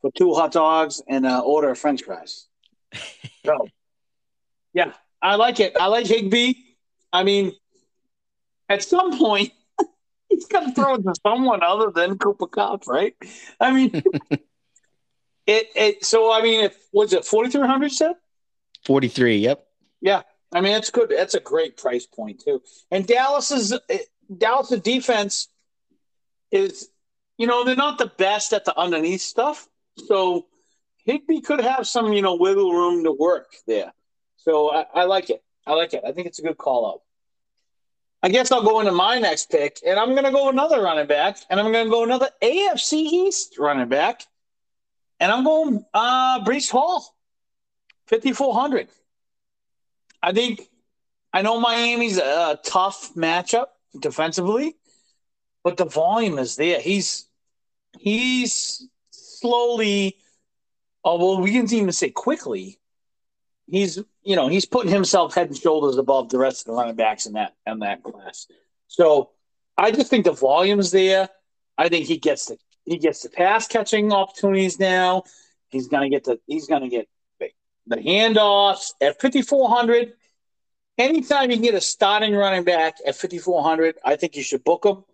for 0.00 0.10
two 0.12 0.34
hot 0.34 0.52
dogs 0.52 1.02
and 1.08 1.24
an 1.26 1.40
order 1.44 1.70
of 1.70 1.78
french 1.78 2.02
fries 2.02 2.46
so, 3.46 3.66
yeah, 4.72 4.92
I 5.20 5.36
like 5.36 5.58
it. 5.60 5.76
I 5.80 5.86
like 5.86 6.06
Higbee. 6.06 6.54
I 7.12 7.24
mean, 7.24 7.52
at 8.68 8.82
some 8.82 9.18
point, 9.18 9.52
he's 10.28 10.46
got 10.46 10.60
to 10.60 10.72
throw 10.72 10.94
it 10.94 11.02
to 11.02 11.14
someone 11.26 11.62
other 11.62 11.90
than 11.90 12.18
Cooper 12.18 12.46
Kupp, 12.46 12.86
right? 12.86 13.14
I 13.60 13.72
mean, 13.72 14.02
it. 15.46 15.68
It. 15.74 16.04
So 16.04 16.32
I 16.32 16.42
mean, 16.42 16.64
if 16.64 16.76
was 16.92 17.12
it 17.12 17.24
forty 17.24 17.50
three 17.50 17.66
hundred 17.66 17.92
set? 17.92 18.16
Forty 18.84 19.08
three. 19.08 19.38
Yep. 19.38 19.66
Yeah, 20.00 20.22
I 20.52 20.60
mean, 20.60 20.76
it's 20.76 20.90
good. 20.90 21.10
That's 21.10 21.34
a 21.34 21.40
great 21.40 21.76
price 21.76 22.06
point 22.06 22.42
too. 22.44 22.62
And 22.90 23.06
Dallas's 23.06 23.78
Dallas's 24.36 24.80
defense 24.80 25.48
is, 26.50 26.88
you 27.38 27.46
know, 27.46 27.64
they're 27.64 27.76
not 27.76 27.98
the 27.98 28.12
best 28.18 28.52
at 28.52 28.64
the 28.64 28.78
underneath 28.78 29.20
stuff. 29.20 29.68
So 30.06 30.46
Higbee 31.04 31.40
could 31.40 31.60
have 31.60 31.86
some, 31.86 32.12
you 32.12 32.22
know, 32.22 32.36
wiggle 32.36 32.72
room 32.72 33.04
to 33.04 33.12
work 33.12 33.52
there. 33.66 33.92
So 34.36 34.70
I, 34.70 34.86
I 34.94 35.04
like 35.04 35.30
it. 35.30 35.42
I 35.66 35.72
like 35.72 35.94
it. 35.94 36.02
I 36.06 36.12
think 36.12 36.26
it's 36.26 36.38
a 36.38 36.42
good 36.42 36.58
call 36.58 36.86
out. 36.86 37.00
I 38.22 38.28
guess 38.28 38.50
I'll 38.50 38.62
go 38.62 38.80
into 38.80 38.92
my 38.92 39.18
next 39.18 39.50
pick, 39.50 39.80
and 39.86 39.98
I'm 39.98 40.12
going 40.12 40.24
to 40.24 40.30
go 40.30 40.48
another 40.48 40.80
running 40.80 41.06
back, 41.06 41.38
and 41.50 41.60
I'm 41.60 41.72
going 41.72 41.84
to 41.84 41.90
go 41.90 42.04
another 42.04 42.30
AFC 42.42 42.94
East 42.94 43.58
running 43.58 43.88
back, 43.88 44.22
and 45.24 45.32
I'm 45.32 45.42
going 45.42 45.82
uh, 45.94 46.44
Breece 46.44 46.70
Hall, 46.70 47.16
5,400. 48.08 48.88
I 50.22 50.32
think 50.32 50.68
I 51.32 51.40
know 51.40 51.58
Miami's 51.58 52.18
a 52.18 52.60
tough 52.62 53.14
matchup 53.14 53.68
defensively, 53.98 54.76
but 55.62 55.78
the 55.78 55.86
volume 55.86 56.38
is 56.38 56.56
there. 56.56 56.78
He's 56.78 57.26
he's 57.98 58.86
slowly 59.12 60.18
oh 61.02 61.16
well, 61.16 61.40
we 61.40 61.52
can 61.52 61.72
even 61.72 61.92
say 61.92 62.10
quickly. 62.10 62.78
He's 63.66 63.98
you 64.24 64.36
know 64.36 64.48
he's 64.48 64.66
putting 64.66 64.92
himself 64.92 65.34
head 65.34 65.48
and 65.48 65.56
shoulders 65.56 65.96
above 65.96 66.28
the 66.28 66.38
rest 66.38 66.60
of 66.60 66.66
the 66.66 66.72
running 66.74 66.96
backs 66.96 67.24
in 67.24 67.32
that 67.32 67.54
in 67.66 67.78
that 67.78 68.02
class. 68.02 68.46
So 68.88 69.30
I 69.78 69.90
just 69.90 70.10
think 70.10 70.26
the 70.26 70.32
volume's 70.32 70.90
there. 70.90 71.30
I 71.78 71.88
think 71.88 72.04
he 72.04 72.18
gets 72.18 72.44
the 72.44 72.58
he 72.84 72.98
gets 72.98 73.22
the 73.22 73.30
pass 73.30 73.66
catching 73.66 74.12
opportunities 74.12 74.78
now. 74.78 75.24
He's 75.68 75.88
gonna 75.88 76.08
get 76.08 76.24
the 76.24 76.38
he's 76.46 76.66
gonna 76.66 76.88
get 76.88 77.08
the, 77.86 77.96
handoffs 77.96 78.92
at 79.00 79.20
fifty 79.20 79.42
four 79.42 79.68
hundred. 79.68 80.12
Anytime 80.96 81.50
you 81.50 81.56
can 81.56 81.64
get 81.64 81.74
a 81.74 81.80
starting 81.80 82.34
running 82.34 82.64
back 82.64 82.96
at 83.06 83.16
fifty 83.16 83.38
four 83.38 83.62
hundred, 83.62 83.96
I 84.04 84.16
think 84.16 84.36
you 84.36 84.42
should 84.42 84.64
book 84.64 84.84
him. 84.84 85.04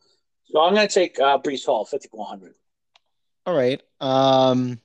So 0.52 0.60
I'm 0.60 0.74
to 0.74 0.88
take 0.88 1.18
uh, 1.20 1.38
Breece 1.38 1.64
Hall, 1.64 1.84
5,400. 1.84 2.54
All 3.46 3.54
right. 3.54 3.80
Um, 4.00 4.80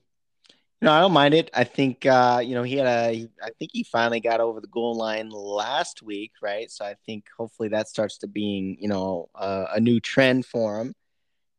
no, 0.80 0.92
I 0.92 1.00
don't 1.00 1.12
mind 1.12 1.34
it. 1.34 1.50
I 1.52 1.64
think 1.64 2.06
uh, 2.06 2.40
you 2.44 2.54
know 2.54 2.62
he 2.62 2.76
had 2.76 2.86
a. 2.86 3.28
I 3.42 3.50
think 3.58 3.70
he 3.72 3.82
finally 3.82 4.20
got 4.20 4.40
over 4.40 4.60
the 4.60 4.68
goal 4.68 4.94
line 4.94 5.30
last 5.30 6.02
week, 6.02 6.32
right? 6.42 6.70
So 6.70 6.84
I 6.84 6.94
think 7.06 7.24
hopefully 7.36 7.70
that 7.70 7.88
starts 7.88 8.18
to 8.18 8.28
being 8.28 8.76
you 8.78 8.88
know 8.88 9.28
uh, 9.34 9.66
a 9.74 9.80
new 9.80 10.00
trend 10.00 10.46
for 10.46 10.80
him. 10.80 10.94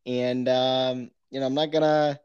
And 0.06 0.48
um, 0.48 1.12
you 1.32 1.40
know 1.40 1.46
I'm 1.46 1.54
not 1.54 1.72
gonna 1.72 2.20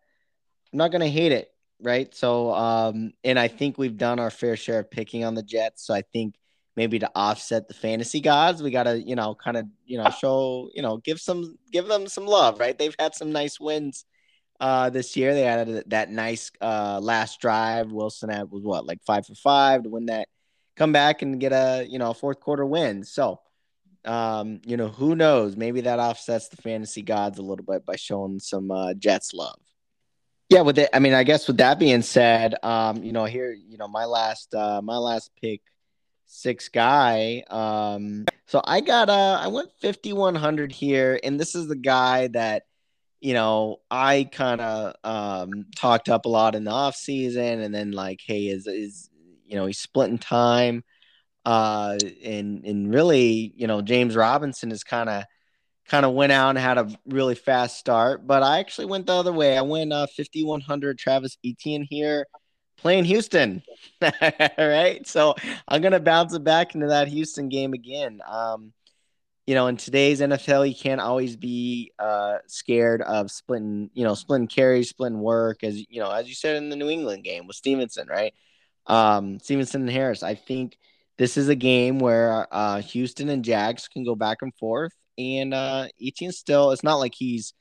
I'm 0.73 0.77
not 0.77 0.93
gonna 0.93 1.09
hate 1.09 1.33
it, 1.33 1.53
right? 1.81 2.15
So 2.15 2.53
um, 2.55 3.12
and 3.25 3.38
I 3.38 3.49
think 3.49 3.79
we've 3.79 3.97
done 3.97 4.19
our 4.19 4.31
fair 4.31 4.57
share 4.57 4.81
of 4.81 4.91
picking 4.91 5.25
on 5.25 5.35
the 5.35 5.43
Jets. 5.43 5.87
So 5.87 5.95
I 5.95 6.03
think 6.03 6.37
maybe 6.77 6.99
to 6.99 7.11
offset 7.15 7.69
the 7.69 7.75
fantasy 7.75 8.21
gods, 8.21 8.62
we 8.62 8.71
gotta 8.71 9.01
you 9.01 9.17
know 9.17 9.35
kind 9.35 9.57
of 9.57 9.67
you 9.85 9.99
know 9.99 10.11
show 10.11 10.71
you 10.75 10.83
know 10.83 10.99
give 10.99 11.21
some 11.21 11.59
give 11.71 11.87
them 11.88 12.07
some 12.07 12.27
love, 12.27 12.61
right? 12.61 12.79
They've 12.79 12.97
had 12.99 13.15
some 13.15 13.33
nice 13.33 13.61
wins 13.61 14.05
uh, 14.61 14.91
this 14.91 15.17
year. 15.17 15.35
They 15.35 15.43
had 15.43 15.85
that 15.88 16.11
nice 16.11 16.51
uh, 16.61 17.01
last 17.03 17.41
drive. 17.41 17.91
Wilson 17.93 18.31
had 18.31 18.51
was 18.51 18.62
what 18.62 18.87
like 18.87 19.03
five 19.05 19.27
for 19.27 19.35
five 19.35 19.83
to 19.83 19.91
win 19.91 20.07
that, 20.07 20.29
come 20.77 20.93
back 20.93 21.23
and 21.23 21.41
get 21.41 21.53
a 21.53 21.85
you 21.88 21.99
know 21.99 22.11
a 22.11 22.15
fourth 22.15 22.40
quarter 22.40 22.65
win. 22.65 23.05
So, 23.05 23.40
um, 24.05 24.61
you 24.65 24.77
know 24.77 24.88
who 24.88 25.15
knows? 25.15 25.57
Maybe 25.57 25.83
that 25.83 25.98
offsets 25.98 26.48
the 26.48 26.57
fantasy 26.57 27.03
gods 27.03 27.38
a 27.38 27.42
little 27.42 27.65
bit 27.65 27.85
by 27.87 27.96
showing 27.96 28.38
some 28.40 28.71
uh, 28.71 28.94
Jets 28.94 29.33
love. 29.33 29.59
Yeah, 30.48 30.61
with 30.63 30.79
it, 30.79 30.90
I 30.92 30.98
mean, 30.98 31.15
I 31.15 31.23
guess 31.23 31.46
with 31.46 31.57
that 31.59 31.79
being 31.79 32.03
said, 32.03 32.55
um, 32.63 33.03
you 33.03 33.13
know, 33.13 33.25
here, 33.25 33.53
you 33.53 33.79
know, 33.79 33.88
my 33.88 34.05
last, 34.05 34.55
uh, 34.55 34.83
my 34.83 34.98
last 34.98 35.31
pick, 35.40 35.63
six 36.27 36.69
guy. 36.69 37.42
Um, 37.48 38.27
so 38.46 38.61
I 38.63 38.83
got, 38.83 39.09
uh, 39.09 39.38
I 39.40 39.48
went 39.48 39.71
fifty 39.81 40.13
one 40.13 40.35
hundred 40.35 40.73
here, 40.73 41.19
and 41.23 41.40
this 41.40 41.55
is 41.55 41.69
the 41.69 41.77
guy 41.77 42.29
that 42.29 42.65
you 43.23 43.35
know, 43.35 43.81
I 43.88 44.29
kind 44.33 44.61
of 44.61 44.96
um, 45.05 45.67
talked 45.77 46.09
up 46.09 46.25
a 46.25 46.29
lot 46.29 46.57
in 46.57 46.65
the 46.65 46.73
off 46.73 46.96
season, 46.96 47.61
and 47.61 47.73
then 47.73 47.92
like, 47.92 48.21
hey, 48.21 48.48
is 48.48 48.67
is 48.67 49.09
you 49.46 49.55
know 49.55 49.65
he's 49.67 49.79
splitting 49.79 50.19
time, 50.19 50.83
uh, 51.45 51.99
and 52.25 52.65
and 52.65 52.95
really, 52.95 53.53
you 53.57 53.67
know, 53.67 53.83
James 53.83 54.17
Robinson 54.17 54.71
is 54.73 54.85
kind 54.85 55.09
of 55.09 55.25
kind 55.88 56.07
of 56.07 56.13
went 56.13 56.33
out 56.33 56.51
and 56.51 56.59
had 56.59 56.79
a 56.79 56.88
really 57.07 57.35
fast 57.35 57.79
start, 57.79 58.27
but 58.27 58.43
I 58.43 58.61
actually 58.61 58.87
went 58.87 59.07
the 59.07 59.15
other 59.15 59.33
way. 59.33 59.59
I 59.59 59.63
went 59.63 59.93
uh, 59.93 60.07
5100 60.17 60.99
Travis 60.99 61.37
Etienne 61.45 61.87
here 61.88 62.27
playing 62.79 63.05
Houston. 63.05 63.63
All 64.03 64.13
right. 64.59 65.07
So 65.07 65.35
I'm 65.67 65.81
going 65.81 65.93
to 65.93 66.01
bounce 66.01 66.35
it 66.35 66.45
back 66.45 66.75
into 66.75 66.88
that 66.88 67.09
Houston 67.09 67.49
game 67.49 67.73
again. 67.73 68.21
Um, 68.27 68.73
you 69.47 69.55
know, 69.55 69.67
in 69.67 69.77
today's 69.77 70.21
NFL, 70.21 70.69
you 70.69 70.75
can't 70.75 71.01
always 71.01 71.37
be 71.37 71.93
uh, 71.99 72.38
scared 72.47 73.03
of 73.03 73.31
splitting, 73.31 73.90
you 73.93 74.05
know, 74.05 74.15
splitting 74.15 74.47
carries, 74.47 74.88
splitting 74.88 75.19
work, 75.19 75.65
as 75.65 75.79
you 75.90 76.01
know, 76.01 76.11
as 76.11 76.29
you 76.29 76.35
said 76.35 76.57
in 76.57 76.69
the 76.69 76.77
New 76.77 76.88
England 76.88 77.25
game 77.25 77.49
with 77.49 77.57
Stevenson, 77.57 78.07
right? 78.07 78.35
Um, 78.87 79.40
Stevenson 79.40 79.83
and 79.83 79.90
Harris. 79.90 80.23
I 80.23 80.37
think 80.37 80.77
this 81.19 81.37
is 81.37 81.48
a 81.48 81.54
game 81.54 81.98
where 81.98 82.46
uh, 82.50 82.81
Houston 82.81 83.29
and 83.29 83.44
Jags 83.44 83.88
can 83.88 84.04
go 84.04 84.15
back 84.15 84.38
and 84.42 84.54
forth, 84.56 84.92
and 85.19 85.54
uh, 85.54 85.88
Etienne 86.00 86.33
still. 86.33 86.71
It's 86.71 86.83
not 86.83 86.96
like 86.96 87.15
he's 87.15 87.54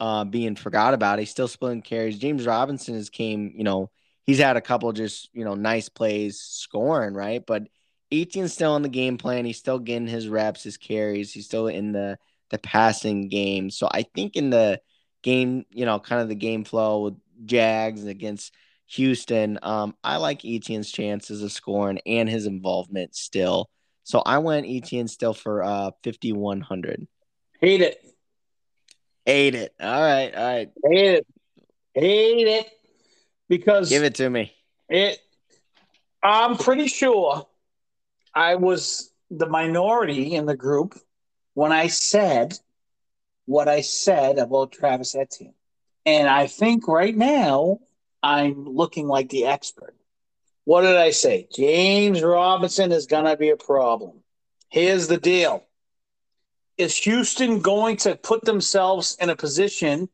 uh, 0.00 0.24
being 0.24 0.56
forgot 0.56 0.94
about. 0.94 1.18
He's 1.18 1.30
still 1.30 1.48
splitting 1.48 1.82
carries. 1.82 2.18
James 2.18 2.46
Robinson 2.46 2.94
has 2.94 3.10
came. 3.10 3.52
You 3.56 3.64
know, 3.64 3.90
he's 4.26 4.38
had 4.38 4.56
a 4.56 4.60
couple 4.60 4.92
just 4.92 5.30
you 5.32 5.44
know 5.44 5.54
nice 5.54 5.88
plays 5.88 6.40
scoring 6.40 7.14
right, 7.14 7.42
but 7.46 7.64
Etienne's 8.12 8.54
still 8.54 8.76
in 8.76 8.82
the 8.82 8.88
game 8.88 9.18
plan. 9.18 9.44
He's 9.44 9.58
still 9.58 9.78
getting 9.78 10.08
his 10.08 10.28
reps, 10.28 10.62
his 10.62 10.76
carries. 10.76 11.32
He's 11.32 11.46
still 11.46 11.66
in 11.66 11.92
the 11.92 12.18
the 12.50 12.58
passing 12.58 13.28
game. 13.28 13.70
So 13.70 13.88
I 13.90 14.02
think 14.02 14.36
in 14.36 14.50
the 14.50 14.80
game, 15.22 15.64
you 15.70 15.84
know, 15.84 15.98
kind 15.98 16.22
of 16.22 16.28
the 16.28 16.34
game 16.34 16.64
flow 16.64 17.02
with 17.02 17.14
Jags 17.44 18.04
against 18.04 18.54
Houston, 18.88 19.58
um, 19.62 19.94
I 20.02 20.16
like 20.16 20.44
Etienne's 20.44 20.90
chances 20.90 21.42
of 21.42 21.52
scoring 21.52 22.00
and 22.06 22.28
his 22.28 22.46
involvement 22.46 23.14
still. 23.14 23.68
So 24.02 24.22
I 24.24 24.38
went 24.38 24.66
Etienne 24.66 25.08
still 25.08 25.34
for 25.34 25.62
uh 25.62 25.90
5100. 26.02 27.06
Hate 27.60 27.82
it. 27.82 28.00
Hate 29.26 29.54
it. 29.54 29.74
All 29.78 30.00
right, 30.00 30.34
all 30.34 30.44
right. 30.44 30.70
Hate 30.84 31.14
it. 31.14 31.26
Hate 31.94 32.48
it. 32.48 32.66
Because 33.48 33.90
give 33.90 34.04
it 34.04 34.14
to 34.16 34.30
me. 34.30 34.52
It 34.88 35.18
I'm 36.22 36.56
pretty 36.56 36.88
sure 36.88 37.46
I 38.34 38.54
was 38.54 39.12
the 39.30 39.46
minority 39.46 40.34
in 40.34 40.46
the 40.46 40.56
group 40.56 40.98
when 41.52 41.72
I 41.72 41.88
said 41.88 42.58
what 43.44 43.68
I 43.68 43.82
said 43.82 44.38
about 44.38 44.72
Travis 44.72 45.14
Etienne. 45.14 45.54
And 46.06 46.28
I 46.28 46.46
think 46.46 46.88
right 46.88 47.14
now 47.14 47.80
I'm 48.22 48.64
looking 48.64 49.06
like 49.06 49.28
the 49.28 49.46
expert. 49.46 49.94
What 50.64 50.82
did 50.82 50.96
I 50.96 51.10
say? 51.10 51.48
James 51.54 52.22
Robinson 52.22 52.92
is 52.92 53.06
going 53.06 53.24
to 53.24 53.36
be 53.36 53.50
a 53.50 53.56
problem. 53.56 54.22
Here's 54.68 55.08
the 55.08 55.16
deal 55.16 55.64
Is 56.76 56.96
Houston 56.98 57.60
going 57.60 57.96
to 57.98 58.16
put 58.16 58.44
themselves 58.44 59.16
in 59.20 59.30
a 59.30 59.36
position 59.36 60.08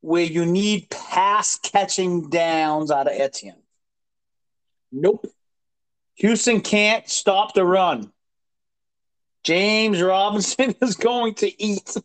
where 0.00 0.24
you 0.24 0.44
need 0.44 0.90
pass 0.90 1.58
catching 1.58 2.28
downs 2.28 2.90
out 2.90 3.06
of 3.06 3.12
Etienne? 3.18 3.62
Nope. 4.90 5.26
Houston 6.16 6.60
can't 6.60 7.08
stop 7.08 7.54
the 7.54 7.64
run. 7.64 8.12
James 9.42 10.00
Robinson 10.00 10.74
is 10.82 10.96
going 10.96 11.34
to 11.36 11.62
eat. 11.62 11.96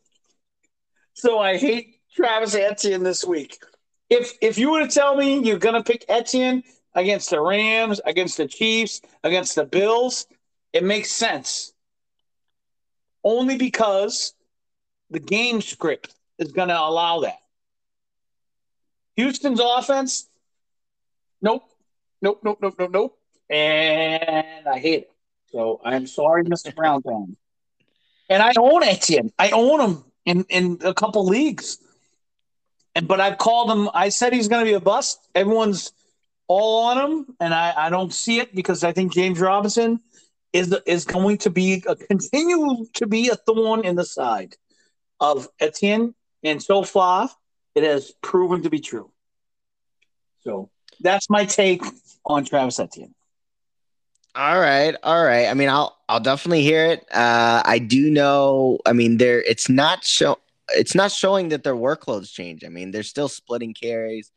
So 1.14 1.40
I 1.40 1.58
hate 1.58 2.02
Travis 2.16 2.56
Etienne 2.56 3.04
this 3.04 3.24
week 3.24 3.58
if 4.10 4.34
if 4.42 4.58
you 4.58 4.72
were 4.72 4.82
to 4.82 4.88
tell 4.88 5.16
me 5.16 5.40
you're 5.44 5.60
going 5.60 5.76
to 5.76 5.84
pick 5.84 6.06
Etienne 6.10 6.64
against 6.96 7.30
the 7.30 7.42
Rams, 7.42 8.02
against 8.06 8.38
the 8.38 8.48
Chiefs, 8.48 9.02
against 9.24 9.56
the 9.56 9.66
Bills, 9.66 10.28
it 10.74 10.84
makes 10.84 11.12
sense. 11.12 11.74
Only 13.24 13.58
because 13.58 14.34
the 15.10 15.20
game 15.20 15.62
script 15.62 16.16
is 16.38 16.52
going 16.52 16.70
to 16.70 16.80
allow 16.80 17.22
that. 17.22 17.40
Houston's 19.16 19.60
offense, 19.62 20.30
nope, 21.42 21.64
nope, 22.22 22.40
nope, 22.44 22.60
nope, 22.62 22.76
nope, 22.80 22.92
nope, 22.92 23.20
and 23.50 24.68
I 24.68 24.80
hate 24.80 25.04
it. 25.04 25.12
So 25.52 25.82
I'm 25.84 26.08
sorry, 26.08 26.44
Mr. 26.46 26.74
Brown 26.74 27.02
And 28.30 28.44
I 28.44 28.54
own 28.58 28.84
Etienne. 28.84 29.32
I 29.38 29.50
own 29.50 29.82
him 29.82 30.04
in 30.26 30.46
in 30.50 30.80
a 30.86 30.94
couple 30.94 31.26
leagues. 31.26 31.80
And 32.96 33.08
but 33.08 33.20
I've 33.22 33.38
called 33.38 33.72
him. 33.72 33.90
I 33.94 34.10
said 34.10 34.34
he's 34.34 34.48
going 34.48 34.66
to 34.66 34.70
be 34.70 34.76
a 34.76 34.80
bust. 34.80 35.28
Everyone's 35.36 35.94
all 36.48 36.86
on 36.86 36.98
him, 36.98 37.36
and 37.40 37.54
I, 37.54 37.74
I 37.78 37.90
don't 37.90 38.14
see 38.14 38.40
it 38.40 38.54
because 38.56 38.84
I 38.84 38.92
think 38.92 39.14
James 39.14 39.40
Robinson 39.40 40.02
is 40.52 40.76
is 40.86 41.06
going 41.06 41.38
to 41.40 41.50
be 41.50 41.84
a 41.88 41.96
continue 41.96 42.86
to 42.96 43.08
be 43.08 43.30
a 43.30 43.36
thorn 43.36 43.86
in 43.86 43.96
the 43.96 44.06
side 44.06 44.56
of 45.20 45.48
Etienne, 45.60 46.16
and 46.44 46.62
so 46.62 46.84
far 46.84 47.30
it 47.76 47.84
has 47.84 48.12
proven 48.22 48.64
to 48.64 48.70
be 48.70 48.80
true. 48.80 49.12
So 50.42 50.70
that's 51.00 51.30
my 51.30 51.46
take 51.46 51.84
on 52.26 52.46
Travis 52.46 52.80
Etienne. 52.80 53.14
All 54.36 54.60
right, 54.60 54.96
all 55.04 55.24
right. 55.24 55.48
I 55.48 55.54
mean, 55.54 55.70
I'll 55.70 55.98
I'll 56.08 56.20
definitely 56.20 56.64
hear 56.64 56.86
it. 56.86 57.06
Uh, 57.12 57.62
I 57.66 57.80
do 57.80 58.10
know. 58.10 58.80
I 58.86 58.94
mean, 58.94 59.18
there 59.18 59.42
it's 59.42 59.70
not 59.70 60.04
show 60.04 60.40
it's 60.72 60.96
not 60.96 61.12
showing 61.12 61.50
that 61.50 61.64
their 61.64 61.76
workloads 61.76 62.32
change. 62.32 62.64
I 62.64 62.70
mean, 62.70 62.92
they're 62.92 63.04
still 63.04 63.30
splitting 63.30 63.74
carries. 63.74 64.32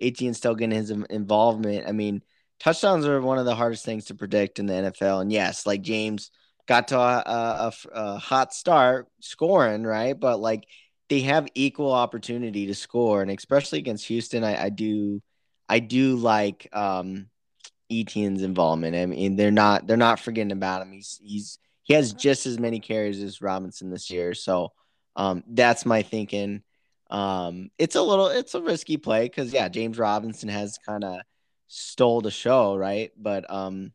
Etienne 0.00 0.34
still 0.34 0.54
getting 0.54 0.76
his 0.76 0.90
involvement. 0.90 1.88
I 1.88 1.92
mean, 1.92 2.22
touchdowns 2.60 3.06
are 3.06 3.20
one 3.20 3.38
of 3.38 3.44
the 3.44 3.54
hardest 3.54 3.84
things 3.84 4.06
to 4.06 4.14
predict 4.14 4.58
in 4.58 4.66
the 4.66 4.74
NFL. 4.74 5.22
And 5.22 5.32
yes, 5.32 5.66
like 5.66 5.82
James 5.82 6.30
got 6.66 6.88
to 6.88 6.98
a, 6.98 7.22
a, 7.26 7.72
a 7.92 8.18
hot 8.18 8.52
start 8.52 9.08
scoring, 9.20 9.84
right? 9.84 10.18
But 10.18 10.40
like 10.40 10.66
they 11.08 11.20
have 11.22 11.48
equal 11.54 11.92
opportunity 11.92 12.66
to 12.66 12.74
score, 12.74 13.22
and 13.22 13.30
especially 13.30 13.78
against 13.78 14.06
Houston, 14.06 14.44
I, 14.44 14.64
I 14.64 14.68
do, 14.70 15.22
I 15.68 15.78
do 15.78 16.16
like 16.16 16.68
um, 16.72 17.28
Etienne's 17.90 18.42
involvement. 18.42 18.96
I 18.96 19.06
mean, 19.06 19.36
they're 19.36 19.50
not 19.50 19.86
they're 19.86 19.96
not 19.96 20.20
forgetting 20.20 20.52
about 20.52 20.82
him. 20.82 20.92
He's 20.92 21.20
he's 21.22 21.58
he 21.84 21.94
has 21.94 22.12
just 22.12 22.46
as 22.46 22.58
many 22.58 22.80
carries 22.80 23.22
as 23.22 23.40
Robinson 23.40 23.90
this 23.90 24.10
year, 24.10 24.34
so. 24.34 24.72
Um, 25.16 25.42
that's 25.48 25.84
my 25.84 26.02
thinking. 26.02 26.62
Um, 27.10 27.70
it's 27.78 27.96
a 27.96 28.02
little, 28.02 28.28
it's 28.28 28.54
a 28.54 28.62
risky 28.62 28.96
play 28.96 29.24
because 29.24 29.52
yeah, 29.52 29.68
James 29.68 29.98
Robinson 29.98 30.48
has 30.48 30.78
kind 30.78 31.02
of 31.02 31.20
stole 31.66 32.20
the 32.20 32.30
show, 32.30 32.76
right? 32.76 33.10
But 33.16 33.50
um, 33.50 33.92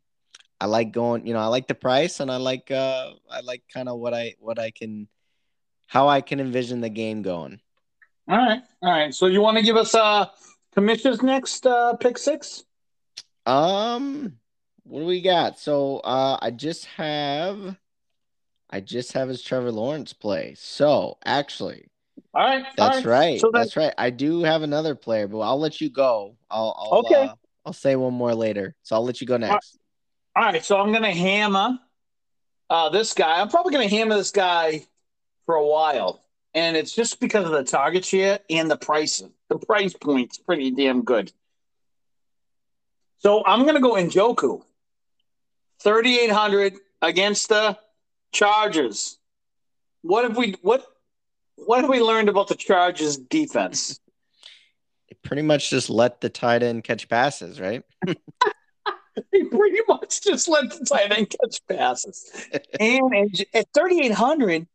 I 0.60 0.66
like 0.66 0.92
going, 0.92 1.26
you 1.26 1.32
know, 1.32 1.40
I 1.40 1.46
like 1.46 1.68
the 1.68 1.74
price 1.74 2.20
and 2.20 2.30
I 2.30 2.36
like, 2.36 2.70
uh, 2.70 3.12
I 3.30 3.40
like 3.40 3.62
kind 3.72 3.88
of 3.88 3.98
what 3.98 4.12
I, 4.12 4.34
what 4.38 4.58
I 4.58 4.70
can, 4.70 5.08
how 5.86 6.08
I 6.08 6.20
can 6.20 6.40
envision 6.40 6.80
the 6.80 6.90
game 6.90 7.22
going. 7.22 7.60
All 8.28 8.36
right, 8.38 8.62
all 8.82 8.90
right. 8.90 9.14
So 9.14 9.26
you 9.26 9.40
want 9.40 9.58
to 9.58 9.64
give 9.64 9.76
us 9.76 9.94
uh 9.94 10.26
commission's 10.72 11.22
next 11.22 11.66
uh 11.66 11.94
pick 11.96 12.16
six? 12.16 12.64
Um, 13.46 14.38
what 14.84 15.00
do 15.00 15.06
we 15.06 15.20
got? 15.20 15.58
So 15.58 15.98
uh, 15.98 16.38
I 16.40 16.50
just 16.50 16.84
have 16.86 17.76
I 18.72 18.80
just 18.80 19.12
have 19.12 19.28
his 19.28 19.42
Trevor 19.42 19.70
Lawrence 19.70 20.14
play. 20.14 20.54
So 20.56 21.18
actually, 21.26 21.90
all 22.32 22.42
right, 22.42 22.64
that's 22.74 23.04
all 23.04 23.12
right. 23.12 23.18
right. 23.18 23.40
So 23.40 23.50
that's 23.52 23.76
right. 23.76 23.92
I 23.98 24.08
do 24.08 24.42
have 24.42 24.62
another 24.62 24.94
player, 24.94 25.28
but 25.28 25.40
I'll 25.40 25.60
let 25.60 25.80
you 25.80 25.90
go. 25.90 26.36
I'll, 26.50 26.74
I'll 26.78 26.98
okay. 27.00 27.26
Uh, 27.26 27.34
I'll 27.66 27.74
say 27.74 27.94
one 27.96 28.14
more 28.14 28.34
later. 28.34 28.74
So 28.82 28.96
I'll 28.96 29.04
let 29.04 29.20
you 29.20 29.26
go 29.26 29.36
next. 29.36 29.78
All 30.34 30.42
right. 30.42 30.64
So 30.64 30.78
I'm 30.78 30.90
gonna 30.90 31.12
hammer 31.12 31.78
uh, 32.70 32.88
this 32.88 33.12
guy. 33.12 33.40
I'm 33.40 33.50
probably 33.50 33.72
gonna 33.72 33.88
hammer 33.88 34.16
this 34.16 34.30
guy 34.30 34.86
for 35.44 35.54
a 35.56 35.66
while, 35.66 36.24
and 36.54 36.74
it's 36.74 36.94
just 36.94 37.20
because 37.20 37.44
of 37.44 37.52
the 37.52 37.64
target 37.64 38.06
share 38.06 38.40
and 38.48 38.70
the 38.70 38.78
price. 38.78 39.22
The 39.50 39.58
price 39.58 39.92
point's 39.92 40.38
pretty 40.38 40.70
damn 40.70 41.02
good. 41.02 41.30
So 43.18 43.44
I'm 43.44 43.66
gonna 43.66 43.80
go 43.80 43.92
Njoku, 43.92 44.62
3,800 45.82 46.74
against 47.02 47.50
the 47.50 47.78
Chargers. 48.32 49.18
What 50.02 50.24
have 50.24 50.36
we 50.36 50.56
what 50.62 50.84
what 51.56 51.82
have 51.82 51.90
we 51.90 52.00
learned 52.00 52.28
about 52.28 52.48
the 52.48 52.54
Chargers 52.54 53.16
defense? 53.16 54.00
They 55.08 55.16
pretty 55.22 55.42
much 55.42 55.70
just 55.70 55.90
let 55.90 56.20
the 56.20 56.28
tight 56.28 56.62
end 56.62 56.84
catch 56.84 57.08
passes, 57.08 57.60
right? 57.60 57.82
they 58.06 59.44
pretty 59.44 59.80
much 59.88 60.22
just 60.22 60.48
let 60.48 60.70
the 60.70 60.84
tight 60.84 61.12
end 61.12 61.30
catch 61.30 61.60
passes. 61.68 62.48
and, 62.80 63.44
at 63.54 63.66
3,800, 63.74 64.66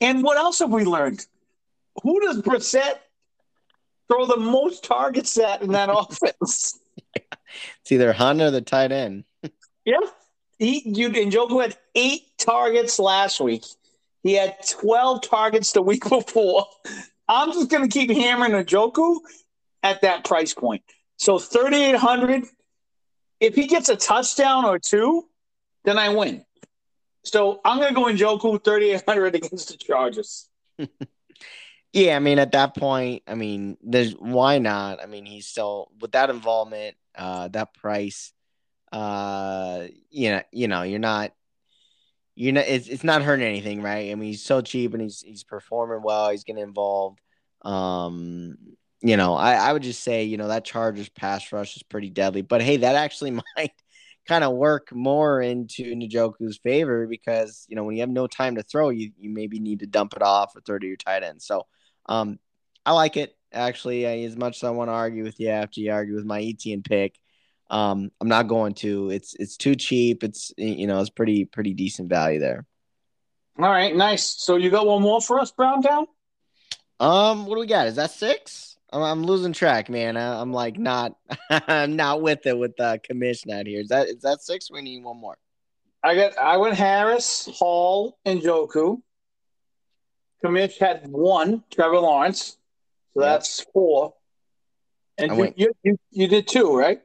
and 0.00 0.22
what 0.22 0.36
else 0.36 0.58
have 0.58 0.70
we 0.70 0.84
learned? 0.84 1.24
Who 2.02 2.20
does 2.20 2.42
Brissett 2.42 2.98
throw 4.08 4.26
the 4.26 4.36
most 4.36 4.84
targets 4.84 5.38
at 5.38 5.62
in 5.62 5.72
that 5.72 5.88
offense? 5.92 6.78
It's 7.14 7.92
either 7.92 8.12
Hunt 8.12 8.42
or 8.42 8.50
the 8.50 8.60
tight 8.60 8.92
end. 8.92 9.24
yeah. 9.84 10.00
He, 10.58 10.82
you, 10.86 11.10
Njoku 11.10 11.62
had 11.62 11.76
eight 11.94 12.22
targets 12.38 12.98
last 12.98 13.40
week. 13.40 13.64
He 14.22 14.34
had 14.34 14.56
12 14.68 15.22
targets 15.22 15.72
the 15.72 15.82
week 15.82 16.02
before. 16.08 16.66
I'm 17.28 17.52
just 17.52 17.70
going 17.70 17.88
to 17.88 17.92
keep 17.92 18.10
hammering 18.10 18.52
Njoku 18.52 19.18
at 19.82 20.02
that 20.02 20.24
price 20.24 20.54
point. 20.54 20.82
So 21.16 21.38
3,800. 21.38 22.44
If 23.40 23.54
he 23.54 23.66
gets 23.66 23.88
a 23.88 23.96
touchdown 23.96 24.64
or 24.64 24.78
two, 24.78 25.26
then 25.84 25.98
I 25.98 26.08
win. 26.08 26.44
So 27.24 27.60
I'm 27.64 27.78
going 27.78 27.94
to 27.94 27.94
go 27.94 28.04
Njoku 28.04 28.62
3,800 28.62 29.34
against 29.34 29.68
the 29.70 29.76
Chargers. 29.76 30.48
yeah, 31.92 32.16
I 32.16 32.18
mean, 32.18 32.38
at 32.38 32.52
that 32.52 32.76
point, 32.76 33.24
I 33.26 33.34
mean, 33.34 33.76
there's 33.82 34.12
why 34.12 34.58
not? 34.58 35.02
I 35.02 35.06
mean, 35.06 35.26
he's 35.26 35.46
still 35.46 35.90
with 36.00 36.12
that 36.12 36.30
involvement, 36.30 36.96
uh, 37.16 37.48
that 37.48 37.74
price 37.74 38.32
uh, 38.96 39.86
you 40.10 40.30
know, 40.30 40.42
you 40.52 40.68
know, 40.68 40.82
you're 40.82 40.98
not, 40.98 41.32
you're 42.34 42.54
not, 42.54 42.64
it's, 42.66 42.88
it's 42.88 43.04
not 43.04 43.22
hurting 43.22 43.46
anything, 43.46 43.82
right? 43.82 44.10
I 44.10 44.14
mean, 44.14 44.30
he's 44.30 44.42
so 44.42 44.62
cheap 44.62 44.94
and 44.94 45.02
he's, 45.02 45.20
he's 45.20 45.44
performing 45.44 46.00
well. 46.02 46.30
He's 46.30 46.44
getting 46.44 46.62
involved. 46.62 47.20
Um, 47.60 48.56
you 49.02 49.18
know, 49.18 49.34
I, 49.34 49.52
I 49.56 49.72
would 49.74 49.82
just 49.82 50.02
say, 50.02 50.24
you 50.24 50.38
know, 50.38 50.48
that 50.48 50.64
Chargers 50.64 51.10
pass 51.10 51.52
rush 51.52 51.76
is 51.76 51.82
pretty 51.82 52.08
deadly, 52.08 52.40
but 52.40 52.62
hey, 52.62 52.78
that 52.78 52.96
actually 52.96 53.32
might 53.56 53.72
kind 54.26 54.44
of 54.44 54.54
work 54.54 54.94
more 54.94 55.42
into 55.42 55.94
Njoku's 55.94 56.56
favor 56.56 57.06
because 57.06 57.66
you 57.68 57.76
know 57.76 57.84
when 57.84 57.94
you 57.96 58.00
have 58.00 58.08
no 58.10 58.26
time 58.26 58.56
to 58.56 58.62
throw, 58.62 58.88
you 58.88 59.12
you 59.18 59.30
maybe 59.30 59.60
need 59.60 59.80
to 59.80 59.86
dump 59.86 60.14
it 60.16 60.22
off 60.22 60.56
or 60.56 60.62
throw 60.62 60.78
to 60.78 60.86
your 60.86 60.96
tight 60.96 61.22
end. 61.22 61.42
So, 61.42 61.66
um, 62.06 62.38
I 62.86 62.92
like 62.92 63.16
it 63.18 63.36
actually. 63.52 64.06
As 64.24 64.36
much 64.36 64.56
as 64.56 64.64
I 64.64 64.70
want 64.70 64.88
to 64.88 64.94
argue 64.94 65.22
with 65.22 65.38
you 65.38 65.50
after 65.50 65.80
you 65.80 65.92
argue 65.92 66.14
with 66.14 66.24
my 66.24 66.40
Etienne 66.40 66.82
pick, 66.82 67.18
um, 67.70 68.10
I'm 68.20 68.28
not 68.28 68.48
going 68.48 68.74
to. 68.74 69.10
It's 69.10 69.34
it's 69.34 69.56
too 69.56 69.74
cheap. 69.74 70.22
It's 70.22 70.52
you 70.56 70.86
know 70.86 71.00
it's 71.00 71.10
pretty 71.10 71.44
pretty 71.44 71.74
decent 71.74 72.08
value 72.08 72.38
there. 72.38 72.64
All 73.58 73.70
right, 73.70 73.94
nice. 73.94 74.26
So 74.26 74.56
you 74.56 74.70
got 74.70 74.86
one 74.86 75.02
more 75.02 75.20
for 75.20 75.40
us, 75.40 75.50
Brown 75.50 75.82
Town? 75.82 76.06
Um, 77.00 77.46
what 77.46 77.54
do 77.54 77.60
we 77.60 77.66
got? 77.66 77.86
Is 77.86 77.96
that 77.96 78.10
six? 78.10 78.76
I'm, 78.92 79.02
I'm 79.02 79.24
losing 79.24 79.52
track, 79.52 79.88
man. 79.88 80.16
I, 80.16 80.40
am 80.40 80.52
like 80.52 80.78
not, 80.78 81.16
I'm 81.50 81.96
not 81.96 82.22
with 82.22 82.46
it 82.46 82.56
with 82.56 82.76
the 82.76 83.00
commission 83.02 83.50
out 83.50 83.66
here. 83.66 83.80
Is 83.80 83.88
that 83.88 84.08
is 84.08 84.22
that 84.22 84.42
six? 84.42 84.70
We 84.70 84.82
need 84.82 85.02
one 85.02 85.18
more. 85.18 85.36
I 86.04 86.14
got 86.14 86.38
I 86.38 86.56
went 86.58 86.76
Harris, 86.76 87.48
Hall, 87.52 88.18
and 88.24 88.40
Njoku. 88.40 88.98
Commish 90.44 90.78
had 90.78 91.08
one, 91.08 91.64
Trevor 91.72 91.98
Lawrence. 91.98 92.58
So 93.14 93.20
that's 93.20 93.64
four. 93.72 94.14
And 95.18 95.34
you, 95.36 95.52
you, 95.56 95.72
you, 95.82 95.98
you 96.10 96.28
did 96.28 96.46
two, 96.46 96.76
right? 96.76 97.00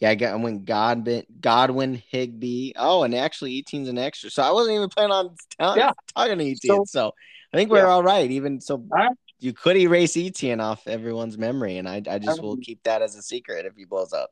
Yeah, 0.00 0.10
I 0.10 0.14
got 0.14 0.32
I 0.32 0.36
went 0.36 0.64
Godwin, 0.64 1.24
Godwin, 1.40 2.02
Higbee. 2.10 2.72
Oh, 2.76 3.02
and 3.02 3.14
actually 3.14 3.58
Etienne's 3.58 3.88
an 3.88 3.98
extra. 3.98 4.30
So 4.30 4.42
I 4.42 4.50
wasn't 4.50 4.76
even 4.76 4.88
planning 4.88 5.12
on 5.12 5.28
t- 5.28 5.36
yeah. 5.60 5.92
talking 6.16 6.38
to 6.38 6.44
Etienne. 6.44 6.56
So, 6.56 6.84
so 6.86 7.12
I 7.52 7.56
think 7.58 7.70
we're 7.70 7.78
yeah. 7.78 7.84
all 7.84 8.02
right. 8.02 8.30
Even 8.30 8.62
so, 8.62 8.82
right. 8.88 9.10
you 9.40 9.52
could 9.52 9.76
erase 9.76 10.16
Etienne 10.16 10.60
off 10.60 10.86
everyone's 10.86 11.36
memory, 11.36 11.76
and 11.76 11.86
I, 11.86 12.02
I 12.10 12.18
just 12.18 12.38
um, 12.38 12.46
will 12.46 12.56
keep 12.56 12.82
that 12.84 13.02
as 13.02 13.14
a 13.14 13.22
secret 13.22 13.66
if 13.66 13.76
he 13.76 13.84
blows 13.84 14.14
up. 14.14 14.30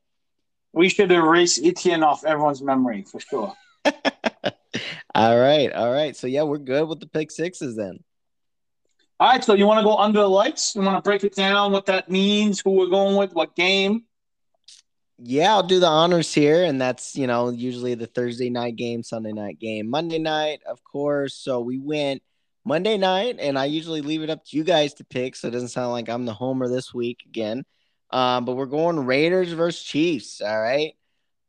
We 0.73 0.89
should 0.89 1.13
erase 1.13 1.61
Etienne 1.63 2.03
off 2.03 2.25
everyone's 2.25 2.63
memory 2.63 3.05
for 3.05 3.21
sure. 3.21 3.53
all 5.15 5.39
right, 5.39 5.71
all 5.71 5.93
right. 5.93 6.17
So 6.17 6.27
yeah, 6.27 6.45
we're 6.45 6.59
good 6.59 6.89
with 6.89 7.01
the 7.01 7.07
pick 7.07 7.31
sixes 7.31 7.77
then. 7.77 8.03
All 9.21 9.29
right, 9.29 9.43
so 9.45 9.53
you 9.53 9.67
want 9.67 9.81
to 9.81 9.85
go 9.85 9.97
under 9.97 10.21
the 10.21 10.29
lights? 10.29 10.77
You 10.77 10.83
want 10.83 10.97
to 10.97 11.07
break 11.07 11.25
it 11.25 11.35
down, 11.35 11.73
what 11.73 11.87
that 11.87 12.09
means, 12.09 12.61
who 12.61 12.71
we're 12.71 12.87
going 12.87 13.17
with, 13.17 13.35
what 13.35 13.57
game? 13.57 14.05
Yeah, 15.21 15.55
I'll 15.55 15.65
do 15.65 15.81
the 15.81 15.87
honors 15.89 16.33
here, 16.33 16.65
and 16.65 16.81
that's 16.81 17.17
you 17.17 17.27
know 17.27 17.51
usually 17.51 17.95
the 17.95 18.07
Thursday 18.07 18.51
night 18.51 18.77
game, 18.77 19.03
Sunday 19.03 19.33
night 19.33 19.59
game, 19.59 19.91
Monday 19.91 20.19
night, 20.19 20.61
of 20.67 20.83
course. 20.85 21.35
So 21.35 21.61
we 21.61 21.79
went 21.79 22.23
Monday 22.65 22.97
night, 22.99 23.37
and 23.41 23.59
I 23.59 23.65
usually 23.65 24.01
leave 24.01 24.23
it 24.23 24.31
up 24.31 24.45
to 24.47 24.57
you 24.57 24.63
guys 24.65 24.95
to 24.95 25.05
pick, 25.05 25.35
so 25.35 25.49
it 25.49 25.51
doesn't 25.53 25.69
sound 25.71 25.91
like 25.93 26.09
I'm 26.09 26.25
the 26.25 26.35
homer 26.35 26.69
this 26.69 26.95
week 26.95 27.19
again. 27.27 27.65
Um, 28.11 28.45
but 28.45 28.55
we're 28.55 28.67
going 28.67 29.05
Raiders 29.07 29.53
versus 29.53 29.83
Chiefs. 29.83 30.41
All 30.41 30.61
right, 30.61 30.93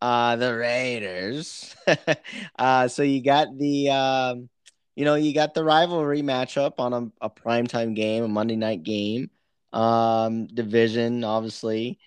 uh, 0.01 0.35
the 0.37 0.55
Raiders. 0.55 1.75
uh, 2.59 2.87
so 2.87 3.03
you 3.03 3.23
got 3.23 3.55
the, 3.57 3.89
um, 3.91 4.49
you 4.95 5.05
know, 5.05 5.15
you 5.15 5.33
got 5.33 5.53
the 5.53 5.63
rivalry 5.63 6.21
matchup 6.21 6.73
on 6.79 6.93
a, 6.93 7.25
a 7.25 7.29
primetime 7.29 7.95
game, 7.95 8.23
a 8.23 8.27
Monday 8.27 8.55
night 8.55 8.83
game. 8.83 9.29
Um, 9.73 10.47
division, 10.47 11.23
obviously. 11.23 11.99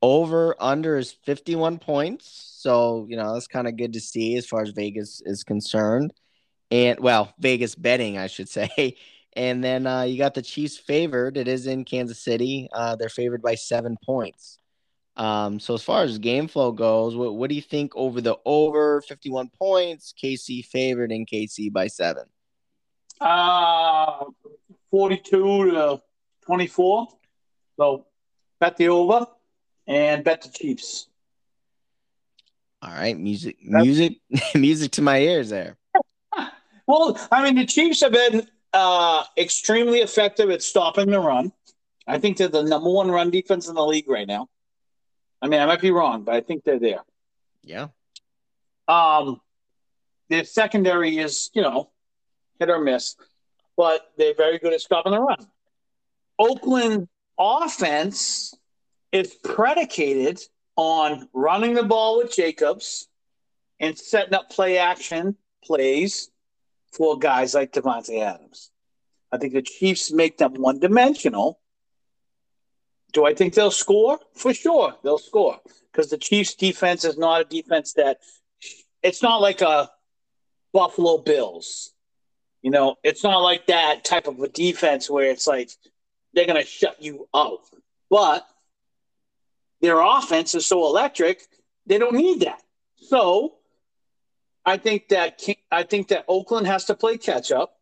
Over 0.00 0.54
under 0.60 0.96
is 0.96 1.12
51 1.24 1.78
points. 1.78 2.54
So, 2.56 3.06
you 3.08 3.16
know, 3.16 3.34
that's 3.34 3.48
kind 3.48 3.66
of 3.66 3.76
good 3.76 3.92
to 3.94 4.00
see 4.00 4.36
as 4.36 4.46
far 4.46 4.62
as 4.62 4.70
Vegas 4.70 5.22
is 5.24 5.44
concerned 5.44 6.12
and 6.70 7.00
well, 7.00 7.32
Vegas 7.38 7.74
betting, 7.74 8.18
I 8.18 8.26
should 8.26 8.48
say. 8.58 8.96
And 9.34 9.62
then 9.62 9.86
uh, 9.86 10.02
you 10.02 10.18
got 10.18 10.34
the 10.34 10.42
Chiefs 10.42 10.76
favored. 10.78 11.36
It 11.36 11.48
is 11.48 11.66
in 11.66 11.84
Kansas 11.84 12.18
City. 12.18 12.68
Uh, 12.72 12.96
they're 12.96 13.08
favored 13.08 13.42
by 13.42 13.54
seven 13.54 13.96
points. 14.04 14.58
Um, 15.16 15.58
so 15.58 15.74
as 15.74 15.82
far 15.82 16.02
as 16.02 16.18
game 16.18 16.48
flow 16.48 16.72
goes, 16.72 17.16
what, 17.16 17.34
what 17.34 17.48
do 17.48 17.56
you 17.56 17.62
think 17.62 17.92
over 17.96 18.20
the 18.20 18.36
over 18.44 19.00
51 19.02 19.50
points? 19.50 20.14
KC 20.20 20.64
favored 20.64 21.12
in 21.12 21.26
KC 21.26 21.72
by 21.72 21.88
seven. 21.88 22.24
Uh, 23.20 24.24
42 24.90 25.72
to 25.72 26.02
24. 26.46 27.08
So 27.76 28.06
bet 28.60 28.76
the 28.76 28.88
over 28.88 29.26
and 29.88 30.22
bet 30.22 30.42
the 30.42 30.50
Chiefs. 30.50 31.08
All 32.80 32.90
right, 32.90 33.18
music, 33.18 33.56
music, 33.60 34.18
music 34.54 34.92
to 34.92 35.02
my 35.02 35.18
ears 35.18 35.50
there. 35.50 35.76
Well, 36.86 37.20
I 37.30 37.44
mean, 37.44 37.56
the 37.56 37.66
Chiefs 37.66 38.00
have 38.00 38.12
been 38.12 38.48
uh, 38.72 39.22
extremely 39.36 39.98
effective 39.98 40.48
at 40.48 40.62
stopping 40.62 41.10
the 41.10 41.20
run. 41.20 41.52
I 42.06 42.18
think 42.18 42.38
they're 42.38 42.48
the 42.48 42.62
number 42.62 42.88
one 42.88 43.10
run 43.10 43.30
defense 43.30 43.68
in 43.68 43.74
the 43.74 43.84
league 43.84 44.08
right 44.08 44.26
now. 44.26 44.48
I 45.42 45.48
mean, 45.48 45.60
I 45.60 45.66
might 45.66 45.82
be 45.82 45.90
wrong, 45.90 46.22
but 46.22 46.34
I 46.34 46.40
think 46.40 46.64
they're 46.64 46.78
there. 46.78 47.00
Yeah. 47.62 47.88
Um, 48.88 49.42
their 50.30 50.44
secondary 50.44 51.18
is, 51.18 51.50
you 51.52 51.60
know, 51.60 51.90
hit 52.58 52.70
or 52.70 52.80
miss, 52.80 53.16
but 53.76 54.10
they're 54.16 54.34
very 54.34 54.58
good 54.58 54.72
at 54.72 54.80
stopping 54.80 55.12
the 55.12 55.20
run. 55.20 55.46
Oakland 56.38 57.06
offense 57.38 58.54
is 59.12 59.34
predicated 59.34 60.40
on 60.76 61.28
running 61.32 61.74
the 61.74 61.82
ball 61.82 62.18
with 62.18 62.34
Jacobs 62.34 63.08
and 63.80 63.98
setting 63.98 64.34
up 64.34 64.50
play 64.50 64.78
action 64.78 65.36
plays 65.64 66.30
for 66.92 67.18
guys 67.18 67.54
like 67.54 67.72
Davante 67.72 68.20
Adams. 68.22 68.70
I 69.30 69.38
think 69.38 69.52
the 69.52 69.62
Chiefs 69.62 70.12
make 70.12 70.38
them 70.38 70.54
one 70.54 70.78
dimensional. 70.78 71.60
Do 73.12 73.26
I 73.26 73.34
think 73.34 73.54
they'll 73.54 73.70
score? 73.70 74.18
For 74.34 74.54
sure, 74.54 74.94
they'll 75.02 75.18
score 75.18 75.58
because 75.92 76.10
the 76.10 76.18
Chiefs' 76.18 76.54
defense 76.54 77.04
is 77.04 77.18
not 77.18 77.40
a 77.40 77.44
defense 77.44 77.94
that 77.94 78.18
it's 79.02 79.22
not 79.22 79.40
like 79.40 79.60
a 79.60 79.90
Buffalo 80.72 81.18
Bills. 81.18 81.92
You 82.62 82.70
know, 82.70 82.96
it's 83.02 83.22
not 83.22 83.38
like 83.38 83.66
that 83.66 84.04
type 84.04 84.26
of 84.26 84.40
a 84.40 84.48
defense 84.48 85.08
where 85.08 85.30
it's 85.30 85.46
like 85.46 85.70
they're 86.34 86.46
going 86.46 86.60
to 86.60 86.66
shut 86.66 87.00
you 87.02 87.28
out. 87.34 87.60
But 88.10 88.46
their 89.80 90.00
offense 90.00 90.54
is 90.54 90.66
so 90.66 90.86
electric, 90.86 91.42
they 91.86 91.98
don't 91.98 92.14
need 92.14 92.40
that. 92.40 92.62
So 92.96 93.54
I 94.64 94.76
think 94.76 95.08
that 95.08 95.42
I 95.70 95.82
think 95.82 96.08
that 96.08 96.24
Oakland 96.28 96.66
has 96.66 96.84
to 96.86 96.94
play 96.94 97.16
catch 97.16 97.52
up, 97.52 97.78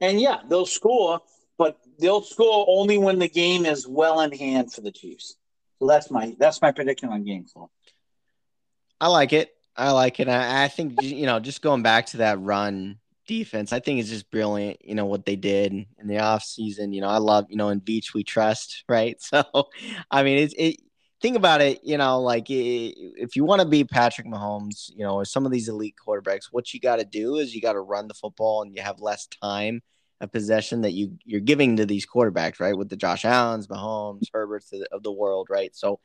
and 0.00 0.20
yeah, 0.20 0.40
they'll 0.48 0.66
score, 0.66 1.20
but 1.56 1.78
they'll 1.98 2.22
score 2.22 2.66
only 2.68 2.98
when 2.98 3.18
the 3.18 3.28
game 3.28 3.64
is 3.64 3.86
well 3.86 4.20
in 4.20 4.32
hand 4.32 4.72
for 4.72 4.80
the 4.80 4.92
Chiefs. 4.92 5.36
So 5.78 5.86
that's 5.86 6.10
my 6.10 6.34
that's 6.38 6.60
my 6.60 6.72
prediction 6.72 7.08
on 7.08 7.24
game 7.24 7.46
flow. 7.46 7.70
I 9.00 9.08
like 9.08 9.32
it. 9.32 9.54
I 9.76 9.90
like 9.90 10.20
it. 10.20 10.28
I, 10.28 10.64
I 10.64 10.68
think 10.68 11.02
you 11.02 11.26
know, 11.26 11.40
just 11.40 11.62
going 11.62 11.82
back 11.82 12.06
to 12.06 12.18
that 12.18 12.40
run 12.40 12.98
defense, 13.26 13.72
I 13.72 13.80
think 13.80 14.00
it's 14.00 14.10
just 14.10 14.30
brilliant. 14.30 14.84
You 14.84 14.94
know 14.94 15.06
what 15.06 15.24
they 15.24 15.36
did 15.36 15.72
in 15.72 16.06
the 16.06 16.18
off 16.18 16.44
season. 16.44 16.92
You 16.92 17.00
know, 17.00 17.08
I 17.08 17.18
love 17.18 17.46
you 17.48 17.56
know 17.56 17.70
in 17.70 17.80
Veach 17.80 18.14
we 18.14 18.24
trust, 18.24 18.84
right? 18.88 19.16
So, 19.20 19.68
I 20.10 20.22
mean, 20.22 20.38
it's 20.38 20.54
it 20.58 20.80
think 21.24 21.38
about 21.38 21.62
it, 21.62 21.80
you 21.82 21.96
know, 21.96 22.20
like 22.20 22.50
if 22.50 23.34
you 23.34 23.46
want 23.46 23.62
to 23.62 23.66
be 23.66 23.82
Patrick 23.82 24.26
Mahomes, 24.26 24.90
you 24.94 25.02
know, 25.02 25.14
or 25.14 25.24
some 25.24 25.46
of 25.46 25.52
these 25.52 25.70
elite 25.70 25.94
quarterbacks, 25.96 26.48
what 26.50 26.74
you 26.74 26.78
got 26.78 26.96
to 26.96 27.04
do 27.06 27.36
is 27.36 27.54
you 27.54 27.62
got 27.62 27.72
to 27.72 27.80
run 27.80 28.08
the 28.08 28.12
football 28.12 28.60
and 28.60 28.76
you 28.76 28.82
have 28.82 29.00
less 29.00 29.26
time 29.40 29.80
of 30.20 30.30
possession 30.30 30.82
that 30.82 30.90
you 30.90 31.16
you're 31.24 31.40
giving 31.40 31.78
to 31.78 31.86
these 31.86 32.06
quarterbacks, 32.06 32.60
right? 32.60 32.76
With 32.76 32.90
the 32.90 32.96
Josh 32.98 33.24
Allen's, 33.24 33.68
Mahomes, 33.68 34.30
Herberts 34.34 34.70
of 34.92 35.02
the 35.02 35.12
world, 35.12 35.46
right? 35.48 35.74
So 35.74 35.98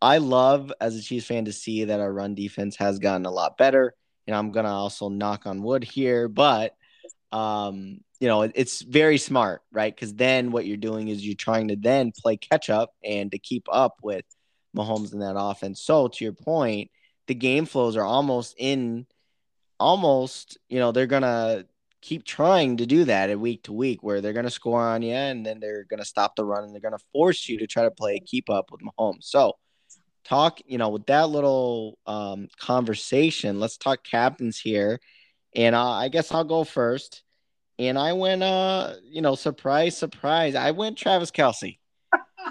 I 0.00 0.18
love 0.18 0.72
as 0.80 0.94
a 0.94 1.02
Chiefs 1.02 1.26
fan 1.26 1.46
to 1.46 1.52
see 1.52 1.82
that 1.86 1.98
our 1.98 2.12
run 2.12 2.36
defense 2.36 2.76
has 2.76 3.00
gotten 3.00 3.26
a 3.26 3.32
lot 3.32 3.58
better. 3.58 3.94
And 4.28 4.36
I'm 4.36 4.52
gonna 4.52 4.72
also 4.72 5.08
knock 5.08 5.44
on 5.44 5.64
wood 5.64 5.82
here, 5.82 6.28
but 6.28 6.76
um, 7.32 7.98
you 8.20 8.28
know, 8.28 8.42
it's 8.42 8.82
very 8.82 9.18
smart, 9.18 9.62
right? 9.72 9.92
Because 9.92 10.14
then 10.14 10.52
what 10.52 10.66
you're 10.66 10.76
doing 10.76 11.08
is 11.08 11.26
you're 11.26 11.34
trying 11.34 11.66
to 11.66 11.76
then 11.76 12.12
play 12.16 12.36
catch 12.36 12.70
up 12.70 12.94
and 13.02 13.32
to 13.32 13.40
keep 13.40 13.66
up 13.68 13.96
with 14.04 14.24
Mahomes 14.76 15.12
in 15.12 15.20
that 15.20 15.36
offense. 15.36 15.80
So 15.80 16.08
to 16.08 16.24
your 16.24 16.32
point, 16.32 16.90
the 17.26 17.34
game 17.34 17.66
flows 17.66 17.96
are 17.96 18.04
almost 18.04 18.54
in 18.58 19.06
almost, 19.78 20.58
you 20.68 20.78
know, 20.78 20.92
they're 20.92 21.06
gonna 21.06 21.64
keep 22.00 22.24
trying 22.24 22.76
to 22.78 22.86
do 22.86 23.04
that 23.04 23.38
week 23.38 23.62
to 23.64 23.72
week 23.72 24.02
where 24.02 24.20
they're 24.20 24.32
gonna 24.32 24.50
score 24.50 24.80
on 24.80 25.02
you 25.02 25.14
and 25.14 25.46
then 25.46 25.60
they're 25.60 25.84
gonna 25.84 26.04
stop 26.04 26.36
the 26.36 26.44
run 26.44 26.64
and 26.64 26.74
they're 26.74 26.80
gonna 26.80 26.98
force 27.12 27.48
you 27.48 27.58
to 27.58 27.66
try 27.66 27.84
to 27.84 27.90
play 27.90 28.18
keep 28.20 28.50
up 28.50 28.70
with 28.70 28.80
Mahomes. 28.80 29.24
So 29.24 29.54
talk, 30.24 30.60
you 30.66 30.78
know, 30.78 30.88
with 30.88 31.06
that 31.06 31.28
little 31.28 31.98
um, 32.06 32.48
conversation, 32.58 33.60
let's 33.60 33.76
talk 33.76 34.04
captains 34.04 34.58
here. 34.58 35.00
And 35.54 35.74
uh, 35.74 35.90
I 35.90 36.08
guess 36.08 36.32
I'll 36.32 36.44
go 36.44 36.64
first. 36.64 37.22
And 37.78 37.98
I 37.98 38.12
went, 38.12 38.42
uh, 38.42 38.94
you 39.04 39.22
know, 39.22 39.34
surprise, 39.34 39.96
surprise. 39.96 40.54
I 40.54 40.70
went 40.70 40.98
Travis 40.98 41.30
Kelce. 41.30 41.78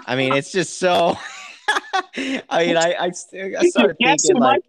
I 0.06 0.16
mean, 0.16 0.32
it's 0.32 0.52
just 0.52 0.78
so 0.78 1.16
I 1.94 2.64
mean, 2.66 2.76
I 2.76 2.94
I, 2.98 3.06
I 3.06 3.10
started 3.68 3.96
thinking 3.98 4.36
like. 4.36 4.62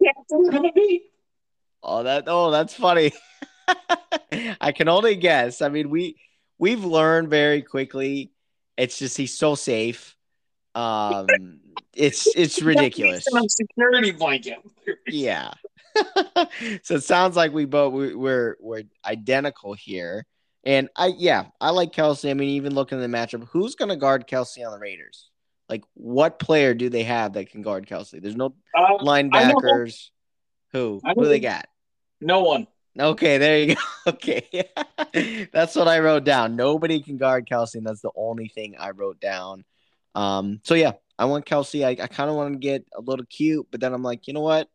Oh, 1.82 2.02
that 2.02 2.24
oh, 2.26 2.50
that's 2.50 2.74
funny. 2.74 3.12
I 4.60 4.72
can 4.72 4.88
only 4.88 5.16
guess. 5.16 5.62
I 5.62 5.68
mean, 5.68 5.90
we 5.90 6.16
we've 6.58 6.84
learned 6.84 7.28
very 7.28 7.62
quickly. 7.62 8.32
It's 8.76 8.98
just 8.98 9.16
he's 9.16 9.36
so 9.36 9.54
safe. 9.54 10.16
Um, 10.74 11.26
it's 11.94 12.26
it's 12.34 12.60
ridiculous. 12.62 13.26
security 13.48 14.10
blanket. 14.12 14.58
yeah. 15.06 15.52
so 16.82 16.96
it 16.96 17.04
sounds 17.04 17.36
like 17.36 17.52
we 17.52 17.66
both 17.66 17.92
we, 17.92 18.14
we're 18.14 18.56
we're 18.60 18.82
identical 19.04 19.74
here. 19.74 20.26
And 20.64 20.88
I 20.96 21.12
yeah, 21.18 21.46
I 21.60 21.70
like 21.70 21.92
Kelce. 21.92 22.28
I 22.28 22.34
mean, 22.34 22.50
even 22.50 22.74
looking 22.74 22.98
at 22.98 23.02
the 23.02 23.16
matchup, 23.16 23.46
who's 23.48 23.74
gonna 23.74 23.96
guard 23.96 24.26
Kelce 24.26 24.64
on 24.64 24.72
the 24.72 24.78
Raiders? 24.78 25.30
Like 25.68 25.82
what 25.94 26.38
player 26.38 26.74
do 26.74 26.88
they 26.88 27.04
have 27.04 27.34
that 27.34 27.50
can 27.50 27.62
guard 27.62 27.86
Kelce? 27.86 28.20
There's 28.20 28.36
no 28.36 28.54
uh, 28.76 28.98
linebackers. 28.98 30.10
Who? 30.72 31.00
Who 31.04 31.22
do 31.22 31.28
they 31.28 31.40
got? 31.40 31.66
No 32.20 32.42
one. 32.42 32.66
Okay, 32.98 33.38
there 33.38 33.58
you 33.58 33.74
go. 33.74 33.80
Okay. 34.06 34.68
that's 35.52 35.74
what 35.74 35.88
I 35.88 36.00
wrote 36.00 36.24
down. 36.24 36.56
Nobody 36.56 37.00
can 37.00 37.16
guard 37.16 37.46
Kelce, 37.46 37.76
and 37.76 37.86
that's 37.86 38.02
the 38.02 38.10
only 38.14 38.48
thing 38.48 38.76
I 38.78 38.90
wrote 38.90 39.18
down. 39.18 39.64
Um, 40.14 40.60
so 40.62 40.74
yeah, 40.74 40.92
I 41.18 41.24
want 41.24 41.46
Kelce. 41.46 41.84
I, 41.86 42.02
I 42.02 42.06
kind 42.06 42.28
of 42.28 42.36
want 42.36 42.52
to 42.52 42.58
get 42.58 42.84
a 42.94 43.00
little 43.00 43.24
cute, 43.24 43.66
but 43.70 43.80
then 43.80 43.94
I'm 43.94 44.02
like, 44.02 44.26
you 44.26 44.34
know 44.34 44.42
what? 44.42 44.68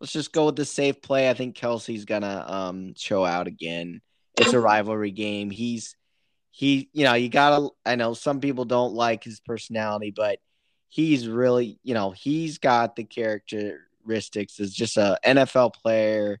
Let's 0.00 0.12
just 0.12 0.32
go 0.32 0.46
with 0.46 0.56
the 0.56 0.64
safe 0.64 1.02
play. 1.02 1.28
I 1.28 1.34
think 1.34 1.56
Kelce's 1.56 2.04
gonna 2.06 2.44
um 2.48 2.94
show 2.96 3.24
out 3.24 3.46
again. 3.46 4.00
It's 4.38 4.52
a 4.52 4.60
rivalry 4.60 5.10
game. 5.10 5.50
He's 5.50 5.94
he, 6.56 6.88
you 6.92 7.02
know, 7.04 7.14
you 7.14 7.28
gotta 7.28 7.68
I 7.84 7.96
know 7.96 8.14
some 8.14 8.40
people 8.40 8.64
don't 8.64 8.94
like 8.94 9.24
his 9.24 9.40
personality, 9.40 10.12
but 10.14 10.38
he's 10.88 11.26
really, 11.26 11.80
you 11.82 11.94
know, 11.94 12.12
he's 12.12 12.58
got 12.58 12.94
the 12.94 13.02
characteristics 13.02 14.60
as 14.60 14.72
just 14.72 14.96
a 14.96 15.18
NFL 15.26 15.74
player 15.74 16.38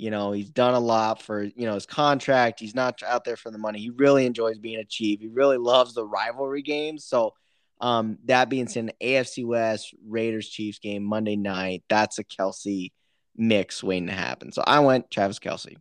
you 0.00 0.10
know, 0.10 0.32
he's 0.32 0.48
done 0.48 0.72
a 0.72 0.80
lot 0.80 1.20
for, 1.20 1.42
you 1.42 1.66
know, 1.66 1.74
his 1.74 1.84
contract. 1.84 2.58
He's 2.58 2.74
not 2.74 3.02
out 3.02 3.24
there 3.24 3.36
for 3.36 3.50
the 3.50 3.58
money. 3.58 3.80
He 3.80 3.90
really 3.90 4.24
enjoys 4.24 4.58
being 4.58 4.78
a 4.78 4.84
Chief. 4.84 5.20
He 5.20 5.28
really 5.28 5.58
loves 5.58 5.92
the 5.92 6.06
rivalry 6.06 6.62
games. 6.62 7.04
So, 7.04 7.34
um, 7.82 8.16
that 8.24 8.48
being 8.48 8.66
said, 8.66 8.94
AFC 9.02 9.44
West 9.44 9.94
Raiders 10.06 10.48
Chiefs 10.48 10.78
game 10.78 11.04
Monday 11.04 11.36
night, 11.36 11.84
that's 11.90 12.18
a 12.18 12.24
Kelce 12.24 12.92
mix 13.36 13.82
waiting 13.82 14.06
to 14.06 14.14
happen. 14.14 14.52
So 14.52 14.64
I 14.66 14.80
went 14.80 15.10
Travis 15.10 15.38
Kelce. 15.38 15.76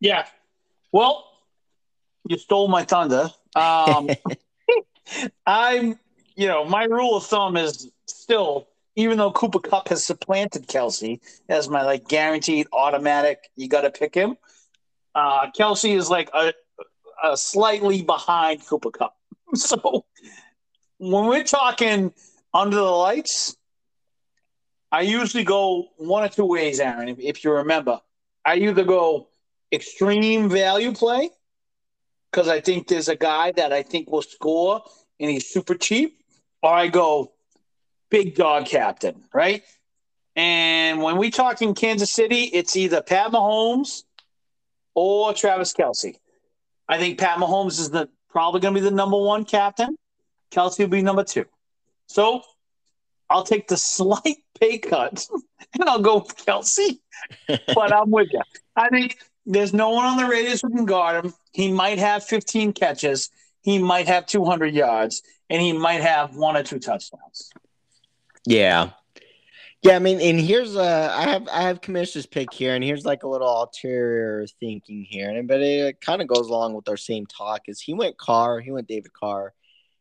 Yeah. 0.00 0.26
Well, 0.90 1.24
you 2.28 2.38
stole 2.38 2.68
my 2.68 2.84
thunder. 2.84 3.30
Um, 3.54 4.10
I'm, 5.46 5.98
you 6.34 6.46
know, 6.46 6.64
my 6.64 6.84
rule 6.84 7.16
of 7.16 7.24
thumb 7.24 7.56
is 7.56 7.90
still 8.06 8.68
even 8.96 9.18
though 9.18 9.30
Cooper 9.30 9.60
Kupp 9.60 9.88
has 9.88 10.04
supplanted 10.04 10.66
Kelce 10.66 11.20
as 11.48 11.68
my 11.68 11.82
like 11.82 12.08
guaranteed 12.08 12.66
automatic, 12.72 13.38
you 13.54 13.68
got 13.68 13.82
to 13.82 13.90
pick 13.90 14.14
him. 14.14 14.36
Uh, 15.14 15.50
Kelce 15.56 15.94
is 15.96 16.10
like 16.10 16.30
a, 16.34 16.52
a 17.22 17.36
slightly 17.36 18.02
behind 18.02 18.66
Cooper 18.66 18.90
Kupp. 18.90 19.14
So 19.54 20.04
when 20.98 21.26
we're 21.26 21.44
talking 21.44 22.12
under 22.52 22.76
the 22.76 22.82
lights, 22.82 23.56
I 24.90 25.02
usually 25.02 25.44
go 25.44 25.86
one 25.98 26.24
or 26.24 26.28
two 26.28 26.44
ways, 26.44 26.80
Aaron. 26.80 27.08
If, 27.08 27.20
if 27.20 27.44
you 27.44 27.52
remember, 27.52 28.00
I 28.44 28.56
either 28.56 28.82
go 28.82 29.28
extreme 29.72 30.50
value 30.50 30.92
play 30.92 31.30
because 32.30 32.48
I 32.48 32.60
think 32.60 32.88
there's 32.88 33.08
a 33.08 33.16
guy 33.16 33.52
that 33.52 33.72
I 33.72 33.82
think 33.82 34.10
will 34.10 34.22
score 34.22 34.82
and 35.18 35.30
he's 35.30 35.48
super 35.48 35.74
cheap, 35.74 36.20
or 36.62 36.72
I 36.72 36.88
go 36.88 37.32
big 38.10 38.34
dog 38.34 38.66
captain, 38.66 39.24
right? 39.32 39.62
And 40.34 41.02
when 41.02 41.16
we 41.16 41.30
talk 41.30 41.62
in 41.62 41.74
Kansas 41.74 42.12
City, 42.12 42.44
it's 42.44 42.76
either 42.76 43.00
Pat 43.00 43.32
Mahomes 43.32 44.04
or 44.94 45.32
Travis 45.32 45.72
Kelce. 45.72 46.16
I 46.88 46.98
think 46.98 47.18
Pat 47.18 47.38
Mahomes 47.38 47.80
is 47.80 47.90
the 47.90 48.08
probably 48.28 48.60
going 48.60 48.74
to 48.74 48.80
be 48.80 48.84
the 48.84 48.94
number 48.94 49.16
one 49.18 49.44
captain. 49.44 49.96
Kelce 50.50 50.78
will 50.78 50.88
be 50.88 51.02
number 51.02 51.24
two. 51.24 51.46
So 52.06 52.42
I'll 53.30 53.44
take 53.44 53.68
the 53.68 53.76
slight 53.78 54.36
pay 54.60 54.78
cut 54.78 55.26
and 55.74 55.88
I'll 55.88 56.00
go 56.00 56.18
with 56.18 56.36
Kelce. 56.36 56.98
but 57.74 57.92
I'm 57.92 58.10
with 58.10 58.28
you. 58.32 58.42
I 58.76 58.88
think 58.90 59.18
there's 59.46 59.72
no 59.72 59.90
one 59.90 60.04
on 60.04 60.16
the 60.16 60.26
Raiders 60.26 60.60
who 60.60 60.70
can 60.70 60.84
guard 60.84 61.24
him. 61.24 61.34
He 61.52 61.70
might 61.70 61.98
have 61.98 62.24
15 62.24 62.72
catches. 62.72 63.30
He 63.62 63.78
might 63.78 64.08
have 64.08 64.26
200 64.26 64.74
yards, 64.74 65.22
and 65.48 65.62
he 65.62 65.72
might 65.72 66.02
have 66.02 66.36
one 66.36 66.56
or 66.56 66.62
two 66.62 66.78
touchdowns. 66.78 67.50
Yeah. 68.44 68.90
Yeah, 69.82 69.94
I 69.94 69.98
mean, 70.00 70.20
and 70.20 70.40
here's 70.40 70.74
a 70.74 71.12
I 71.14 71.22
have 71.28 71.48
I 71.48 71.62
have 71.62 71.80
commissioner's 71.80 72.26
pick 72.26 72.52
here, 72.52 72.74
and 72.74 72.82
here's 72.82 73.04
like 73.04 73.22
a 73.22 73.28
little 73.28 73.46
ulterior 73.46 74.44
thinking 74.58 75.06
here, 75.08 75.30
and 75.30 75.46
but 75.46 75.60
it 75.60 76.00
kind 76.00 76.20
of 76.20 76.26
goes 76.26 76.48
along 76.48 76.74
with 76.74 76.88
our 76.88 76.96
same 76.96 77.24
talk. 77.26 77.62
Is 77.68 77.80
he 77.80 77.94
went 77.94 78.18
Carr, 78.18 78.58
he 78.58 78.72
went 78.72 78.88
David 78.88 79.12
Carr, 79.12 79.52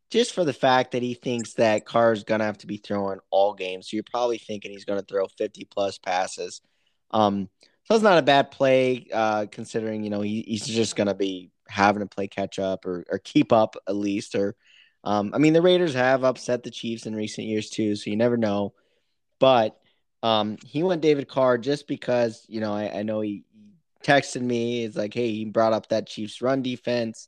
just 0.10 0.34
for 0.34 0.44
the 0.44 0.54
fact 0.54 0.94
that 0.94 1.04
he 1.04 1.14
thinks 1.14 1.54
that 1.56 1.86
Carr 1.86 2.14
is 2.14 2.24
gonna 2.24 2.46
have 2.46 2.58
to 2.60 2.68
be 2.68 2.78
throwing 2.78 3.20
all 3.30 3.54
games. 3.54 3.90
So 3.90 3.98
you're 3.98 4.06
probably 4.10 4.40
thinking 4.40 4.72
he's 4.72 4.86
gonna 4.86 5.04
throw 5.04 5.28
50 5.28 5.66
plus 5.66 6.00
passes. 6.00 6.62
Um, 7.12 7.50
so 7.86 7.94
that's 7.94 8.04
not 8.04 8.18
a 8.18 8.24
bad 8.24 8.52
play, 8.52 9.08
uh, 9.14 9.46
considering 9.52 10.04
you 10.04 10.10
know 10.10 10.22
he, 10.22 10.44
he's 10.48 10.66
just 10.66 10.96
gonna 10.96 11.14
be 11.16 11.52
having 11.68 12.02
to 12.02 12.08
play 12.08 12.28
catch 12.28 12.60
up 12.60 12.86
or 12.86 13.06
or 13.10 13.20
keep 13.20 13.54
up 13.54 13.76
at 13.88 13.96
least, 13.96 14.36
or 14.36 14.56
um, 15.04 15.32
I 15.34 15.38
mean, 15.38 15.54
the 15.54 15.62
Raiders 15.62 15.94
have 15.94 16.24
upset 16.24 16.64
the 16.64 16.72
Chiefs 16.72 17.06
in 17.06 17.16
recent 17.16 17.48
years 17.48 17.70
too, 17.70 17.96
so 17.96 18.10
you 18.10 18.18
never 18.18 18.38
know. 18.38 18.74
But 19.40 19.78
um, 20.24 20.58
he 20.66 20.82
went 20.82 21.02
David 21.02 21.28
Carr 21.28 21.60
just 21.60 21.88
because 21.88 22.44
you 22.48 22.60
know 22.60 22.74
I, 22.74 23.00
I 23.00 23.04
know 23.04 23.22
he, 23.22 23.44
texted 24.04 24.42
me. 24.42 24.84
It's 24.84 24.96
like, 24.96 25.14
hey, 25.14 25.32
he 25.32 25.46
brought 25.46 25.74
up 25.74 25.90
that 25.90 26.08
Chiefs 26.08 26.42
run 26.42 26.62
defense, 26.62 27.28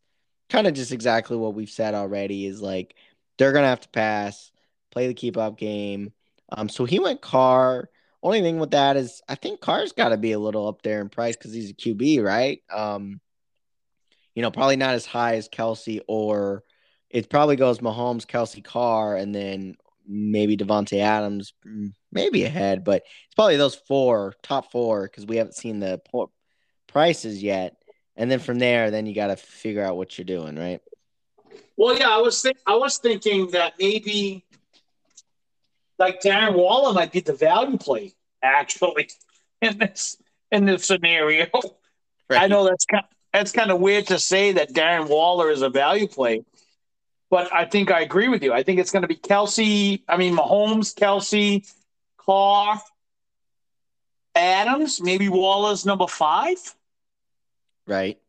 kind 0.49 0.68
of 0.68 0.76
just 0.76 0.91
exactly 0.91 1.36
what 1.36 1.55
we've 1.55 1.70
said 1.70 1.95
already. 1.95 2.45
Is 2.45 2.62
like 2.62 2.95
they're 3.38 3.51
gonna 3.51 3.68
have 3.68 3.82
to 3.82 3.89
pass, 3.89 4.51
play 4.91 5.08
the 5.08 5.14
keep 5.14 5.38
up 5.38 5.58
game. 5.58 6.14
Um, 6.49 6.70
so 6.70 6.86
he 6.86 6.99
went 6.99 7.22
Carr. 7.22 7.89
Only 8.24 8.41
thing 8.41 8.59
with 8.59 8.72
that 8.72 8.97
is 8.97 9.22
I 9.28 9.36
think 9.36 9.61
Carr's 9.61 9.91
got 9.91 10.09
to 10.09 10.18
be 10.18 10.32
a 10.32 10.39
little 10.39 10.68
up 10.68 10.82
there 10.82 11.01
in 11.01 11.09
price 11.09 11.36
because 11.36 11.53
he's 11.53 11.72
a 11.72 11.74
QB, 11.74 12.24
right? 12.24 12.61
Um, 12.74 13.22
you 14.34 14.41
know, 14.41 14.51
probably 14.51 14.76
not 14.76 14.95
as 14.95 15.05
high 15.05 15.36
as 15.36 15.49
Kelce 15.49 15.99
or 16.07 16.63
it 17.09 17.30
probably 17.30 17.55
goes 17.55 17.80
Mahomes, 17.80 18.26
Kelce, 18.26 18.63
Carr, 18.63 19.15
and 19.15 19.34
then 19.34 19.76
maybe 20.07 20.57
Davante 20.57 20.99
Adams, 20.99 21.53
mm, 21.65 21.93
maybe 22.11 22.43
ahead, 22.43 22.84
but 22.84 23.03
it's 23.26 23.36
probably 23.36 23.57
those 23.57 23.76
four 23.76 24.34
top 24.43 24.72
four 24.72 25.03
because 25.03 25.26
we 25.26 25.38
haven't 25.38 25.55
seen 25.55 25.80
the 25.80 26.01
prices 26.88 27.41
yet. 27.41 27.76
And 28.15 28.32
then 28.32 28.39
from 28.39 28.57
there, 28.57 28.89
then 28.89 29.05
you 29.05 29.13
got 29.13 29.28
to 29.28 29.36
figure 29.36 29.84
out 29.84 29.97
what 29.97 30.18
you're 30.18 30.26
doing, 30.26 30.55
right? 30.55 30.82
Well, 31.76 31.97
yeah, 31.97 32.09
I 32.09 32.18
was 32.18 32.45
I 32.65 32.76
was 32.76 32.97
thinking 32.97 33.51
that 33.51 33.74
maybe 33.80 34.45
like 36.00 36.22
Darren 36.22 36.54
Waller 36.54 36.93
might 36.93 37.12
be 37.12 37.20
the 37.20 37.34
value 37.34 37.78
play 37.78 38.14
actually 38.41 39.10
in 39.62 39.78
this 39.78 40.18
in 40.52 40.66
this 40.66 40.86
scenario. 40.86 41.48
Right. 42.30 42.41
I 42.41 42.48
know 42.48 42.66
that's 42.66 42.86
kind 42.86 43.06
that's 43.34 43.52
kind 43.52 43.72
of 43.72 43.80
weird 43.80 44.08
to 44.08 44.20
say 44.20 44.54
that 44.54 44.74
Darren 44.74 45.08
Waller 45.08 45.50
is 45.50 45.62
a 45.62 45.70
value 45.70 46.08
play 46.08 46.43
but 47.30 47.54
I 47.54 47.66
think 47.66 47.91
I 47.91 48.02
agree 48.02 48.30
with 48.30 48.43
you. 48.43 48.54
I 48.54 48.64
think 48.64 48.80
it's 48.80 48.91
going 48.91 49.02
to 49.02 49.08
be 49.08 49.16
Kelce. 49.16 50.02
I 50.08 50.18
mean, 50.18 50.36
Mahomes, 50.36 50.95
Kelce, 50.95 51.70
Carr, 52.18 52.82
Adams, 54.36 55.02
maybe 55.02 55.30
Waller's 55.30 55.86
number 55.86 56.08
five. 56.08 56.58
Right. 57.86 58.20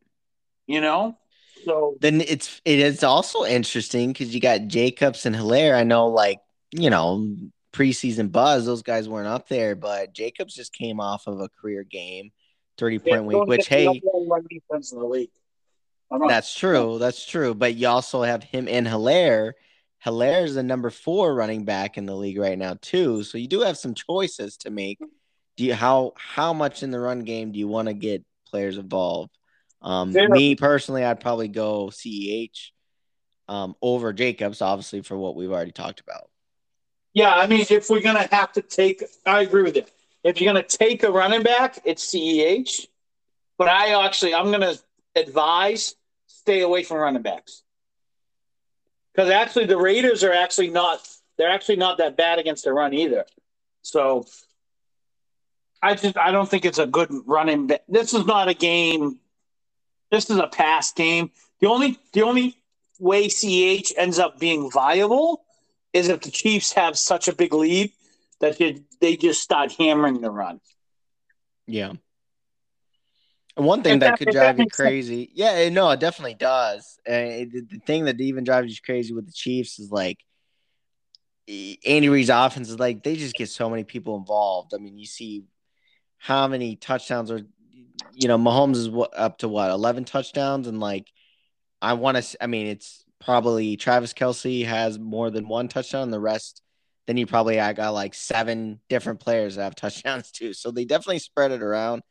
You 0.67 0.81
know, 0.81 1.17
so 1.65 1.97
then 2.01 2.21
it's 2.21 2.61
it 2.65 2.79
is 2.79 3.03
also 3.03 3.45
interesting 3.45 4.13
because 4.13 4.35
you 4.35 4.41
got 4.41 4.69
Jacobs 4.69 5.25
and 5.25 5.35
Helaire. 5.35 5.75
I 5.75 5.83
know, 5.83 6.09
like 6.09 6.41
you 6.73 6.91
know, 6.91 7.35
preseason 7.73 8.31
buzz, 8.33 8.67
those 8.67 8.83
guys 8.83 9.09
weren't 9.09 9.29
up 9.29 9.49
there, 9.49 9.75
but 9.75 10.13
Jacobs 10.13 10.55
just 10.55 10.73
came 10.73 11.01
off 11.01 11.27
of 11.27 11.41
a 11.41 11.49
career 11.49 11.85
game, 11.85 12.31
thirty 12.77 12.99
point 12.99 13.25
week. 13.25 13.45
Which 13.45 13.69
hey, 13.69 14.01
defense 14.51 14.93
in 14.93 14.99
the 14.99 15.07
league. 15.07 15.31
That's 16.11 16.55
true. 16.55 16.99
That's 16.99 17.25
true. 17.25 17.55
But 17.55 17.75
you 17.75 17.89
also 17.89 18.23
have 18.23 18.43
him 18.43 18.67
and 18.69 18.87
Helaire. 18.87 19.53
Helaire 20.05 20.45
is 20.45 20.55
the 20.55 20.63
number 20.63 20.91
four 20.91 21.35
running 21.35 21.65
back 21.65 21.99
in 21.99 22.07
the 22.07 22.15
league 22.15 22.39
right 22.39 22.59
now, 22.59 22.77
too. 22.81 23.25
So 23.25 23.37
you 23.37 23.49
do 23.49 23.61
have 23.61 23.77
some 23.77 23.95
choices 23.95 24.57
to 24.59 24.71
make. 24.71 24.99
Do 25.57 25.65
you 25.65 25.75
how 25.75 26.13
how 26.17 26.53
much 26.53 26.83
in 26.83 26.91
the 26.91 27.01
run 27.01 27.21
game 27.21 27.53
do 27.53 27.59
you 27.59 27.69
want 27.69 27.89
to 27.89 27.95
get 27.95 28.25
players 28.47 28.79
involved? 28.79 29.33
Um, 29.83 30.13
me 30.13 30.55
personally, 30.55 31.05
I'd 31.05 31.21
probably 31.21 31.49
go 31.49 31.89
CEH 31.89 32.71
um, 33.49 33.75
over 33.83 34.13
Jacobs, 34.13 34.63
obviously 34.63 35.03
for 35.03 35.17
what 35.17 35.37
we've 35.37 35.51
already 35.51 35.73
talked 35.73 36.01
about. 36.01 36.31
Yeah, 37.15 37.35
I 37.35 37.47
mean, 37.47 37.65
if 37.69 37.91
we're 37.91 38.01
gonna 38.01 38.29
have 38.31 38.53
to 38.53 38.63
take, 38.63 39.03
I 39.27 39.43
agree 39.43 39.63
with 39.63 39.77
you. 39.77 39.85
If 40.25 40.41
you're 40.41 40.53
gonna 40.53 40.67
take 40.67 41.03
a 41.03 41.11
running 41.11 41.43
back, 41.43 41.81
it's 41.85 42.05
CEH. 42.07 42.87
But 43.57 43.69
I 43.69 44.05
actually, 44.05 44.35
I'm 44.35 44.51
gonna 44.51 44.75
advise 45.17 45.97
stay 46.27 46.61
away 46.61 46.83
from 46.83 46.99
running 46.99 47.23
backs 47.23 47.63
because 49.13 49.31
actually 49.31 49.67
the 49.67 49.77
Raiders 49.77 50.23
are 50.23 50.33
actually 50.33 50.71
not 50.71 51.01
they're 51.37 51.51
actually 51.51 51.77
not 51.77 51.99
that 51.99 52.17
bad 52.17 52.39
against 52.39 52.65
the 52.65 52.73
run 52.73 52.95
either. 52.95 53.25
So 53.83 54.27
I 55.83 55.95
just 55.95 56.17
I 56.17 56.31
don't 56.31 56.49
think 56.49 56.65
it's 56.65 56.79
a 56.79 56.87
good 56.87 57.11
running. 57.27 57.67
Back. 57.67 57.83
This 57.89 58.15
is 58.15 58.27
not 58.27 58.49
a 58.49 58.55
game. 58.55 59.19
This 60.11 60.31
is 60.31 60.39
a 60.39 60.47
pass 60.47 60.93
game. 60.93 61.31
The 61.61 61.67
only 61.67 61.99
the 62.13 62.23
only 62.23 62.57
way 62.99 63.29
CH 63.29 63.93
ends 63.97 64.19
up 64.19 64.39
being 64.39 64.71
viable 64.71 65.45
is 65.93 66.09
if 66.09 66.21
the 66.21 66.31
Chiefs 66.31 66.73
have 66.73 66.99
such 66.99 67.29
a 67.29 67.35
big 67.35 67.53
lead 67.53 67.93
that 68.41 68.59
they, 68.59 68.81
they 69.01 69.17
just 69.17 69.43
start 69.43 69.73
hammering 69.73 70.21
the 70.21 70.31
run. 70.31 70.61
Yeah. 71.67 71.93
One 73.57 73.83
thing 73.83 73.99
that, 73.99 74.11
that, 74.11 74.19
could 74.19 74.29
drive 74.33 74.57
that 74.57 74.63
you 74.65 74.71
crazy, 74.71 75.27
sense. 75.27 75.33
yeah, 75.35 75.69
no, 75.71 75.91
it 75.91 75.99
definitely 75.99 76.35
does. 76.35 76.99
And 77.05 77.51
the, 77.51 77.63
the 77.63 77.79
thing 77.81 78.05
that 78.05 78.21
even 78.21 78.45
drives 78.45 78.71
you 78.71 78.79
crazy 78.85 79.13
with 79.13 79.27
the 79.27 79.33
Chiefs 79.33 79.81
is 79.81 79.91
like 79.91 80.19
Andy 81.49 82.09
Reid's 82.09 82.31
offense 82.31 82.69
is 82.69 82.79
like 82.79 83.03
they 83.03 83.17
just 83.17 83.35
get 83.35 83.49
so 83.49 83.69
many 83.69 83.83
people 83.83 84.17
involved. 84.17 84.75
I 84.75 84.79
mean, 84.79 84.99
you 84.99 85.07
see 85.07 85.45
how 86.19 86.47
many 86.47 86.77
touchdowns 86.77 87.31
are, 87.31 87.41
you 88.13 88.29
know, 88.29 88.39
Mahomes 88.39 88.77
is 88.77 88.91
up 89.17 89.39
to 89.39 89.49
what 89.49 89.71
eleven 89.71 90.05
touchdowns, 90.05 90.69
and 90.69 90.79
like 90.79 91.09
I 91.81 91.95
want 91.95 92.23
to. 92.23 92.43
I 92.43 92.47
mean, 92.47 92.67
it's 92.67 93.05
probably 93.21 93.77
Travis 93.77 94.13
Kelce 94.13 94.67
has 94.67 94.99
more 94.99 95.31
than 95.31 95.49
one 95.49 95.69
touchdown. 95.69 96.05
and 96.05 96.13
The 96.13 96.21
rest, 96.21 96.63
then 97.07 97.17
you 97.17 97.27
probably 97.27 97.61
I 97.61 97.73
got 97.73 97.95
like 97.95 98.15
seven 98.15 98.81
different 98.89 99.21
players 99.21 99.57
that 99.57 99.65
have 99.65 99.75
touchdowns 99.75 100.31
too. 100.31 100.53
So 100.53 100.71
they 100.71 100.85
definitely 100.85 101.19
spread 101.21 101.53
it 101.53 101.63
around 101.63 102.03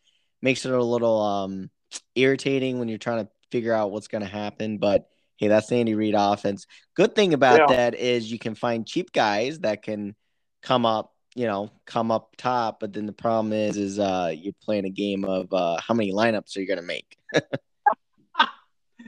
makes 0.42 0.66
it 0.66 0.72
a 0.72 0.84
little 0.84 1.22
um, 1.22 1.70
irritating 2.16 2.80
when 2.80 2.88
you're 2.88 2.98
trying 2.98 3.26
to 3.26 3.32
figure 3.52 3.74
out 3.74 3.92
what's 3.92 4.08
going 4.08 4.24
to 4.24 4.30
happen. 4.30 4.78
But 4.78 5.08
hey, 5.38 5.48
that's 5.48 5.68
the 5.68 5.76
Andy 5.76 5.96
Reid 5.96 6.16
offense. 6.18 6.66
Good 6.96 7.16
thing 7.16 7.34
about 7.34 7.70
yeah. 7.70 7.76
that 7.76 7.96
is 7.96 8.32
you 8.32 8.40
can 8.40 8.56
find 8.56 8.86
cheap 8.86 9.12
guys 9.12 9.60
that 9.60 9.84
can 9.84 10.16
come 10.62 10.86
up, 10.86 11.14
you 11.36 11.48
know, 11.48 11.72
come 11.86 12.12
up 12.12 12.36
top. 12.38 12.80
But 12.80 12.94
then 12.94 13.06
the 13.06 13.14
problem 13.14 13.54
is, 13.54 13.78
is 13.78 14.00
uh, 14.00 14.34
you're 14.36 14.54
playing 14.62 14.86
a 14.86 14.90
game 14.90 15.24
of 15.24 15.52
uh, 15.54 15.78
how 15.86 15.94
many 15.94 16.12
lineups 16.12 16.56
are 16.56 16.62
you 16.62 16.68
going 16.68 16.80
to 16.80 16.86
make? 16.86 17.18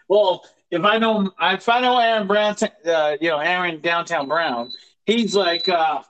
well, 0.07 0.45
if 0.71 0.83
I 0.83 0.97
know, 0.97 1.31
if 1.41 1.69
I 1.69 1.81
know 1.81 1.99
Aaron 1.99 2.27
Brown, 2.27 2.55
uh, 2.85 3.17
you 3.19 3.29
know, 3.29 3.39
Aaron 3.39 3.81
Downtown 3.81 4.27
Brown, 4.27 4.71
he's 5.05 5.35
like, 5.35 5.67
uh, 5.67 6.01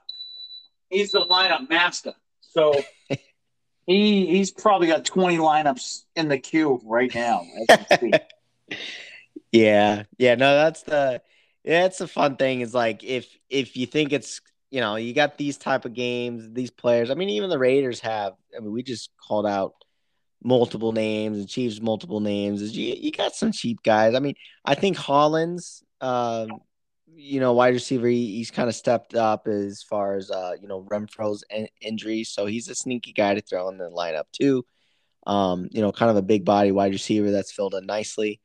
he's 0.90 1.12
the 1.12 1.26
lineup 1.26 1.70
master. 1.70 2.14
So 2.42 2.74
He 3.90 4.28
he's 4.28 4.52
probably 4.52 4.86
got 4.86 5.04
twenty 5.04 5.40
lineups 5.40 6.04
in 6.16 6.28
the 6.28 6.38
queue 6.38 6.80
right 6.86 7.12
now. 7.16 7.42
yeah, 9.52 10.04
yeah. 10.20 10.36
No, 10.36 10.56
that's 10.56 10.84
the 10.84 11.24
yeah, 11.64 11.86
it's 11.86 12.00
a 12.00 12.08
fun 12.08 12.36
thing. 12.36 12.62
Is 12.62 12.76
like 12.76 13.04
if 13.04 13.36
if 13.50 13.76
you 13.76 13.88
think 13.88 14.14
it's 14.14 14.42
you 14.70 14.80
know 14.80 14.96
you 14.96 15.16
got 15.16 15.40
these 15.40 15.58
type 15.58 15.86
of 15.86 15.96
games, 15.96 16.54
these 16.54 16.70
players. 16.70 17.10
I 17.10 17.16
mean, 17.16 17.30
even 17.30 17.50
the 17.50 17.58
Raiders 17.58 18.00
have. 18.02 18.34
I 18.56 18.60
mean, 18.60 18.72
we 18.72 18.84
just 18.84 19.10
called 19.28 19.48
out 19.48 19.74
multiple 20.44 20.92
names 20.92 21.38
and 21.38 21.50
Chiefs 21.50 21.82
multiple 21.82 22.20
names. 22.20 22.62
Is 22.62 22.76
you 22.76 22.96
you 22.98 23.12
got 23.12 23.36
some 23.36 23.52
cheap 23.52 23.84
guys. 23.84 24.16
I 24.16 24.20
mean, 24.20 24.36
I 24.66 24.76
think 24.76 24.98
Hollins. 24.98 25.84
Um, 26.02 26.50
you 27.22 27.42
know, 27.42 27.52
wide 27.54 27.74
receiver, 27.74 28.08
he, 28.08 28.38
he's 28.38 28.50
kind 28.50 28.70
of 28.70 28.76
stepped 28.76 29.14
up 29.14 29.48
as 29.48 29.84
far 29.84 30.16
as 30.16 30.32
uh, 30.32 30.54
you 30.62 30.68
know, 30.68 30.84
Renfrow's 30.90 31.44
in- 31.50 31.68
injury, 31.82 32.24
so 32.24 32.46
he's 32.46 32.70
a 32.70 32.76
sneaky 32.76 33.12
guy 33.12 33.34
to 33.34 33.42
throw 33.42 33.68
in 33.70 33.78
the 33.78 33.90
lineup 33.90 34.26
too. 34.32 34.66
Um, 35.28 35.68
you 35.72 35.82
know, 35.82 35.92
kind 35.92 36.10
of 36.10 36.18
a 36.18 36.22
big 36.22 36.46
body 36.46 36.72
wide 36.72 36.94
receiver 36.94 37.32
that's 37.32 37.52
filled 37.52 37.76
in 37.76 37.86
nicely. 37.86 38.40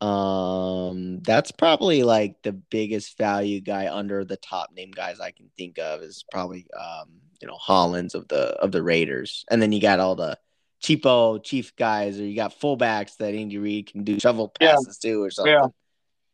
Um, 0.00 1.20
that's 1.20 1.52
probably 1.52 2.02
like 2.02 2.42
the 2.42 2.52
biggest 2.52 3.16
value 3.18 3.60
guy 3.60 3.92
under 3.92 4.24
the 4.24 4.36
top 4.36 4.70
name 4.72 4.90
guys 4.90 5.20
I 5.20 5.30
can 5.32 5.50
think 5.56 5.78
of 5.78 6.02
is 6.02 6.24
probably 6.30 6.66
um, 6.78 7.20
you 7.40 7.48
know, 7.48 7.56
Hollins 7.56 8.14
of 8.14 8.26
the 8.28 8.56
of 8.60 8.72
the 8.72 8.82
Raiders, 8.82 9.44
and 9.50 9.62
then 9.62 9.72
you 9.72 9.80
got 9.80 10.00
all 10.00 10.16
the 10.16 10.38
cheapo 10.82 11.42
chief 11.42 11.74
guys, 11.76 12.18
or 12.18 12.24
you 12.24 12.36
got 12.36 12.58
fullbacks 12.58 13.16
that 13.16 13.34
Andy 13.34 13.58
Reid 13.58 13.90
can 13.90 14.04
do 14.04 14.18
shovel 14.18 14.48
passes 14.48 14.98
yeah. 15.02 15.10
to, 15.10 15.22
or 15.22 15.30
something. 15.30 15.52
Yeah. 15.52 15.68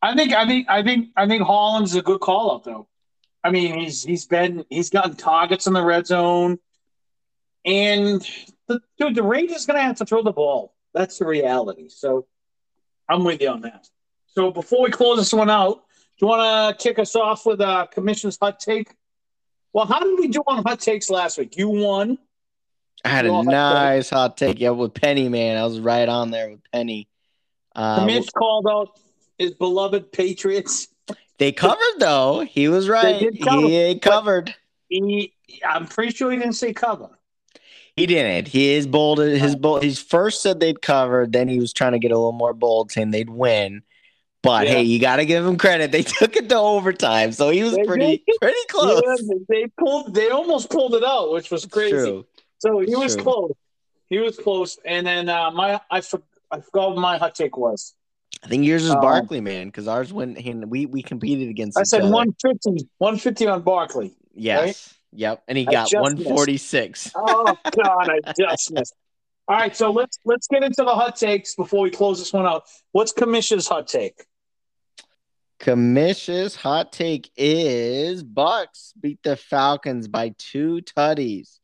I 0.02 0.14
think 0.14 0.32
I 0.32 0.46
think 0.46 0.68
I 0.68 0.82
think 0.82 1.08
I 1.16 1.26
think 1.26 1.42
Holland's 1.42 1.94
a 1.94 2.02
good 2.02 2.20
call 2.20 2.50
up 2.50 2.64
though. 2.64 2.88
I 3.42 3.50
mean, 3.50 3.78
he's 3.78 4.02
he's 4.02 4.26
been 4.26 4.64
he's 4.68 4.90
gotten 4.90 5.16
targets 5.16 5.66
in 5.66 5.72
the 5.72 5.82
red 5.82 6.06
zone, 6.06 6.58
and 7.64 8.26
the, 8.68 8.80
dude, 8.98 9.14
the 9.14 9.22
Raiders 9.22 9.66
going 9.66 9.78
to 9.78 9.82
have 9.82 9.96
to 9.96 10.06
throw 10.06 10.22
the 10.22 10.32
ball. 10.32 10.74
That's 10.92 11.18
the 11.18 11.26
reality. 11.26 11.88
So 11.88 12.26
I'm 13.08 13.24
with 13.24 13.40
you 13.40 13.48
on 13.48 13.62
that. 13.62 13.88
So 14.26 14.50
before 14.50 14.82
we 14.82 14.90
close 14.90 15.18
this 15.18 15.32
one 15.32 15.50
out, 15.50 15.84
do 16.18 16.26
you 16.26 16.28
want 16.28 16.78
to 16.78 16.82
kick 16.82 16.98
us 16.98 17.16
off 17.16 17.46
with 17.46 17.60
a 17.60 17.88
commission's 17.90 18.38
hot 18.40 18.60
take? 18.60 18.94
Well, 19.72 19.86
how 19.86 20.00
did 20.00 20.18
we 20.18 20.28
do 20.28 20.42
on 20.46 20.62
hot 20.64 20.80
takes 20.80 21.10
last 21.10 21.38
week? 21.38 21.56
You 21.56 21.68
won. 21.68 22.18
I 23.04 23.08
had 23.08 23.26
a 23.26 23.42
nice 23.42 24.10
hot 24.10 24.36
take. 24.36 24.60
Yeah, 24.60 24.70
with 24.70 24.94
Penny, 24.94 25.28
man. 25.28 25.58
I 25.58 25.64
was 25.64 25.78
right 25.78 26.08
on 26.08 26.30
there 26.30 26.50
with 26.50 26.60
Penny. 26.72 27.08
Uh, 27.74 28.00
Commish 28.00 28.32
called 28.32 28.66
out 28.68 28.98
his 29.38 29.52
beloved 29.52 30.12
Patriots. 30.12 30.88
They 31.38 31.52
covered 31.52 31.98
though. 31.98 32.40
He 32.40 32.68
was 32.68 32.88
right. 32.88 33.30
Cover, 33.42 33.66
he 33.66 33.98
covered. 33.98 34.54
He, 34.88 35.34
I'm 35.66 35.86
pretty 35.86 36.14
sure 36.14 36.30
he 36.30 36.38
didn't 36.38 36.54
say 36.54 36.72
cover. 36.72 37.10
He 37.96 38.06
didn't. 38.06 38.48
He 38.48 38.74
is 38.74 38.86
bold. 38.86 39.18
His 39.18 39.54
bold. 39.54 39.82
His 39.82 40.00
first 40.00 40.42
said 40.42 40.60
they'd 40.60 40.82
cover. 40.82 41.26
Then 41.26 41.48
he 41.48 41.58
was 41.58 41.72
trying 41.72 41.92
to 41.92 41.98
get 41.98 42.10
a 42.10 42.16
little 42.16 42.32
more 42.32 42.54
bold, 42.54 42.90
saying 42.92 43.10
they'd 43.10 43.30
win. 43.30 43.82
But 44.42 44.66
yeah. 44.66 44.74
hey, 44.74 44.82
you 44.82 44.98
got 45.00 45.16
to 45.16 45.24
give 45.24 45.44
him 45.44 45.56
credit. 45.56 45.90
They 45.90 46.02
took 46.02 46.36
it 46.36 46.48
to 46.48 46.56
overtime, 46.56 47.32
so 47.32 47.50
he 47.50 47.62
was 47.62 47.74
they 47.74 47.84
pretty 47.84 48.22
did. 48.26 48.36
pretty 48.40 48.58
close. 48.68 49.02
Yeah, 49.04 49.34
they 49.48 49.66
pulled. 49.78 50.14
They 50.14 50.28
almost 50.30 50.70
pulled 50.70 50.94
it 50.94 51.04
out, 51.04 51.32
which 51.32 51.50
was 51.50 51.66
crazy. 51.66 51.92
True. 51.92 52.26
So 52.64 52.80
he 52.80 52.96
was 52.96 53.14
close. 53.16 53.52
He 54.08 54.18
was 54.18 54.38
close. 54.38 54.78
And 54.84 55.06
then 55.06 55.28
uh, 55.28 55.50
my 55.50 55.80
I, 55.90 56.00
for, 56.00 56.22
I 56.50 56.60
forgot 56.60 56.90
what 56.90 56.98
my 56.98 57.18
hot 57.18 57.34
take 57.34 57.56
was. 57.56 57.94
I 58.42 58.48
think 58.48 58.64
yours 58.64 58.84
is 58.84 58.90
um, 58.90 59.00
Barkley, 59.00 59.40
man, 59.40 59.66
because 59.66 59.86
ours 59.86 60.12
went. 60.12 60.38
We 60.68 60.86
we 60.86 61.02
competed 61.02 61.48
against. 61.48 61.78
I 61.78 61.82
said 61.82 62.02
other. 62.02 62.12
150, 62.12 62.88
150 62.98 63.46
on 63.46 63.62
Barkley. 63.62 64.14
Yes. 64.34 64.60
Right? 64.60 64.94
Yep. 65.16 65.42
And 65.46 65.58
he 65.58 65.64
got 65.64 65.92
146. 65.92 67.12
oh 67.14 67.56
God, 67.82 68.10
I 68.10 68.20
just 68.38 68.72
missed. 68.72 68.94
All 69.46 69.56
right, 69.56 69.76
so 69.76 69.90
let's 69.90 70.18
let's 70.24 70.46
get 70.46 70.62
into 70.62 70.82
the 70.84 70.94
hot 70.94 71.16
takes 71.16 71.54
before 71.54 71.82
we 71.82 71.90
close 71.90 72.18
this 72.18 72.32
one 72.32 72.46
out. 72.46 72.64
What's 72.92 73.12
Commission's 73.12 73.68
hot 73.68 73.86
take? 73.86 74.24
Commission's 75.58 76.56
hot 76.56 76.92
take 76.92 77.30
is 77.36 78.22
Bucks 78.22 78.94
beat 78.98 79.22
the 79.22 79.36
Falcons 79.36 80.08
by 80.08 80.34
two 80.38 80.80
tutties. 80.80 81.58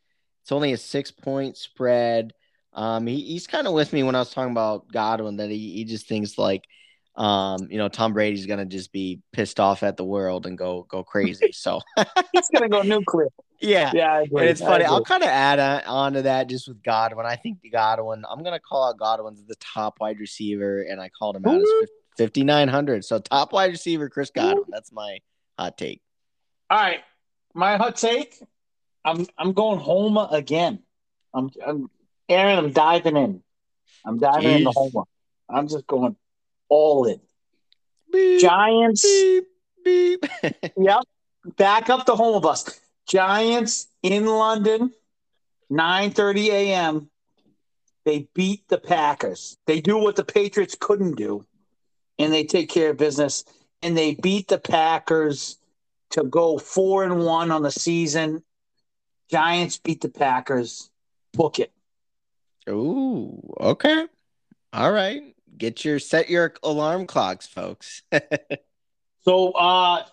It's 0.50 0.56
only 0.56 0.72
a 0.72 0.76
six 0.76 1.12
point 1.12 1.56
spread. 1.56 2.34
Um, 2.72 3.06
he, 3.06 3.20
he's 3.20 3.46
kind 3.46 3.68
of 3.68 3.72
with 3.72 3.92
me 3.92 4.02
when 4.02 4.16
I 4.16 4.18
was 4.18 4.30
talking 4.30 4.50
about 4.50 4.90
Godwin 4.90 5.36
that 5.36 5.48
he, 5.48 5.74
he 5.74 5.84
just 5.84 6.08
thinks 6.08 6.38
like, 6.38 6.64
um, 7.14 7.68
you 7.70 7.78
know, 7.78 7.88
Tom 7.88 8.12
Brady's 8.12 8.46
gonna 8.46 8.64
just 8.64 8.90
be 8.90 9.20
pissed 9.32 9.60
off 9.60 9.84
at 9.84 9.96
the 9.96 10.02
world 10.02 10.46
and 10.46 10.58
go 10.58 10.82
go 10.90 11.04
crazy. 11.04 11.50
So 11.52 11.80
he's 12.32 12.48
gonna 12.52 12.68
go 12.68 12.82
nuclear. 12.82 13.28
Yeah, 13.60 13.92
yeah, 13.94 14.18
and 14.22 14.48
it's 14.48 14.60
funny. 14.60 14.84
I'll 14.84 15.04
kind 15.04 15.22
of 15.22 15.28
add 15.28 15.84
on 15.86 16.14
to 16.14 16.22
that 16.22 16.48
just 16.48 16.66
with 16.66 16.82
Godwin. 16.82 17.26
I 17.26 17.36
think 17.36 17.58
Godwin. 17.70 18.24
I'm 18.28 18.42
gonna 18.42 18.58
call 18.58 18.88
out 18.88 18.98
Godwin's 18.98 19.44
the 19.46 19.54
top 19.60 19.98
wide 20.00 20.18
receiver, 20.18 20.82
and 20.82 21.00
I 21.00 21.10
called 21.10 21.36
him 21.36 21.46
out 21.46 21.60
as 21.60 21.88
5900. 22.18 23.04
So 23.04 23.20
top 23.20 23.52
wide 23.52 23.70
receiver, 23.70 24.08
Chris 24.08 24.32
Godwin. 24.34 24.64
That's 24.68 24.90
my 24.90 25.18
hot 25.56 25.78
take. 25.78 26.02
All 26.68 26.76
right, 26.76 27.02
my 27.54 27.76
hot 27.76 27.94
take. 27.94 28.42
I'm 29.04 29.26
I'm 29.38 29.52
going 29.52 29.78
home 29.78 30.16
again. 30.16 30.80
I'm 31.34 31.50
I'm 31.66 31.90
Aaron, 32.28 32.58
I'm 32.58 32.72
diving 32.72 33.16
in. 33.16 33.42
I'm 34.04 34.18
diving 34.18 34.52
Jeez. 34.52 34.56
in 34.58 34.64
the 34.64 34.72
home. 34.72 35.04
I'm 35.48 35.68
just 35.68 35.86
going 35.86 36.16
all 36.68 37.06
in. 37.06 37.20
Beep, 38.12 38.40
Giants. 38.40 39.02
Beep, 39.02 39.44
beep. 39.84 40.26
yep. 40.76 41.02
Back 41.56 41.90
up 41.90 42.06
the 42.06 42.16
home 42.16 42.40
bus. 42.42 42.80
Giants 43.06 43.88
in 44.02 44.26
London, 44.26 44.92
9:30 45.72 46.46
a.m. 46.48 47.10
They 48.04 48.28
beat 48.34 48.68
the 48.68 48.78
Packers. 48.78 49.56
They 49.66 49.80
do 49.80 49.98
what 49.98 50.16
the 50.16 50.24
Patriots 50.24 50.76
couldn't 50.78 51.16
do, 51.16 51.46
and 52.18 52.32
they 52.32 52.44
take 52.44 52.68
care 52.70 52.90
of 52.90 52.96
business. 52.96 53.44
And 53.82 53.96
they 53.96 54.14
beat 54.14 54.48
the 54.48 54.58
Packers 54.58 55.58
to 56.10 56.24
go 56.24 56.58
four 56.58 57.04
and 57.04 57.24
one 57.24 57.50
on 57.50 57.62
the 57.62 57.70
season. 57.70 58.42
Giants 59.30 59.78
beat 59.78 60.00
the 60.00 60.08
Packers. 60.08 60.90
Book 61.32 61.58
it. 61.58 61.72
Ooh, 62.68 63.54
okay. 63.60 64.06
All 64.72 64.92
right. 64.92 65.34
Get 65.56 65.84
your 65.84 65.98
set 65.98 66.30
your 66.30 66.54
alarm 66.62 67.06
clocks, 67.06 67.46
folks. 67.46 68.02
so 69.22 69.52
uh 69.52 70.04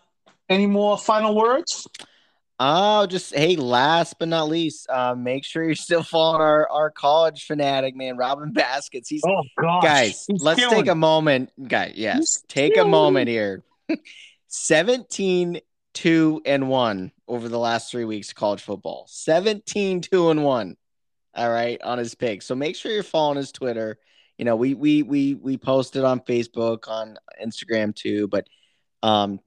any 0.50 0.66
more 0.66 0.98
final 0.98 1.36
words? 1.36 1.88
Oh, 2.60 3.06
just 3.06 3.36
hey, 3.36 3.56
last 3.56 4.16
but 4.18 4.30
not 4.30 4.50
least, 4.50 4.90
uh, 4.90 5.14
make 5.14 5.46
sure 5.46 5.64
you're 5.64 5.76
still 5.76 6.02
following 6.02 6.42
our, 6.42 6.68
our 6.70 6.90
college 6.90 7.46
fanatic, 7.46 7.96
man, 7.96 8.18
Robin 8.18 8.52
Baskets. 8.52 9.10
He's 9.10 9.22
oh 9.28 9.44
gosh, 9.62 9.84
guys, 9.84 10.26
he's 10.28 10.42
let's 10.42 10.60
killing. 10.60 10.76
take 10.76 10.88
a 10.88 10.96
moment, 10.96 11.52
guys. 11.68 11.94
Yes, 11.96 12.18
he's 12.18 12.44
take 12.48 12.74
killing. 12.74 12.88
a 12.88 12.92
moment 12.92 13.28
here. 13.30 13.64
17 14.48 15.60
2 15.94 16.42
and 16.46 16.70
1 16.70 17.12
over 17.28 17.50
the 17.50 17.60
last 17.60 17.92
three 17.92 18.06
weeks 18.06 18.30
of 18.30 18.36
college 18.36 18.62
football. 18.62 19.06
17 19.10 20.02
2 20.02 20.30
and 20.30 20.44
1 20.44 20.78
all 21.38 21.52
right, 21.52 21.80
on 21.84 22.00
his 22.00 22.16
pick. 22.16 22.42
So 22.42 22.56
make 22.56 22.76
sure 22.76 22.92
you're 22.92 23.04
following 23.04 23.38
his 23.38 23.52
Twitter. 23.52 24.00
You 24.40 24.46
know, 24.46 24.56
we 24.56 24.74
we 24.74 25.04
we 25.04 25.36
we 25.36 25.58
posted 25.58 26.04
on 26.04 26.20
Facebook, 26.22 26.88
on 26.88 27.18
Instagram 27.42 27.96
too, 27.96 28.28
but 28.28 28.48
um 29.04 29.40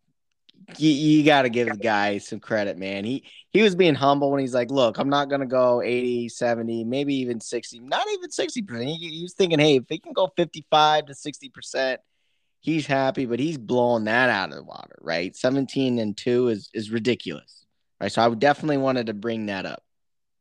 you, 0.78 0.90
you 0.90 1.24
got 1.24 1.42
to 1.42 1.48
give 1.48 1.68
the 1.68 1.76
guy 1.76 2.18
some 2.18 2.38
credit, 2.38 2.78
man. 2.78 3.04
He 3.04 3.24
he 3.50 3.62
was 3.62 3.74
being 3.74 3.94
humble 3.94 4.30
when 4.30 4.40
he's 4.40 4.54
like, 4.54 4.70
"Look, 4.70 4.98
I'm 4.98 5.08
not 5.08 5.28
gonna 5.28 5.46
go 5.46 5.82
80, 5.82 6.28
70, 6.28 6.84
maybe 6.84 7.14
even 7.16 7.40
60, 7.40 7.80
not 7.80 8.06
even 8.12 8.30
60 8.30 8.62
percent." 8.62 8.88
He, 8.88 9.08
he 9.08 9.22
was 9.22 9.34
thinking, 9.34 9.58
"Hey, 9.58 9.76
if 9.76 9.84
he 9.88 9.98
can 9.98 10.12
go 10.12 10.28
55 10.36 11.06
to 11.06 11.14
60 11.14 11.48
percent, 11.48 12.00
he's 12.60 12.86
happy." 12.86 13.26
But 13.26 13.40
he's 13.40 13.58
blowing 13.58 14.04
that 14.04 14.30
out 14.30 14.50
of 14.50 14.56
the 14.56 14.62
water, 14.62 14.96
right? 15.00 15.34
17 15.34 15.98
and 15.98 16.16
two 16.16 16.48
is 16.48 16.70
is 16.74 16.90
ridiculous, 16.90 17.59
right? 18.00 18.10
So 18.10 18.22
I 18.22 18.34
definitely 18.34 18.78
wanted 18.78 19.06
to 19.06 19.14
bring 19.14 19.46
that 19.46 19.66
up. 19.66 19.82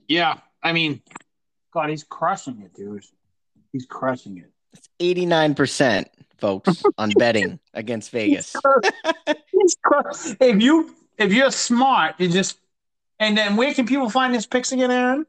Yeah, 0.07 0.39
I 0.64 0.74
mean, 0.74 1.01
God, 1.72 1.89
he's 1.89 2.03
crushing 2.03 2.62
it, 2.62 2.74
dude. 2.74 3.03
He's 3.72 3.86
crushing 3.86 4.38
it. 4.38 4.51
It's 4.74 4.89
89 4.99 5.55
percent, 5.55 6.10
folks, 6.38 6.84
on 6.97 7.12
betting 7.12 7.60
against 7.74 8.12
Vegas. 8.12 8.55
he's 9.51 9.78
if 10.39 10.62
you 10.62 10.95
if 11.18 11.34
you're 11.34 11.51
smart, 11.51 12.16
you 12.20 12.30
just 12.30 12.60
and 13.20 13.38
then 13.38 13.55
where 13.55 13.74
can 13.74 13.86
people 13.86 14.10
find 14.10 14.34
his 14.34 14.45
picks 14.45 14.72
again, 14.72 14.91
Aaron? 14.91 15.26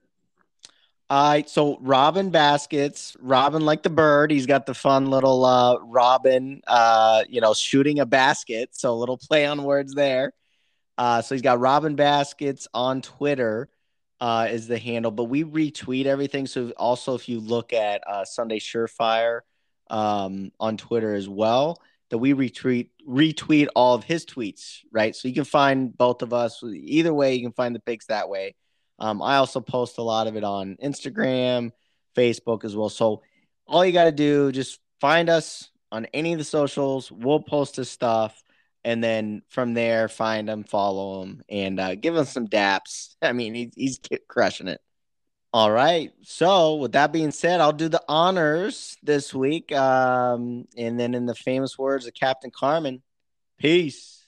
Uh, 1.10 1.42
so 1.46 1.76
Robin 1.80 2.30
Baskets, 2.30 3.16
Robin 3.20 3.64
like 3.64 3.82
the 3.82 3.90
bird. 3.90 4.30
He's 4.30 4.46
got 4.46 4.64
the 4.64 4.74
fun 4.74 5.06
little 5.06 5.44
uh, 5.44 5.76
Robin, 5.80 6.62
uh, 6.68 7.24
you 7.28 7.40
know, 7.40 7.52
shooting 7.52 7.98
a 7.98 8.06
basket. 8.06 8.70
So 8.72 8.92
a 8.92 8.94
little 8.94 9.18
play 9.18 9.44
on 9.44 9.64
words 9.64 9.92
there. 9.92 10.32
Uh, 11.00 11.22
so 11.22 11.34
he's 11.34 11.40
got 11.40 11.60
Robin 11.60 11.96
Baskets 11.96 12.68
on 12.74 13.00
Twitter 13.00 13.70
uh, 14.20 14.48
is 14.50 14.68
the 14.68 14.76
handle, 14.76 15.10
but 15.10 15.24
we 15.24 15.44
retweet 15.44 16.04
everything. 16.04 16.46
So 16.46 16.72
also, 16.76 17.14
if 17.14 17.26
you 17.26 17.40
look 17.40 17.72
at 17.72 18.02
uh, 18.06 18.26
Sunday 18.26 18.58
Surefire 18.58 19.40
um, 19.88 20.52
on 20.60 20.76
Twitter 20.76 21.14
as 21.14 21.26
well, 21.26 21.80
that 22.10 22.18
we 22.18 22.34
retweet 22.34 22.90
retweet 23.08 23.68
all 23.74 23.94
of 23.94 24.04
his 24.04 24.26
tweets, 24.26 24.80
right? 24.92 25.16
So 25.16 25.26
you 25.26 25.32
can 25.32 25.44
find 25.44 25.96
both 25.96 26.20
of 26.20 26.34
us. 26.34 26.62
Either 26.62 27.14
way, 27.14 27.34
you 27.34 27.46
can 27.46 27.54
find 27.54 27.74
the 27.74 27.80
picks 27.80 28.04
that 28.06 28.28
way. 28.28 28.54
Um, 28.98 29.22
I 29.22 29.36
also 29.36 29.62
post 29.62 29.96
a 29.96 30.02
lot 30.02 30.26
of 30.26 30.36
it 30.36 30.44
on 30.44 30.76
Instagram, 30.84 31.70
Facebook 32.14 32.62
as 32.62 32.76
well. 32.76 32.90
So 32.90 33.22
all 33.66 33.86
you 33.86 33.92
got 33.92 34.04
to 34.04 34.12
do 34.12 34.52
just 34.52 34.78
find 35.00 35.30
us 35.30 35.70
on 35.90 36.04
any 36.12 36.34
of 36.34 36.38
the 36.38 36.44
socials. 36.44 37.10
We'll 37.10 37.40
post 37.40 37.76
his 37.76 37.88
stuff, 37.88 38.42
and 38.84 39.02
then 39.02 39.42
from 39.48 39.74
there, 39.74 40.08
find 40.08 40.48
him, 40.48 40.64
follow 40.64 41.22
him, 41.22 41.42
and 41.48 41.78
uh, 41.78 41.94
give 41.94 42.16
him 42.16 42.24
some 42.24 42.48
daps. 42.48 43.16
I 43.22 43.32
mean, 43.32 43.54
he, 43.54 43.72
he's 43.74 44.00
crushing 44.28 44.68
it. 44.68 44.80
All 45.52 45.70
right. 45.70 46.12
So, 46.22 46.76
with 46.76 46.92
that 46.92 47.12
being 47.12 47.32
said, 47.32 47.60
I'll 47.60 47.72
do 47.72 47.88
the 47.88 48.02
honors 48.08 48.96
this 49.02 49.34
week. 49.34 49.72
Um, 49.72 50.66
and 50.76 50.98
then, 50.98 51.14
in 51.14 51.26
the 51.26 51.34
famous 51.34 51.76
words 51.76 52.06
of 52.06 52.14
Captain 52.14 52.52
Carmen, 52.52 53.02
peace. 53.58 54.19